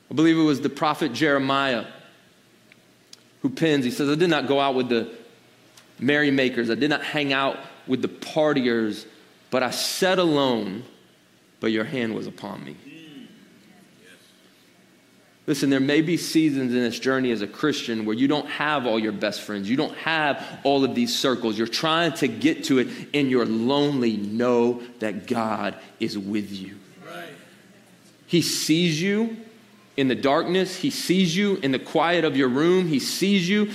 I 0.10 0.14
believe 0.14 0.38
it 0.38 0.44
was 0.44 0.62
the 0.62 0.70
prophet 0.70 1.12
Jeremiah 1.12 1.86
who 3.42 3.50
pins, 3.50 3.86
he 3.86 3.92
says, 3.92 4.10
I 4.10 4.16
did 4.16 4.30
not 4.30 4.48
go 4.48 4.60
out 4.60 4.76
with 4.76 4.90
the 4.90 5.12
merrymakers, 6.00 6.70
I 6.70 6.76
did 6.76 6.90
not 6.90 7.04
hang 7.04 7.34
out 7.34 7.58
with 7.88 8.02
the 8.02 8.08
partiers, 8.08 9.06
but 9.50 9.64
I 9.64 9.72
sat 9.72 10.20
alone, 10.20 10.84
but 11.60 11.72
your 11.72 11.84
hand 11.84 12.16
was 12.16 12.28
upon 12.28 12.64
me. 12.64 12.78
Listen, 15.48 15.72
there 15.72 15.80
may 15.80 16.02
be 16.02 16.18
seasons 16.18 16.72
in 16.72 16.80
this 16.80 17.00
journey 17.00 17.32
as 17.32 17.42
a 17.42 17.48
Christian 17.48 18.06
where 18.06 18.16
you 18.16 18.28
don't 18.28 18.48
have 18.48 18.86
all 18.86 19.00
your 19.00 19.12
best 19.12 19.42
friends. 19.42 19.70
You 19.70 19.76
don't 19.76 19.96
have 19.98 20.60
all 20.64 20.86
of 20.86 20.94
these 20.94 21.18
circles. 21.18 21.58
You're 21.58 21.68
trying 21.68 22.14
to 22.14 22.28
get 22.28 22.66
to 22.66 22.78
it 22.78 22.88
and 23.14 23.30
you're 23.30 23.46
lonely. 23.46 24.18
Know 24.18 24.84
that 25.00 25.26
God 25.26 25.76
is 26.00 26.18
with 26.18 26.52
you. 26.52 26.78
Right. 27.06 27.34
He 28.28 28.44
sees 28.44 29.02
you 29.02 29.36
in 30.02 30.08
the 30.08 30.16
darkness, 30.16 30.76
He 30.76 30.90
sees 30.90 31.38
you 31.38 31.58
in 31.58 31.72
the 31.72 31.80
quiet 31.80 32.26
of 32.26 32.36
your 32.36 32.50
room, 32.50 32.88
He 32.88 33.00
sees 33.00 33.48
you 33.48 33.72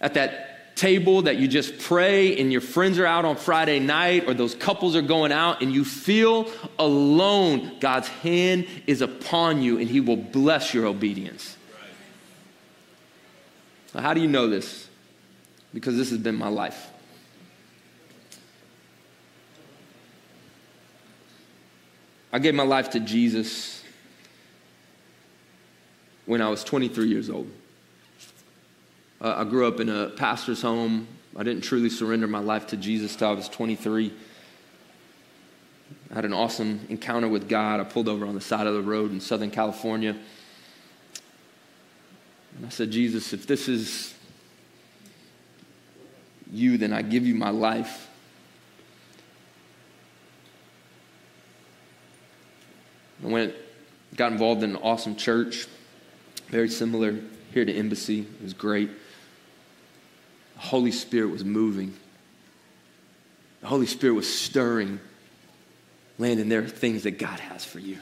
at 0.00 0.14
that 0.14 0.76
table 0.76 1.22
that 1.22 1.36
you 1.36 1.48
just 1.48 1.80
pray 1.80 2.36
and 2.38 2.52
your 2.52 2.60
friends 2.60 2.96
are 2.98 3.06
out 3.06 3.24
on 3.24 3.36
Friday 3.36 3.80
night 3.80 4.28
or 4.28 4.34
those 4.34 4.54
couples 4.54 4.94
are 4.94 5.02
going 5.02 5.32
out 5.32 5.62
and 5.62 5.72
you 5.72 5.84
feel 5.84 6.48
alone, 6.78 7.76
God's 7.80 8.06
hand 8.06 8.68
is 8.86 9.02
upon 9.02 9.62
you 9.62 9.78
and 9.78 9.90
He 9.90 10.00
will 10.00 10.16
bless 10.16 10.72
your 10.72 10.86
obedience. 10.86 11.56
How 13.92 14.14
do 14.14 14.20
you 14.20 14.28
know 14.28 14.48
this? 14.48 14.88
Because 15.72 15.96
this 15.96 16.10
has 16.10 16.18
been 16.18 16.36
my 16.36 16.48
life. 16.48 16.88
I 22.32 22.38
gave 22.38 22.54
my 22.54 22.64
life 22.64 22.90
to 22.90 23.00
Jesus 23.00 23.83
when 26.26 26.40
I 26.40 26.48
was 26.48 26.64
23 26.64 27.08
years 27.08 27.30
old. 27.30 27.50
Uh, 29.20 29.34
I 29.38 29.44
grew 29.44 29.66
up 29.66 29.80
in 29.80 29.88
a 29.88 30.10
pastor's 30.10 30.62
home. 30.62 31.06
I 31.36 31.42
didn't 31.42 31.62
truly 31.62 31.90
surrender 31.90 32.26
my 32.26 32.38
life 32.38 32.68
to 32.68 32.76
Jesus 32.76 33.16
till 33.16 33.28
I 33.28 33.32
was 33.32 33.48
23. 33.48 34.12
I 36.10 36.14
had 36.14 36.24
an 36.24 36.32
awesome 36.32 36.80
encounter 36.88 37.28
with 37.28 37.48
God. 37.48 37.80
I 37.80 37.84
pulled 37.84 38.08
over 38.08 38.26
on 38.26 38.34
the 38.34 38.40
side 38.40 38.66
of 38.66 38.74
the 38.74 38.82
road 38.82 39.10
in 39.10 39.20
Southern 39.20 39.50
California. 39.50 40.16
And 42.56 42.66
I 42.66 42.68
said, 42.68 42.90
Jesus, 42.90 43.32
if 43.32 43.46
this 43.46 43.68
is 43.68 44.14
you, 46.52 46.78
then 46.78 46.92
I 46.92 47.02
give 47.02 47.26
you 47.26 47.34
my 47.34 47.50
life. 47.50 48.08
I 53.24 53.26
went, 53.26 53.54
got 54.14 54.32
involved 54.32 54.62
in 54.62 54.70
an 54.70 54.76
awesome 54.76 55.16
church, 55.16 55.66
very 56.48 56.68
similar 56.68 57.18
here 57.52 57.64
to 57.64 57.72
Embassy. 57.72 58.20
It 58.20 58.42
was 58.42 58.52
great. 58.52 58.90
The 60.54 60.60
Holy 60.60 60.92
Spirit 60.92 61.30
was 61.30 61.44
moving. 61.44 61.94
The 63.60 63.66
Holy 63.66 63.86
Spirit 63.86 64.14
was 64.14 64.32
stirring. 64.32 65.00
Landon, 66.18 66.48
there 66.48 66.60
are 66.62 66.68
things 66.68 67.04
that 67.04 67.18
God 67.18 67.40
has 67.40 67.64
for 67.64 67.78
you. 67.78 67.98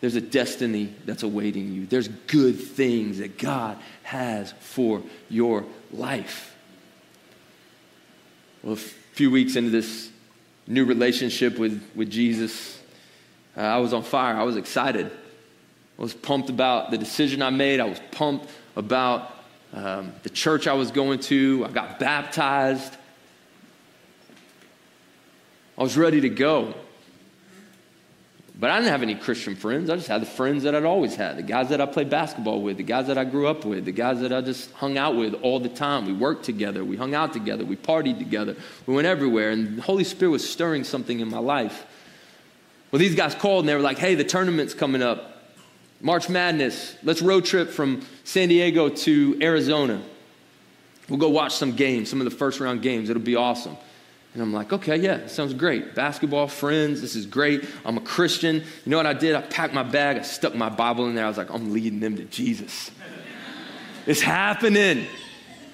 There's 0.00 0.14
a 0.14 0.20
destiny 0.20 0.94
that's 1.04 1.22
awaiting 1.22 1.72
you. 1.72 1.86
There's 1.86 2.08
good 2.08 2.60
things 2.60 3.18
that 3.18 3.38
God 3.38 3.78
has 4.02 4.52
for 4.60 5.02
your 5.30 5.64
life. 5.90 6.54
Well, 8.62 8.74
a 8.74 8.76
few 8.76 9.30
weeks 9.30 9.56
into 9.56 9.70
this 9.70 10.10
new 10.66 10.84
relationship 10.84 11.58
with, 11.58 11.82
with 11.94 12.10
Jesus, 12.10 12.78
uh, 13.56 13.60
I 13.60 13.78
was 13.78 13.92
on 13.92 14.02
fire. 14.02 14.36
I 14.36 14.42
was 14.42 14.56
excited. 14.56 15.10
I 15.98 16.02
was 16.02 16.14
pumped 16.14 16.50
about 16.50 16.90
the 16.90 16.98
decision 16.98 17.42
I 17.42 17.50
made. 17.50 17.80
I 17.80 17.84
was 17.84 18.00
pumped 18.10 18.48
about 18.76 19.32
um, 19.72 20.12
the 20.22 20.30
church 20.30 20.66
I 20.66 20.74
was 20.74 20.90
going 20.90 21.20
to. 21.20 21.64
I 21.66 21.70
got 21.70 21.98
baptized. 21.98 22.94
I 25.78 25.82
was 25.82 25.96
ready 25.96 26.20
to 26.22 26.28
go. 26.28 26.74
But 28.58 28.70
I 28.70 28.78
didn't 28.78 28.90
have 28.90 29.02
any 29.02 29.14
Christian 29.14 29.54
friends. 29.54 29.90
I 29.90 29.96
just 29.96 30.08
had 30.08 30.22
the 30.22 30.26
friends 30.26 30.62
that 30.62 30.74
I'd 30.74 30.84
always 30.84 31.14
had 31.14 31.36
the 31.36 31.42
guys 31.42 31.68
that 31.68 31.80
I 31.82 31.86
played 31.86 32.08
basketball 32.08 32.62
with, 32.62 32.78
the 32.78 32.82
guys 32.82 33.06
that 33.08 33.18
I 33.18 33.24
grew 33.24 33.46
up 33.46 33.66
with, 33.66 33.84
the 33.84 33.92
guys 33.92 34.20
that 34.20 34.32
I 34.32 34.40
just 34.40 34.72
hung 34.72 34.96
out 34.96 35.14
with 35.14 35.34
all 35.42 35.60
the 35.60 35.68
time. 35.68 36.06
We 36.06 36.14
worked 36.14 36.44
together, 36.44 36.82
we 36.82 36.96
hung 36.96 37.14
out 37.14 37.34
together, 37.34 37.66
we 37.66 37.76
partied 37.76 38.18
together, 38.18 38.56
we 38.86 38.94
went 38.94 39.06
everywhere. 39.06 39.50
And 39.50 39.76
the 39.76 39.82
Holy 39.82 40.04
Spirit 40.04 40.30
was 40.30 40.48
stirring 40.48 40.84
something 40.84 41.20
in 41.20 41.28
my 41.28 41.38
life. 41.38 41.84
Well, 42.90 42.98
these 42.98 43.14
guys 43.14 43.34
called 43.34 43.64
and 43.64 43.68
they 43.68 43.74
were 43.74 43.82
like, 43.82 43.98
hey, 43.98 44.14
the 44.14 44.24
tournament's 44.24 44.72
coming 44.72 45.02
up. 45.02 45.35
March 46.00 46.28
Madness. 46.28 46.96
Let's 47.02 47.22
road 47.22 47.44
trip 47.44 47.70
from 47.70 48.04
San 48.24 48.48
Diego 48.48 48.88
to 48.88 49.38
Arizona. 49.40 50.02
We'll 51.08 51.18
go 51.18 51.28
watch 51.28 51.54
some 51.54 51.72
games, 51.72 52.10
some 52.10 52.20
of 52.20 52.24
the 52.24 52.36
first 52.36 52.60
round 52.60 52.82
games. 52.82 53.10
It'll 53.10 53.22
be 53.22 53.36
awesome. 53.36 53.76
And 54.34 54.42
I'm 54.42 54.52
like, 54.52 54.72
okay, 54.72 54.96
yeah, 54.96 55.28
sounds 55.28 55.54
great. 55.54 55.94
Basketball, 55.94 56.46
friends, 56.46 57.00
this 57.00 57.16
is 57.16 57.24
great. 57.24 57.64
I'm 57.86 57.96
a 57.96 58.02
Christian. 58.02 58.56
You 58.56 58.64
know 58.84 58.98
what 58.98 59.06
I 59.06 59.14
did? 59.14 59.34
I 59.34 59.40
packed 59.40 59.72
my 59.72 59.82
bag, 59.82 60.18
I 60.18 60.22
stuck 60.22 60.54
my 60.54 60.68
Bible 60.68 61.06
in 61.06 61.14
there. 61.14 61.24
I 61.24 61.28
was 61.28 61.38
like, 61.38 61.50
I'm 61.50 61.72
leading 61.72 62.00
them 62.00 62.16
to 62.16 62.24
Jesus. 62.24 62.90
it's 64.06 64.20
happening. 64.20 65.06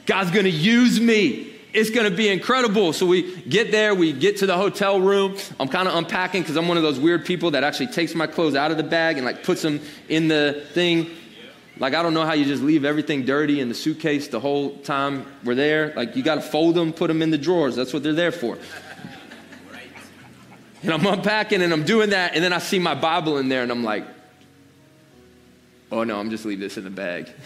God's 0.07 0.31
gonna 0.31 0.49
use 0.49 1.01
me. 1.01 1.52
It's 1.73 1.89
going 1.89 2.11
to 2.11 2.15
be 2.15 2.29
incredible. 2.29 2.93
So 2.93 3.07
we 3.07 3.37
get 3.43 3.71
there, 3.71 3.95
we 3.95 4.13
get 4.13 4.39
to 4.39 4.47
the 4.47 4.57
hotel 4.57 5.01
room. 5.01 5.37
I'm 5.59 5.69
kind 5.69 5.89
of 5.89 5.95
unpacking 5.95 6.43
because 6.43 6.57
I'm 6.57 6.69
one 6.69 6.77
of 6.77 6.83
those 6.83 6.99
weird 6.99 7.25
people 7.25 7.53
that 7.53 7.65
actually 7.65 7.87
takes 7.87 8.15
my 8.15 8.27
clothes 8.27 8.55
out 8.55 8.71
of 8.71 8.77
the 8.77 8.83
bag 8.83 9.17
and 9.17 9.25
like 9.25 9.43
puts 9.43 9.63
them 9.63 9.81
in 10.09 10.29
the 10.29 10.65
thing. 10.73 11.11
Like, 11.79 11.95
I 11.95 12.03
don't 12.03 12.13
know 12.13 12.27
how 12.27 12.35
you 12.35 12.45
just 12.45 12.63
leave 12.63 12.85
everything 12.85 13.25
dirty 13.25 13.61
in 13.61 13.69
the 13.69 13.75
suitcase 13.75 14.29
the 14.29 14.39
whole 14.39 14.77
time 14.79 15.27
we're 15.43 15.55
there. 15.55 15.95
Like, 15.97 16.15
you 16.15 16.23
got 16.23 16.35
to 16.35 16.43
fold 16.43 16.75
them, 16.75 16.93
put 16.93 17.09
them 17.09 17.23
in 17.23 17.31
the 17.31 17.39
drawers. 17.39 17.75
That's 17.75 17.95
what 17.95 18.03
they're 18.03 18.13
there 18.13 18.33
for. 18.33 18.59
And 20.83 20.93
I'm 20.93 21.07
unpacking 21.07 21.63
and 21.63 21.73
I'm 21.73 21.85
doing 21.85 22.11
that. 22.11 22.35
And 22.35 22.45
then 22.45 22.53
I 22.53 22.59
see 22.59 22.79
my 22.79 22.95
Bible 22.95 23.39
in 23.39 23.49
there 23.49 23.63
and 23.63 23.71
I'm 23.71 23.85
like, 23.85 24.05
oh 25.91 26.05
no, 26.05 26.19
I'm 26.19 26.29
just 26.29 26.45
leave 26.45 26.61
this 26.61 26.77
in 26.77 26.85
the 26.85 26.91
bag. 26.91 27.31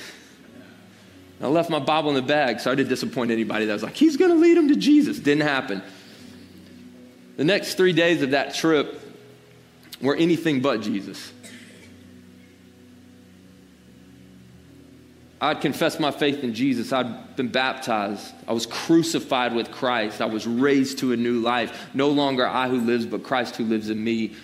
I 1.40 1.48
left 1.48 1.68
my 1.68 1.78
Bible 1.78 2.10
in 2.10 2.14
the 2.16 2.22
bag. 2.22 2.60
so 2.60 2.70
I 2.70 2.74
didn't 2.74 2.88
disappoint 2.88 3.30
anybody 3.30 3.66
that 3.66 3.72
was 3.72 3.82
like, 3.82 3.94
he's 3.94 4.16
going 4.16 4.30
to 4.30 4.38
lead 4.38 4.56
him 4.56 4.68
to 4.68 4.76
Jesus. 4.76 5.18
Didn't 5.18 5.46
happen. 5.46 5.82
The 7.36 7.44
next 7.44 7.74
three 7.74 7.92
days 7.92 8.22
of 8.22 8.30
that 8.30 8.54
trip 8.54 9.00
were 10.00 10.16
anything 10.16 10.62
but 10.62 10.80
Jesus. 10.80 11.32
I'd 15.38 15.60
confessed 15.60 16.00
my 16.00 16.10
faith 16.10 16.42
in 16.42 16.54
Jesus. 16.54 16.92
I'd 16.92 17.36
been 17.36 17.48
baptized. 17.48 18.32
I 18.48 18.54
was 18.54 18.64
crucified 18.64 19.54
with 19.54 19.70
Christ. 19.70 20.22
I 20.22 20.26
was 20.26 20.46
raised 20.46 20.98
to 21.00 21.12
a 21.12 21.16
new 21.16 21.40
life. 21.40 21.90
No 21.92 22.08
longer 22.08 22.46
I 22.46 22.68
who 22.68 22.80
lives, 22.80 23.04
but 23.04 23.22
Christ 23.22 23.56
who 23.56 23.64
lives 23.64 23.90
in 23.90 24.02
me. 24.02 24.34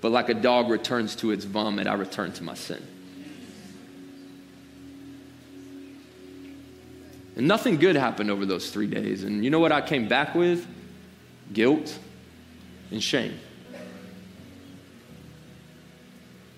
But 0.00 0.12
like 0.12 0.28
a 0.28 0.34
dog 0.34 0.70
returns 0.70 1.16
to 1.16 1.32
its 1.32 1.44
vomit, 1.44 1.88
I 1.88 1.94
return 1.94 2.32
to 2.34 2.44
my 2.44 2.54
sin. 2.54 2.80
And 7.40 7.48
nothing 7.48 7.78
good 7.78 7.96
happened 7.96 8.30
over 8.30 8.44
those 8.44 8.70
three 8.70 8.86
days. 8.86 9.24
And 9.24 9.42
you 9.42 9.48
know 9.48 9.60
what 9.60 9.72
I 9.72 9.80
came 9.80 10.08
back 10.08 10.34
with? 10.34 10.66
Guilt 11.54 11.98
and 12.90 13.02
shame. 13.02 13.40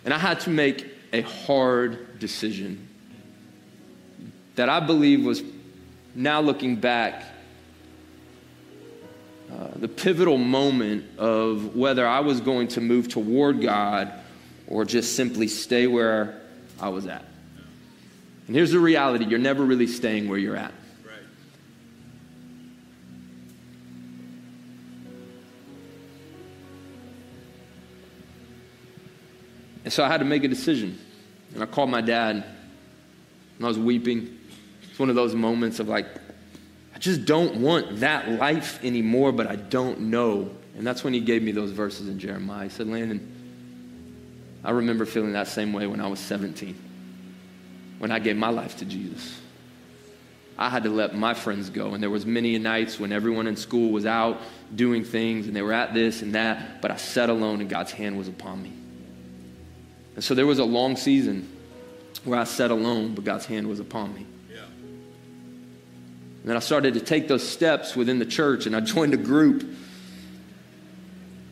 And 0.04 0.12
I 0.12 0.18
had 0.18 0.40
to 0.40 0.50
make 0.50 0.84
a 1.12 1.20
hard 1.20 2.18
decision 2.18 2.88
that 4.56 4.68
I 4.68 4.80
believe 4.80 5.24
was, 5.24 5.44
now 6.16 6.40
looking 6.40 6.74
back, 6.74 7.26
uh, 9.52 9.68
the 9.76 9.86
pivotal 9.86 10.36
moment 10.36 11.16
of 11.16 11.76
whether 11.76 12.04
I 12.04 12.18
was 12.18 12.40
going 12.40 12.66
to 12.66 12.80
move 12.80 13.06
toward 13.06 13.62
God 13.62 14.12
or 14.66 14.84
just 14.84 15.14
simply 15.14 15.46
stay 15.46 15.86
where 15.86 16.40
I 16.80 16.88
was 16.88 17.06
at. 17.06 17.24
And 18.46 18.56
here's 18.56 18.72
the 18.72 18.80
reality 18.80 19.24
you're 19.24 19.38
never 19.38 19.64
really 19.64 19.86
staying 19.86 20.28
where 20.28 20.38
you're 20.38 20.56
at. 20.56 20.72
Right. 21.04 21.18
And 29.84 29.92
so 29.92 30.04
I 30.04 30.08
had 30.08 30.18
to 30.18 30.26
make 30.26 30.44
a 30.44 30.48
decision. 30.48 30.98
And 31.54 31.62
I 31.62 31.66
called 31.66 31.90
my 31.90 32.00
dad, 32.00 32.36
and 32.36 33.64
I 33.64 33.68
was 33.68 33.78
weeping. 33.78 34.38
It's 34.88 34.98
one 34.98 35.10
of 35.10 35.16
those 35.16 35.34
moments 35.34 35.80
of 35.80 35.88
like, 35.88 36.06
I 36.94 36.98
just 36.98 37.24
don't 37.24 37.56
want 37.56 38.00
that 38.00 38.28
life 38.28 38.82
anymore, 38.84 39.32
but 39.32 39.46
I 39.46 39.56
don't 39.56 40.00
know. 40.00 40.50
And 40.76 40.86
that's 40.86 41.04
when 41.04 41.12
he 41.12 41.20
gave 41.20 41.42
me 41.42 41.52
those 41.52 41.70
verses 41.70 42.08
in 42.08 42.18
Jeremiah. 42.18 42.64
He 42.64 42.70
said, 42.70 42.88
Landon, 42.88 43.28
I 44.64 44.70
remember 44.70 45.04
feeling 45.04 45.32
that 45.32 45.48
same 45.48 45.72
way 45.72 45.86
when 45.86 46.00
I 46.00 46.06
was 46.06 46.20
17, 46.20 46.76
when 48.02 48.10
I 48.10 48.18
gave 48.18 48.36
my 48.36 48.48
life 48.48 48.78
to 48.78 48.84
Jesus. 48.84 49.40
I 50.58 50.68
had 50.68 50.82
to 50.82 50.90
let 50.90 51.14
my 51.14 51.34
friends 51.34 51.70
go, 51.70 51.94
and 51.94 52.02
there 52.02 52.10
was 52.10 52.26
many 52.26 52.58
nights 52.58 52.98
when 52.98 53.12
everyone 53.12 53.46
in 53.46 53.54
school 53.54 53.92
was 53.92 54.06
out 54.06 54.40
doing 54.74 55.04
things, 55.04 55.46
and 55.46 55.54
they 55.54 55.62
were 55.62 55.72
at 55.72 55.94
this 55.94 56.20
and 56.20 56.34
that, 56.34 56.82
but 56.82 56.90
I 56.90 56.96
sat 56.96 57.30
alone, 57.30 57.60
and 57.60 57.70
God's 57.70 57.92
hand 57.92 58.18
was 58.18 58.26
upon 58.26 58.60
me. 58.60 58.72
And 60.16 60.24
so 60.24 60.34
there 60.34 60.46
was 60.46 60.58
a 60.58 60.64
long 60.64 60.96
season 60.96 61.48
where 62.24 62.40
I 62.40 62.42
sat 62.42 62.72
alone, 62.72 63.14
but 63.14 63.22
God's 63.22 63.46
hand 63.46 63.68
was 63.68 63.78
upon 63.78 64.12
me. 64.12 64.26
And 66.40 66.50
then 66.50 66.56
I 66.56 66.60
started 66.60 66.94
to 66.94 67.00
take 67.00 67.28
those 67.28 67.48
steps 67.48 67.94
within 67.94 68.18
the 68.18 68.26
church, 68.26 68.66
and 68.66 68.74
I 68.74 68.80
joined 68.80 69.14
a 69.14 69.16
group. 69.16 69.64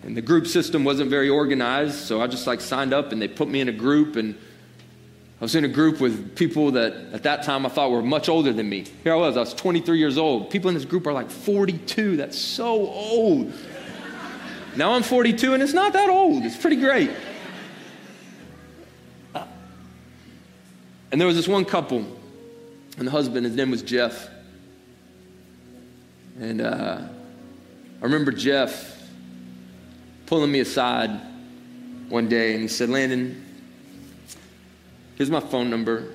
And 0.02 0.16
the 0.16 0.22
group 0.22 0.48
system 0.48 0.82
wasn't 0.82 1.10
very 1.10 1.28
organized, 1.28 1.94
so 1.94 2.20
I 2.20 2.26
just 2.26 2.48
like 2.48 2.60
signed 2.60 2.92
up, 2.92 3.12
and 3.12 3.22
they 3.22 3.28
put 3.28 3.46
me 3.46 3.60
in 3.60 3.68
a 3.68 3.72
group, 3.72 4.16
and 4.16 4.36
I 5.40 5.44
was 5.44 5.54
in 5.54 5.64
a 5.64 5.68
group 5.68 6.00
with 6.00 6.36
people 6.36 6.72
that 6.72 6.92
at 7.14 7.22
that 7.22 7.44
time 7.44 7.64
I 7.64 7.70
thought 7.70 7.90
were 7.90 8.02
much 8.02 8.28
older 8.28 8.52
than 8.52 8.68
me. 8.68 8.84
Here 9.02 9.14
I 9.14 9.16
was, 9.16 9.38
I 9.38 9.40
was 9.40 9.54
23 9.54 9.98
years 9.98 10.18
old. 10.18 10.50
People 10.50 10.68
in 10.68 10.74
this 10.74 10.84
group 10.84 11.06
are 11.06 11.14
like 11.14 11.30
42. 11.30 12.18
That's 12.18 12.38
so 12.38 12.86
old. 12.86 13.50
Now 14.76 14.92
I'm 14.92 15.02
42, 15.02 15.54
and 15.54 15.62
it's 15.62 15.72
not 15.72 15.94
that 15.94 16.10
old. 16.10 16.44
It's 16.44 16.58
pretty 16.58 16.76
great. 16.76 17.10
And 21.12 21.20
there 21.20 21.26
was 21.26 21.36
this 21.36 21.48
one 21.48 21.64
couple, 21.64 22.04
and 22.98 23.06
the 23.06 23.10
husband, 23.10 23.46
his 23.46 23.56
name 23.56 23.70
was 23.70 23.82
Jeff. 23.82 24.28
And 26.38 26.60
uh, 26.60 27.00
I 28.00 28.04
remember 28.04 28.30
Jeff 28.30 29.10
pulling 30.26 30.52
me 30.52 30.60
aside 30.60 31.10
one 32.10 32.28
day, 32.28 32.52
and 32.52 32.62
he 32.62 32.68
said, 32.68 32.90
Landon, 32.90 33.44
here's 35.20 35.30
my 35.30 35.38
phone 35.38 35.68
number. 35.68 36.14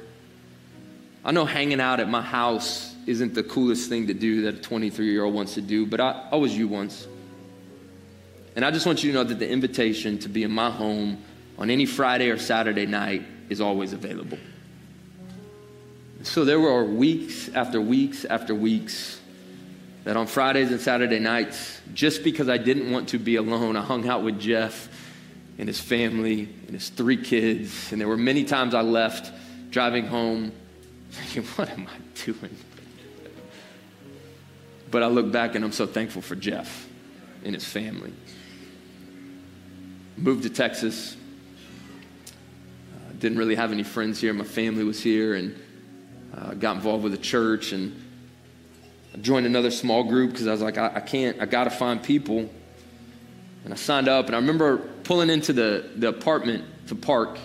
I 1.23 1.31
know 1.31 1.45
hanging 1.45 1.79
out 1.79 1.99
at 1.99 2.09
my 2.09 2.23
house 2.23 2.95
isn't 3.05 3.35
the 3.35 3.43
coolest 3.43 3.87
thing 3.87 4.07
to 4.07 4.15
do 4.15 4.41
that 4.41 4.55
a 4.55 4.61
23 4.61 5.11
year 5.11 5.25
old 5.25 5.35
wants 5.35 5.53
to 5.53 5.61
do, 5.61 5.85
but 5.85 5.99
I, 5.99 6.27
I 6.31 6.37
was 6.37 6.57
you 6.57 6.67
once. 6.67 7.07
And 8.55 8.65
I 8.65 8.71
just 8.71 8.87
want 8.87 9.03
you 9.03 9.11
to 9.11 9.19
know 9.19 9.23
that 9.23 9.37
the 9.37 9.47
invitation 9.47 10.17
to 10.17 10.27
be 10.27 10.41
in 10.41 10.49
my 10.49 10.71
home 10.71 11.23
on 11.59 11.69
any 11.69 11.85
Friday 11.85 12.31
or 12.31 12.39
Saturday 12.39 12.87
night 12.87 13.21
is 13.47 13.61
always 13.61 13.93
available. 13.93 14.39
So 16.23 16.43
there 16.43 16.59
were 16.59 16.83
weeks 16.83 17.49
after 17.49 17.79
weeks 17.79 18.25
after 18.25 18.55
weeks 18.55 19.21
that 20.03 20.17
on 20.17 20.25
Fridays 20.25 20.71
and 20.71 20.81
Saturday 20.81 21.19
nights, 21.19 21.79
just 21.93 22.23
because 22.23 22.49
I 22.49 22.57
didn't 22.57 22.91
want 22.91 23.09
to 23.09 23.19
be 23.19 23.35
alone, 23.35 23.75
I 23.75 23.83
hung 23.83 24.09
out 24.09 24.23
with 24.23 24.39
Jeff 24.39 25.04
and 25.57 25.67
his 25.67 25.79
family 25.79 26.49
and 26.67 26.71
his 26.71 26.89
three 26.89 27.17
kids. 27.17 27.91
And 27.91 27.99
there 28.01 28.07
were 28.07 28.17
many 28.17 28.43
times 28.43 28.73
I 28.73 28.81
left 28.81 29.31
driving 29.71 30.07
home 30.07 30.51
thinking, 31.11 31.43
what 31.55 31.69
am 31.69 31.87
I 31.87 32.23
doing? 32.25 32.55
But 34.91 35.03
I 35.03 35.07
look 35.07 35.31
back 35.31 35.55
and 35.55 35.65
I'm 35.65 35.71
so 35.71 35.85
thankful 35.85 36.21
for 36.21 36.35
Jeff 36.35 36.87
and 37.43 37.53
his 37.53 37.65
family. 37.65 38.13
Moved 40.17 40.43
to 40.43 40.49
Texas. 40.49 41.17
Uh, 42.27 43.13
didn't 43.19 43.37
really 43.37 43.55
have 43.55 43.71
any 43.71 43.83
friends 43.83 44.21
here. 44.21 44.33
My 44.33 44.45
family 44.45 44.83
was 44.83 45.01
here. 45.01 45.35
And 45.35 45.55
uh, 46.35 46.53
got 46.53 46.75
involved 46.75 47.03
with 47.03 47.13
a 47.13 47.17
church 47.17 47.71
and 47.71 48.01
I 49.15 49.17
joined 49.17 49.45
another 49.45 49.71
small 49.71 50.03
group 50.03 50.31
because 50.31 50.45
I 50.45 50.51
was 50.51 50.61
like, 50.61 50.77
I, 50.77 50.91
I 50.95 50.99
can't, 50.99 51.41
I 51.41 51.45
got 51.45 51.63
to 51.63 51.69
find 51.69 52.03
people. 52.03 52.49
And 53.65 53.73
I 53.73 53.77
signed 53.77 54.07
up, 54.07 54.27
and 54.27 54.35
I 54.35 54.39
remember 54.39 54.77
pulling 55.03 55.29
into 55.29 55.51
the, 55.51 55.89
the 55.95 56.09
apartment 56.09 56.63
to 56.87 56.95
park 56.95 57.39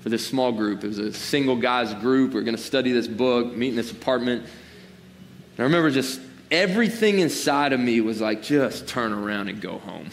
for 0.00 0.08
this 0.08 0.24
small 0.24 0.52
group. 0.52 0.84
It 0.84 0.86
was 0.86 0.98
a 0.98 1.12
single 1.12 1.56
guys 1.56 1.92
group. 1.94 2.32
We 2.32 2.40
are 2.40 2.44
going 2.44 2.56
to 2.56 2.62
study 2.62 2.92
this 2.92 3.08
book, 3.08 3.52
meet 3.54 3.70
in 3.70 3.76
this 3.76 3.90
apartment. 3.90 4.42
And 4.42 5.60
I 5.60 5.62
remember 5.64 5.90
just 5.90 6.20
everything 6.52 7.18
inside 7.18 7.72
of 7.72 7.80
me 7.80 8.00
was 8.00 8.20
like, 8.20 8.42
just 8.42 8.86
turn 8.86 9.12
around 9.12 9.48
and 9.48 9.60
go 9.60 9.78
home. 9.78 10.10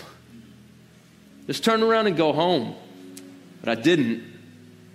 Just 1.46 1.64
turn 1.64 1.84
around 1.84 2.08
and 2.08 2.18
go 2.18 2.34
home. 2.34 2.76
But 3.62 3.78
I 3.78 3.80
didn't. 3.80 4.24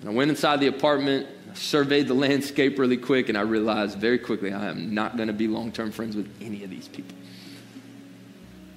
And 0.01 0.11
I 0.11 0.13
went 0.13 0.31
inside 0.31 0.59
the 0.59 0.67
apartment, 0.67 1.29
surveyed 1.55 2.09
the 2.09 2.15
landscape 2.27 2.81
really 2.81 2.97
quick, 2.97 3.29
and 3.29 3.39
I 3.39 3.43
realized 3.43 3.99
very 3.99 4.19
quickly 4.19 4.53
I 4.53 4.69
am 4.69 4.93
not 4.93 5.17
going 5.17 5.29
to 5.29 5.33
be 5.33 5.47
long 5.47 5.71
term 5.71 5.93
friends 5.93 6.17
with 6.17 6.29
any 6.41 6.65
of 6.65 6.71
these 6.71 6.89
people. 6.89 7.17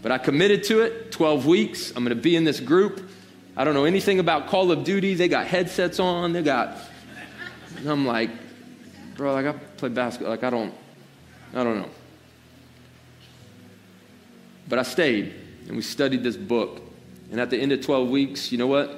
But 0.02 0.12
I 0.12 0.18
committed 0.18 0.64
to 0.66 0.82
it 0.82 1.12
12 1.12 1.45
weeks. 1.45 1.89
I'm 1.89 2.04
going 2.04 2.16
to 2.16 2.22
be 2.22 2.36
in 2.36 2.43
this 2.43 2.60
group. 2.60 3.10
I 3.56 3.64
don't 3.64 3.74
know 3.74 3.86
anything 3.86 4.20
about 4.20 4.47
Call 4.47 4.72
of 4.72 4.84
Duty. 4.84 5.14
They 5.14 5.28
got 5.28 5.45
headsets 5.45 5.99
on. 5.99 6.34
They 6.34 6.41
got. 6.41 6.78
And 7.78 7.88
I'm 7.88 8.06
like, 8.06 8.32
bro, 9.16 9.34
like 9.34 9.45
I 9.45 9.54
play 9.54 9.89
basketball. 9.89 10.32
Like 10.32 10.43
I 10.43 10.49
don't, 10.49 10.74
I 11.54 11.64
don't 11.64 11.80
know. 11.80 11.89
But 14.68 14.80
I 14.80 14.84
stayed 14.84 15.34
and 15.68 15.76
we 15.76 15.82
studied 15.82 16.24
this 16.24 16.38
book. 16.38 16.82
And 17.32 17.39
at 17.39 17.49
the 17.49 17.58
end 17.58 17.72
of 17.72 17.82
12 17.82 18.10
weeks, 18.10 18.52
you 18.52 18.58
know 18.58 18.68
what? 18.68 18.95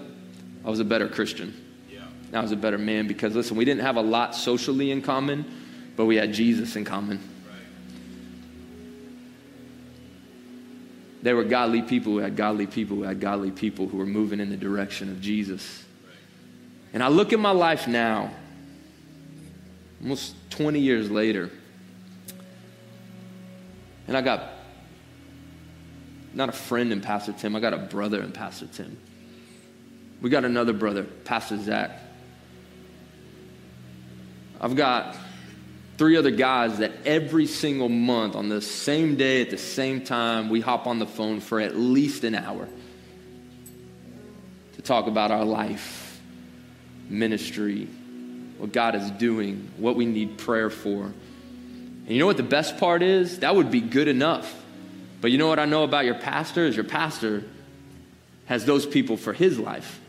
I 0.65 0.69
was 0.69 0.79
a 0.79 0.85
better 0.85 1.07
Christian. 1.07 1.53
Yeah. 1.89 2.05
I 2.33 2.41
was 2.41 2.51
a 2.51 2.55
better 2.55 2.77
man 2.77 3.07
because, 3.07 3.35
listen, 3.35 3.57
we 3.57 3.65
didn't 3.65 3.81
have 3.81 3.95
a 3.95 4.01
lot 4.01 4.35
socially 4.35 4.91
in 4.91 5.01
common, 5.01 5.45
but 5.95 6.05
we 6.05 6.15
had 6.15 6.33
Jesus 6.33 6.75
in 6.75 6.85
common. 6.85 7.19
They 11.23 11.33
were 11.33 11.45
godly 11.45 11.81
people 11.81 12.11
who 12.11 12.17
had 12.17 12.35
godly 12.35 12.67
people 12.67 12.97
who 12.97 13.03
had 13.03 13.21
godly 13.21 13.49
people 13.49 13.87
who 13.87 13.97
were 13.97 14.05
moving 14.05 14.41
in 14.41 14.49
the 14.49 14.57
direction 14.57 15.09
of 15.09 15.21
Jesus. 15.21 15.85
And 16.91 17.01
I 17.01 17.07
look 17.07 17.31
at 17.31 17.39
my 17.39 17.51
life 17.51 17.87
now, 17.87 18.29
almost 20.01 20.35
20 20.51 20.79
years 20.79 21.09
later, 21.09 21.49
and 24.05 24.17
I 24.17 24.21
got 24.21 24.49
not 26.33 26.49
a 26.49 26.51
friend 26.51 26.91
in 26.91 26.99
Pastor 26.99 27.31
Tim, 27.31 27.55
I 27.55 27.61
got 27.61 27.73
a 27.73 27.77
brother 27.77 28.21
in 28.21 28.33
Pastor 28.33 28.67
Tim. 28.67 28.97
We 30.21 30.29
got 30.29 30.43
another 30.43 30.73
brother, 30.73 31.03
Pastor 31.03 31.57
Zach. 31.57 32.01
I've 34.59 34.75
got 34.75 35.15
three 35.97 36.17
other 36.17 36.31
guys 36.31 36.79
that 36.79 36.91
every 37.05 37.45
single 37.45 37.89
month 37.89 38.35
on 38.35 38.49
the 38.49 38.61
same 38.61 39.15
day 39.15 39.41
at 39.41 39.49
the 39.49 39.57
same 39.57 40.03
time, 40.03 40.49
we 40.49 40.59
hop 40.59 40.87
on 40.87 40.99
the 40.99 41.05
phone 41.05 41.39
for 41.39 41.59
at 41.59 41.75
least 41.75 42.23
an 42.23 42.35
hour 42.35 42.67
to 44.75 44.81
talk 44.81 45.07
about 45.07 45.31
our 45.31 45.45
life, 45.45 46.19
ministry, 47.09 47.87
what 48.57 48.71
God 48.71 48.95
is 48.95 49.11
doing, 49.11 49.71
what 49.77 49.95
we 49.95 50.05
need 50.05 50.37
prayer 50.37 50.69
for. 50.69 51.03
And 51.03 52.09
you 52.09 52.19
know 52.19 52.25
what 52.25 52.37
the 52.37 52.43
best 52.43 52.77
part 52.77 53.03
is? 53.03 53.39
That 53.39 53.55
would 53.55 53.71
be 53.71 53.81
good 53.81 54.07
enough. 54.07 54.61
But 55.21 55.31
you 55.31 55.37
know 55.37 55.47
what 55.47 55.59
I 55.59 55.65
know 55.65 55.83
about 55.83 56.05
your 56.05 56.15
pastor 56.15 56.65
is 56.65 56.75
your 56.75 56.83
pastor 56.83 57.43
has 58.45 58.65
those 58.65 58.85
people 58.85 59.15
for 59.15 59.31
his 59.31 59.57
life. 59.57 60.01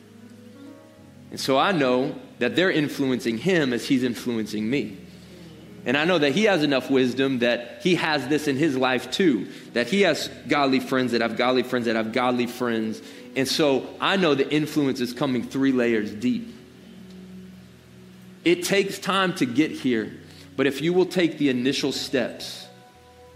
And 1.30 1.39
so 1.39 1.59
I 1.59 1.72
know 1.72 2.14
that 2.39 2.57
they're 2.57 2.70
influencing 2.70 3.39
him 3.39 3.72
as 3.72 3.87
he's 3.87 4.03
influencing 4.03 4.68
me. 4.68 4.99
And 5.87 5.97
I 5.97 6.05
know 6.05 6.18
that 6.18 6.32
he 6.32 6.45
has 6.45 6.62
enough 6.62 6.91
wisdom 6.91 7.41
that 7.41 7.80
he 7.82 7.97
has 7.97 8.26
this 8.28 8.49
in 8.49 8.57
his 8.57 8.76
life 8.76 9.11
too. 9.11 9.49
That 9.74 9.87
he 9.87 10.03
has 10.03 10.28
godly 10.49 10.80
friends 10.80 11.12
that 11.12 11.20
have 11.20 11.37
godly 11.37 11.62
friends 11.62 11.87
that 11.87 11.97
have 11.97 12.12
godly 12.12 12.47
friends. 12.47 13.03
And 13.37 13.47
so 13.47 13.87
I 14.01 14.16
know 14.16 14.35
the 14.35 14.49
influence 14.51 15.01
is 15.01 15.12
coming 15.12 15.43
three 15.43 15.72
layers 15.72 16.12
deep. 16.12 16.55
It 18.45 18.64
takes 18.64 18.99
time 18.99 19.35
to 19.37 19.47
get 19.47 19.70
here, 19.70 20.12
but 20.57 20.66
if 20.66 20.82
you 20.82 20.93
will 20.93 21.07
take 21.07 21.39
the 21.39 21.49
initial 21.49 21.93
steps 21.93 22.66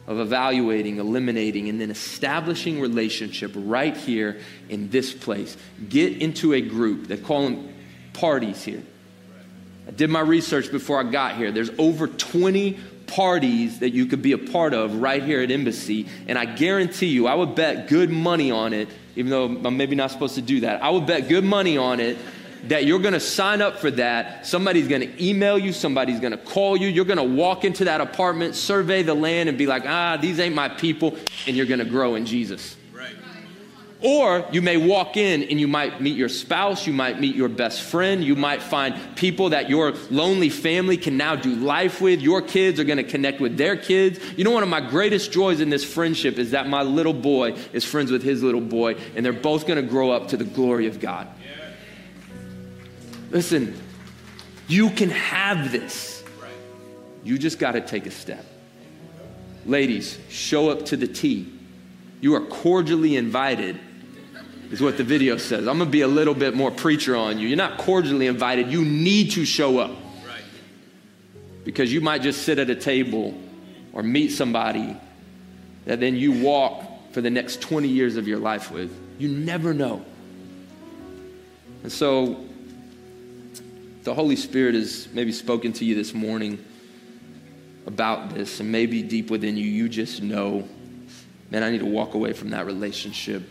of 0.07 0.20
evaluating, 0.20 0.99
eliminating, 0.99 1.68
and 1.68 1.80
then 1.80 1.90
establishing 1.90 2.80
relationship 2.80 3.53
right 3.55 3.96
here 3.96 4.40
in 4.68 4.90
this 4.90 5.12
place, 5.12 5.57
get 5.88 6.20
into 6.20 6.55
a 6.55 6.61
group 6.61 7.09
that 7.09 7.24
call 7.24 7.44
them 7.44 7.74
parties 8.12 8.64
here. 8.64 8.82
I 9.89 9.91
did 9.91 10.11
my 10.11 10.20
research 10.20 10.70
before 10.70 11.01
I 11.01 11.05
got 11.05 11.36
here. 11.36 11.51
There's 11.51 11.70
over 11.78 12.07
20 12.07 12.78
parties 13.07 13.78
that 13.78 13.91
you 13.91 14.05
could 14.05 14.20
be 14.20 14.32
a 14.32 14.39
part 14.39 14.74
of 14.74 15.01
right 15.01 15.22
here 15.22 15.41
at 15.41 15.51
Embassy. 15.51 16.07
And 16.28 16.39
I 16.39 16.45
guarantee 16.45 17.07
you, 17.07 17.26
I 17.26 17.34
would 17.34 17.55
bet 17.55 17.89
good 17.89 18.11
money 18.11 18.51
on 18.51 18.74
it, 18.74 18.89
even 19.16 19.30
though 19.30 19.47
I'm 19.47 19.76
maybe 19.78 19.97
not 19.97 20.11
supposed 20.11 20.34
to 20.34 20.43
do 20.43 20.61
that. 20.61 20.82
I 20.82 20.91
would 20.91 21.07
bet 21.07 21.28
good 21.28 21.45
money 21.45 21.78
on 21.78 22.01
it 22.01 22.18
that 22.64 22.84
you're 22.84 22.99
going 22.99 23.14
to 23.14 23.20
sign 23.20 23.62
up 23.62 23.78
for 23.78 23.91
that. 23.93 24.47
Somebody's 24.47 24.89
going 24.89 25.01
to 25.01 25.24
email 25.24 25.59
you, 25.59 25.72
somebody's 25.72 26.20
going 26.20 26.32
to 26.32 26.39
call 26.39 26.76
you. 26.76 26.89
You're 26.89 27.05
going 27.07 27.16
to 27.16 27.22
walk 27.22 27.64
into 27.64 27.84
that 27.86 28.03
apartment, 28.03 28.57
survey 28.57 29.03
the 29.03 29.14
land, 29.14 29.49
and 29.49 29.57
be 29.57 29.66
like, 29.66 29.84
ah, 29.86 30.18
these 30.20 30.39
ain't 30.39 30.55
my 30.55 30.68
people, 30.68 31.16
and 31.47 31.57
you're 31.57 31.66
going 31.66 31.78
to 31.78 31.86
grow 31.86 32.14
in 32.14 32.26
Jesus. 32.26 32.76
Or 34.01 34.46
you 34.53 34.62
may 34.62 34.76
walk 34.76 35.16
in 35.16 35.42
and 35.42 35.59
you 35.59 35.66
might 35.66 36.01
meet 36.01 36.16
your 36.16 36.28
spouse, 36.28 36.86
you 36.86 36.92
might 36.92 37.18
meet 37.18 37.34
your 37.34 37.49
best 37.49 37.82
friend, 37.82 38.22
you 38.22 38.36
might 38.36 38.62
find 38.62 38.94
people 39.16 39.51
that 39.51 39.68
your 39.68 39.92
lonely 40.09 40.51
family 40.51 40.96
can 40.96 41.16
now 41.16 41.34
do 41.34 41.53
life 41.57 42.01
with. 42.01 42.20
Your 42.20 42.40
kids 42.40 42.78
are 42.78 42.84
going 42.84 42.99
to 42.99 43.03
connect 43.03 43.40
with 43.40 43.57
their 43.57 43.76
kids. 43.76 44.20
You 44.36 44.44
know, 44.44 44.53
one 44.53 44.62
of 44.62 44.68
my 44.68 44.80
greatest 44.80 45.32
joys 45.32 45.61
in 45.61 45.68
this 45.68 45.84
friendship 45.84 46.38
is 46.38 46.53
that 46.53 46.68
my 46.68 46.82
little 46.82 47.12
boy 47.12 47.57
is 47.72 47.84
friends 47.84 48.12
with 48.12 48.22
his 48.22 48.40
little 48.40 48.61
boy, 48.61 48.94
and 49.16 49.26
they're 49.26 49.32
both 49.32 49.66
going 49.66 49.82
to 49.82 49.90
grow 49.90 50.12
up 50.12 50.28
to 50.28 50.36
the 50.36 50.44
glory 50.44 50.86
of 50.86 51.01
God. 51.01 51.26
Listen, 53.30 53.76
you 54.68 54.90
can 54.90 55.11
have 55.11 55.72
this. 55.72 56.22
You 57.24 57.36
just 57.36 57.59
got 57.59 57.72
to 57.72 57.80
take 57.80 58.07
a 58.07 58.12
step. 58.12 58.44
Ladies, 59.66 60.18
show 60.28 60.70
up 60.70 60.86
to 60.86 60.96
the 60.96 61.09
tea. 61.09 61.53
You 62.20 62.36
are 62.36 62.40
cordially 62.46 63.16
invited 63.16 63.78
is 64.70 64.80
what 64.80 64.96
the 64.96 65.04
video 65.04 65.36
says. 65.36 65.66
I'm 65.66 65.78
going 65.78 65.88
to 65.88 65.92
be 65.92 66.02
a 66.02 66.08
little 66.08 66.34
bit 66.34 66.54
more 66.54 66.70
preacher 66.70 67.16
on 67.16 67.38
you. 67.38 67.48
You're 67.48 67.56
not 67.56 67.78
cordially 67.78 68.26
invited. 68.26 68.70
You 68.70 68.84
need 68.84 69.32
to 69.32 69.44
show 69.44 69.78
up. 69.78 69.90
Right. 70.26 70.42
Because 71.64 71.92
you 71.92 72.00
might 72.00 72.22
just 72.22 72.42
sit 72.42 72.58
at 72.58 72.68
a 72.68 72.74
table 72.74 73.34
or 73.92 74.02
meet 74.02 74.30
somebody 74.30 74.96
that 75.86 76.00
then 76.00 76.16
you 76.16 76.32
walk 76.32 76.84
for 77.12 77.20
the 77.22 77.30
next 77.30 77.62
20 77.62 77.88
years 77.88 78.16
of 78.16 78.28
your 78.28 78.38
life 78.38 78.70
with. 78.70 78.94
You 79.18 79.28
never 79.28 79.72
know. 79.72 80.04
And 81.82 81.90
so 81.90 82.44
the 84.02 84.14
Holy 84.14 84.36
Spirit 84.36 84.74
has 84.74 85.08
maybe 85.12 85.32
spoken 85.32 85.72
to 85.74 85.84
you 85.84 85.94
this 85.94 86.12
morning 86.12 86.62
about 87.86 88.34
this, 88.34 88.60
and 88.60 88.70
maybe 88.70 89.02
deep 89.02 89.30
within 89.30 89.56
you, 89.56 89.64
you 89.64 89.88
just 89.88 90.22
know, 90.22 90.68
man, 91.50 91.62
I 91.62 91.70
need 91.70 91.80
to 91.80 91.86
walk 91.86 92.12
away 92.12 92.34
from 92.34 92.50
that 92.50 92.66
relationship 92.66 93.42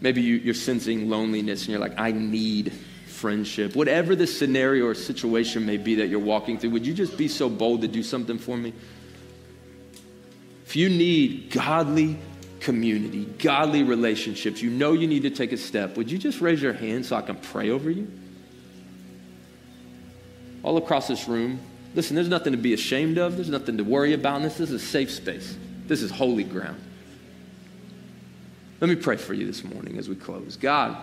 Maybe 0.00 0.22
you, 0.22 0.50
are 0.50 0.54
sensing 0.54 1.10
loneliness 1.10 1.62
and 1.62 1.70
you're 1.70 1.80
like, 1.80 1.98
I 1.98 2.12
need 2.12 2.72
friendship. 3.06 3.74
Whatever 3.74 4.14
the 4.14 4.26
scenario 4.26 4.86
or 4.86 4.94
situation 4.94 5.66
may 5.66 5.76
be 5.76 5.96
that 5.96 6.08
you're 6.08 6.20
walking 6.20 6.58
through, 6.58 6.70
would 6.70 6.86
you 6.86 6.94
just 6.94 7.16
be 7.16 7.28
so 7.28 7.48
bold 7.48 7.82
to 7.82 7.88
do 7.88 8.02
something 8.02 8.38
for 8.38 8.56
me? 8.56 8.72
If 10.66 10.76
you 10.76 10.88
need 10.88 11.50
godly 11.50 12.18
community, 12.60 13.24
godly 13.24 13.82
relationships, 13.82 14.62
you 14.62 14.70
know 14.70 14.92
you 14.92 15.06
need 15.06 15.22
to 15.22 15.30
take 15.30 15.52
a 15.52 15.56
step, 15.56 15.96
would 15.96 16.10
you 16.10 16.18
just 16.18 16.40
raise 16.40 16.62
your 16.62 16.72
hand 16.72 17.06
so 17.06 17.16
I 17.16 17.22
can 17.22 17.36
pray 17.36 17.70
over 17.70 17.90
you? 17.90 18.10
All 20.62 20.76
across 20.76 21.08
this 21.08 21.26
room, 21.26 21.60
listen, 21.94 22.14
there's 22.14 22.28
nothing 22.28 22.52
to 22.52 22.58
be 22.58 22.74
ashamed 22.74 23.18
of, 23.18 23.36
there's 23.36 23.48
nothing 23.48 23.78
to 23.78 23.84
worry 23.84 24.12
about. 24.12 24.42
This 24.42 24.60
is 24.60 24.70
a 24.70 24.78
safe 24.78 25.10
space, 25.10 25.56
this 25.86 26.02
is 26.02 26.10
holy 26.10 26.44
ground. 26.44 26.80
Let 28.80 28.88
me 28.88 28.96
pray 28.96 29.16
for 29.16 29.34
you 29.34 29.46
this 29.46 29.64
morning 29.64 29.98
as 29.98 30.08
we 30.08 30.14
close. 30.14 30.56
God, 30.56 30.96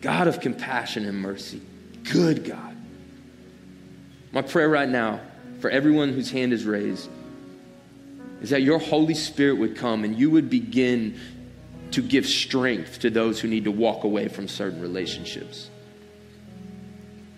God 0.00 0.28
of 0.28 0.40
compassion 0.40 1.06
and 1.06 1.18
mercy, 1.18 1.60
good 2.12 2.44
God. 2.44 2.76
My 4.32 4.42
prayer 4.42 4.68
right 4.68 4.88
now 4.88 5.20
for 5.60 5.70
everyone 5.70 6.12
whose 6.12 6.30
hand 6.30 6.52
is 6.52 6.64
raised 6.64 7.08
is 8.42 8.50
that 8.50 8.62
your 8.62 8.78
Holy 8.78 9.14
Spirit 9.14 9.54
would 9.54 9.76
come 9.76 10.04
and 10.04 10.18
you 10.18 10.30
would 10.30 10.50
begin 10.50 11.18
to 11.92 12.02
give 12.02 12.26
strength 12.26 12.98
to 13.00 13.10
those 13.10 13.40
who 13.40 13.48
need 13.48 13.64
to 13.64 13.70
walk 13.70 14.04
away 14.04 14.28
from 14.28 14.46
certain 14.46 14.80
relationships. 14.80 15.70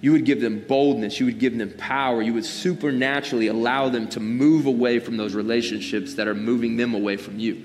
You 0.01 0.13
would 0.13 0.25
give 0.25 0.41
them 0.41 0.65
boldness. 0.69 1.19
You 1.19 1.27
would 1.27 1.39
give 1.39 1.57
them 1.57 1.73
power. 1.79 2.23
You 2.23 2.35
would 2.35 2.45
supernaturally 2.45 3.47
allow 3.47 3.89
them 3.89 4.09
to 4.09 4.21
move 4.21 4.67
away 4.67 4.99
from 4.99 5.17
those 5.17 5.35
relationships 5.35 6.15
that 6.15 6.29
are 6.29 6.35
moving 6.35 6.77
them 6.77 6.95
away 6.95 7.17
from 7.17 7.39
you. 7.39 7.65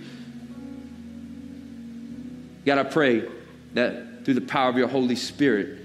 God, 2.65 2.77
I 2.77 2.83
pray 2.83 3.27
that 3.73 4.23
through 4.23 4.35
the 4.35 4.41
power 4.41 4.69
of 4.69 4.77
your 4.77 4.87
Holy 4.87 5.15
Spirit, 5.15 5.79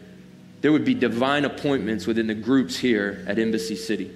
there 0.61 0.73
would 0.73 0.85
be 0.85 0.95
divine 0.95 1.45
appointments 1.45 2.07
within 2.07 2.27
the 2.27 2.35
groups 2.35 2.77
here 2.77 3.25
at 3.27 3.39
Embassy 3.39 3.77
City. 3.77 4.15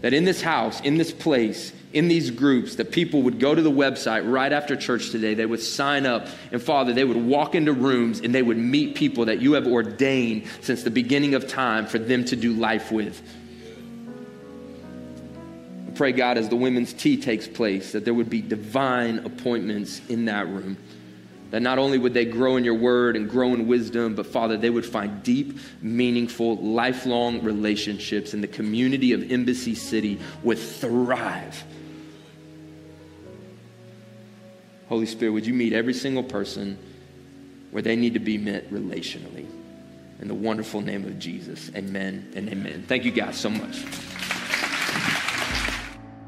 That 0.00 0.14
in 0.14 0.24
this 0.24 0.40
house, 0.40 0.80
in 0.80 0.96
this 0.96 1.12
place, 1.12 1.72
in 1.92 2.08
these 2.08 2.30
groups 2.30 2.76
that 2.76 2.92
people 2.92 3.22
would 3.22 3.40
go 3.40 3.54
to 3.54 3.62
the 3.62 3.70
website 3.70 4.30
right 4.30 4.52
after 4.52 4.76
church 4.76 5.10
today. 5.10 5.34
They 5.34 5.46
would 5.46 5.60
sign 5.60 6.06
up, 6.06 6.28
and 6.52 6.62
Father, 6.62 6.92
they 6.92 7.04
would 7.04 7.16
walk 7.16 7.54
into 7.54 7.72
rooms 7.72 8.20
and 8.20 8.34
they 8.34 8.42
would 8.42 8.58
meet 8.58 8.94
people 8.94 9.24
that 9.26 9.40
you 9.40 9.54
have 9.54 9.66
ordained 9.66 10.46
since 10.60 10.82
the 10.82 10.90
beginning 10.90 11.34
of 11.34 11.48
time 11.48 11.86
for 11.86 11.98
them 11.98 12.24
to 12.26 12.36
do 12.36 12.52
life 12.52 12.92
with. 12.92 13.20
I 15.88 15.90
pray, 15.92 16.12
God, 16.12 16.38
as 16.38 16.48
the 16.48 16.56
women's 16.56 16.92
tea 16.92 17.16
takes 17.16 17.48
place, 17.48 17.92
that 17.92 18.04
there 18.04 18.14
would 18.14 18.30
be 18.30 18.40
divine 18.40 19.18
appointments 19.18 20.00
in 20.08 20.26
that 20.26 20.46
room. 20.46 20.76
That 21.50 21.62
not 21.62 21.78
only 21.78 21.98
would 21.98 22.14
they 22.14 22.24
grow 22.24 22.56
in 22.56 22.64
your 22.64 22.74
word 22.74 23.16
and 23.16 23.28
grow 23.28 23.54
in 23.54 23.66
wisdom, 23.66 24.14
but 24.14 24.26
Father, 24.26 24.56
they 24.56 24.70
would 24.70 24.86
find 24.86 25.22
deep, 25.22 25.58
meaningful, 25.82 26.56
lifelong 26.56 27.42
relationships, 27.42 28.34
and 28.34 28.42
the 28.42 28.48
community 28.48 29.12
of 29.12 29.32
Embassy 29.32 29.74
City 29.74 30.20
would 30.44 30.58
thrive 30.58 31.64
Holy 34.90 35.06
Spirit, 35.06 35.30
would 35.30 35.46
you 35.46 35.54
meet 35.54 35.72
every 35.72 35.94
single 35.94 36.24
person 36.24 36.76
where 37.70 37.80
they 37.80 37.94
need 37.94 38.12
to 38.14 38.18
be 38.18 38.36
met 38.36 38.68
relationally? 38.72 39.46
In 40.20 40.26
the 40.26 40.34
wonderful 40.34 40.80
name 40.80 41.04
of 41.04 41.16
Jesus. 41.16 41.70
Amen 41.76 42.28
and 42.34 42.48
amen. 42.48 42.84
Thank 42.88 43.04
you 43.04 43.12
guys 43.12 43.38
so 43.38 43.48
much. 43.50 43.76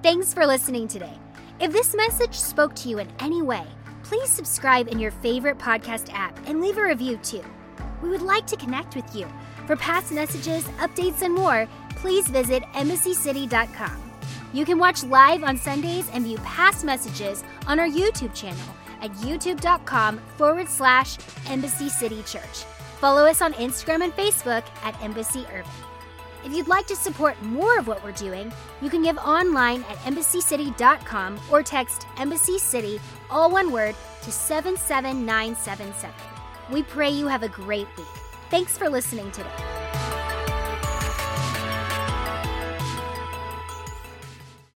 Thanks 0.04 0.32
for 0.32 0.46
listening 0.46 0.86
today. 0.86 1.12
If 1.60 1.72
this 1.72 1.92
message 1.96 2.38
spoke 2.38 2.76
to 2.76 2.88
you 2.88 2.98
in 2.98 3.08
any 3.18 3.42
way, 3.42 3.66
please 4.12 4.28
subscribe 4.28 4.88
in 4.88 4.98
your 4.98 5.10
favorite 5.10 5.56
podcast 5.56 6.12
app 6.12 6.38
and 6.46 6.60
leave 6.60 6.76
a 6.76 6.82
review 6.82 7.16
too. 7.22 7.42
We 8.02 8.10
would 8.10 8.20
like 8.20 8.46
to 8.48 8.56
connect 8.56 8.94
with 8.94 9.16
you. 9.16 9.26
For 9.66 9.74
past 9.74 10.12
messages, 10.12 10.64
updates, 10.80 11.22
and 11.22 11.32
more, 11.32 11.66
please 11.96 12.28
visit 12.28 12.62
embassycity.com. 12.74 14.12
You 14.52 14.66
can 14.66 14.78
watch 14.78 15.02
live 15.02 15.42
on 15.42 15.56
Sundays 15.56 16.10
and 16.12 16.24
view 16.24 16.36
past 16.44 16.84
messages 16.84 17.42
on 17.66 17.80
our 17.80 17.88
YouTube 17.88 18.34
channel 18.34 18.76
at 19.00 19.10
youtube.com 19.12 20.18
forward 20.36 20.68
slash 20.68 21.16
Embassy 21.48 21.88
City 21.88 22.22
Church. 22.24 22.64
Follow 23.00 23.24
us 23.24 23.40
on 23.40 23.54
Instagram 23.54 24.04
and 24.04 24.12
Facebook 24.12 24.64
at 24.84 25.02
Embassy 25.02 25.46
Irving. 25.50 25.91
If 26.44 26.52
you'd 26.52 26.68
like 26.68 26.86
to 26.88 26.96
support 26.96 27.40
more 27.42 27.78
of 27.78 27.86
what 27.86 28.02
we're 28.02 28.12
doing, 28.12 28.52
you 28.80 28.90
can 28.90 29.02
give 29.02 29.16
online 29.18 29.84
at 29.84 29.96
embassycity.com 29.98 31.40
or 31.50 31.62
text 31.62 32.06
Embassy 32.16 32.58
City, 32.58 33.00
all 33.30 33.50
one 33.50 33.70
word, 33.70 33.94
to 34.22 34.32
77977. 34.32 36.12
We 36.70 36.82
pray 36.82 37.10
you 37.10 37.28
have 37.28 37.42
a 37.42 37.48
great 37.48 37.88
week. 37.96 38.06
Thanks 38.50 38.76
for 38.76 38.88
listening 38.88 39.30
today. 39.30 40.01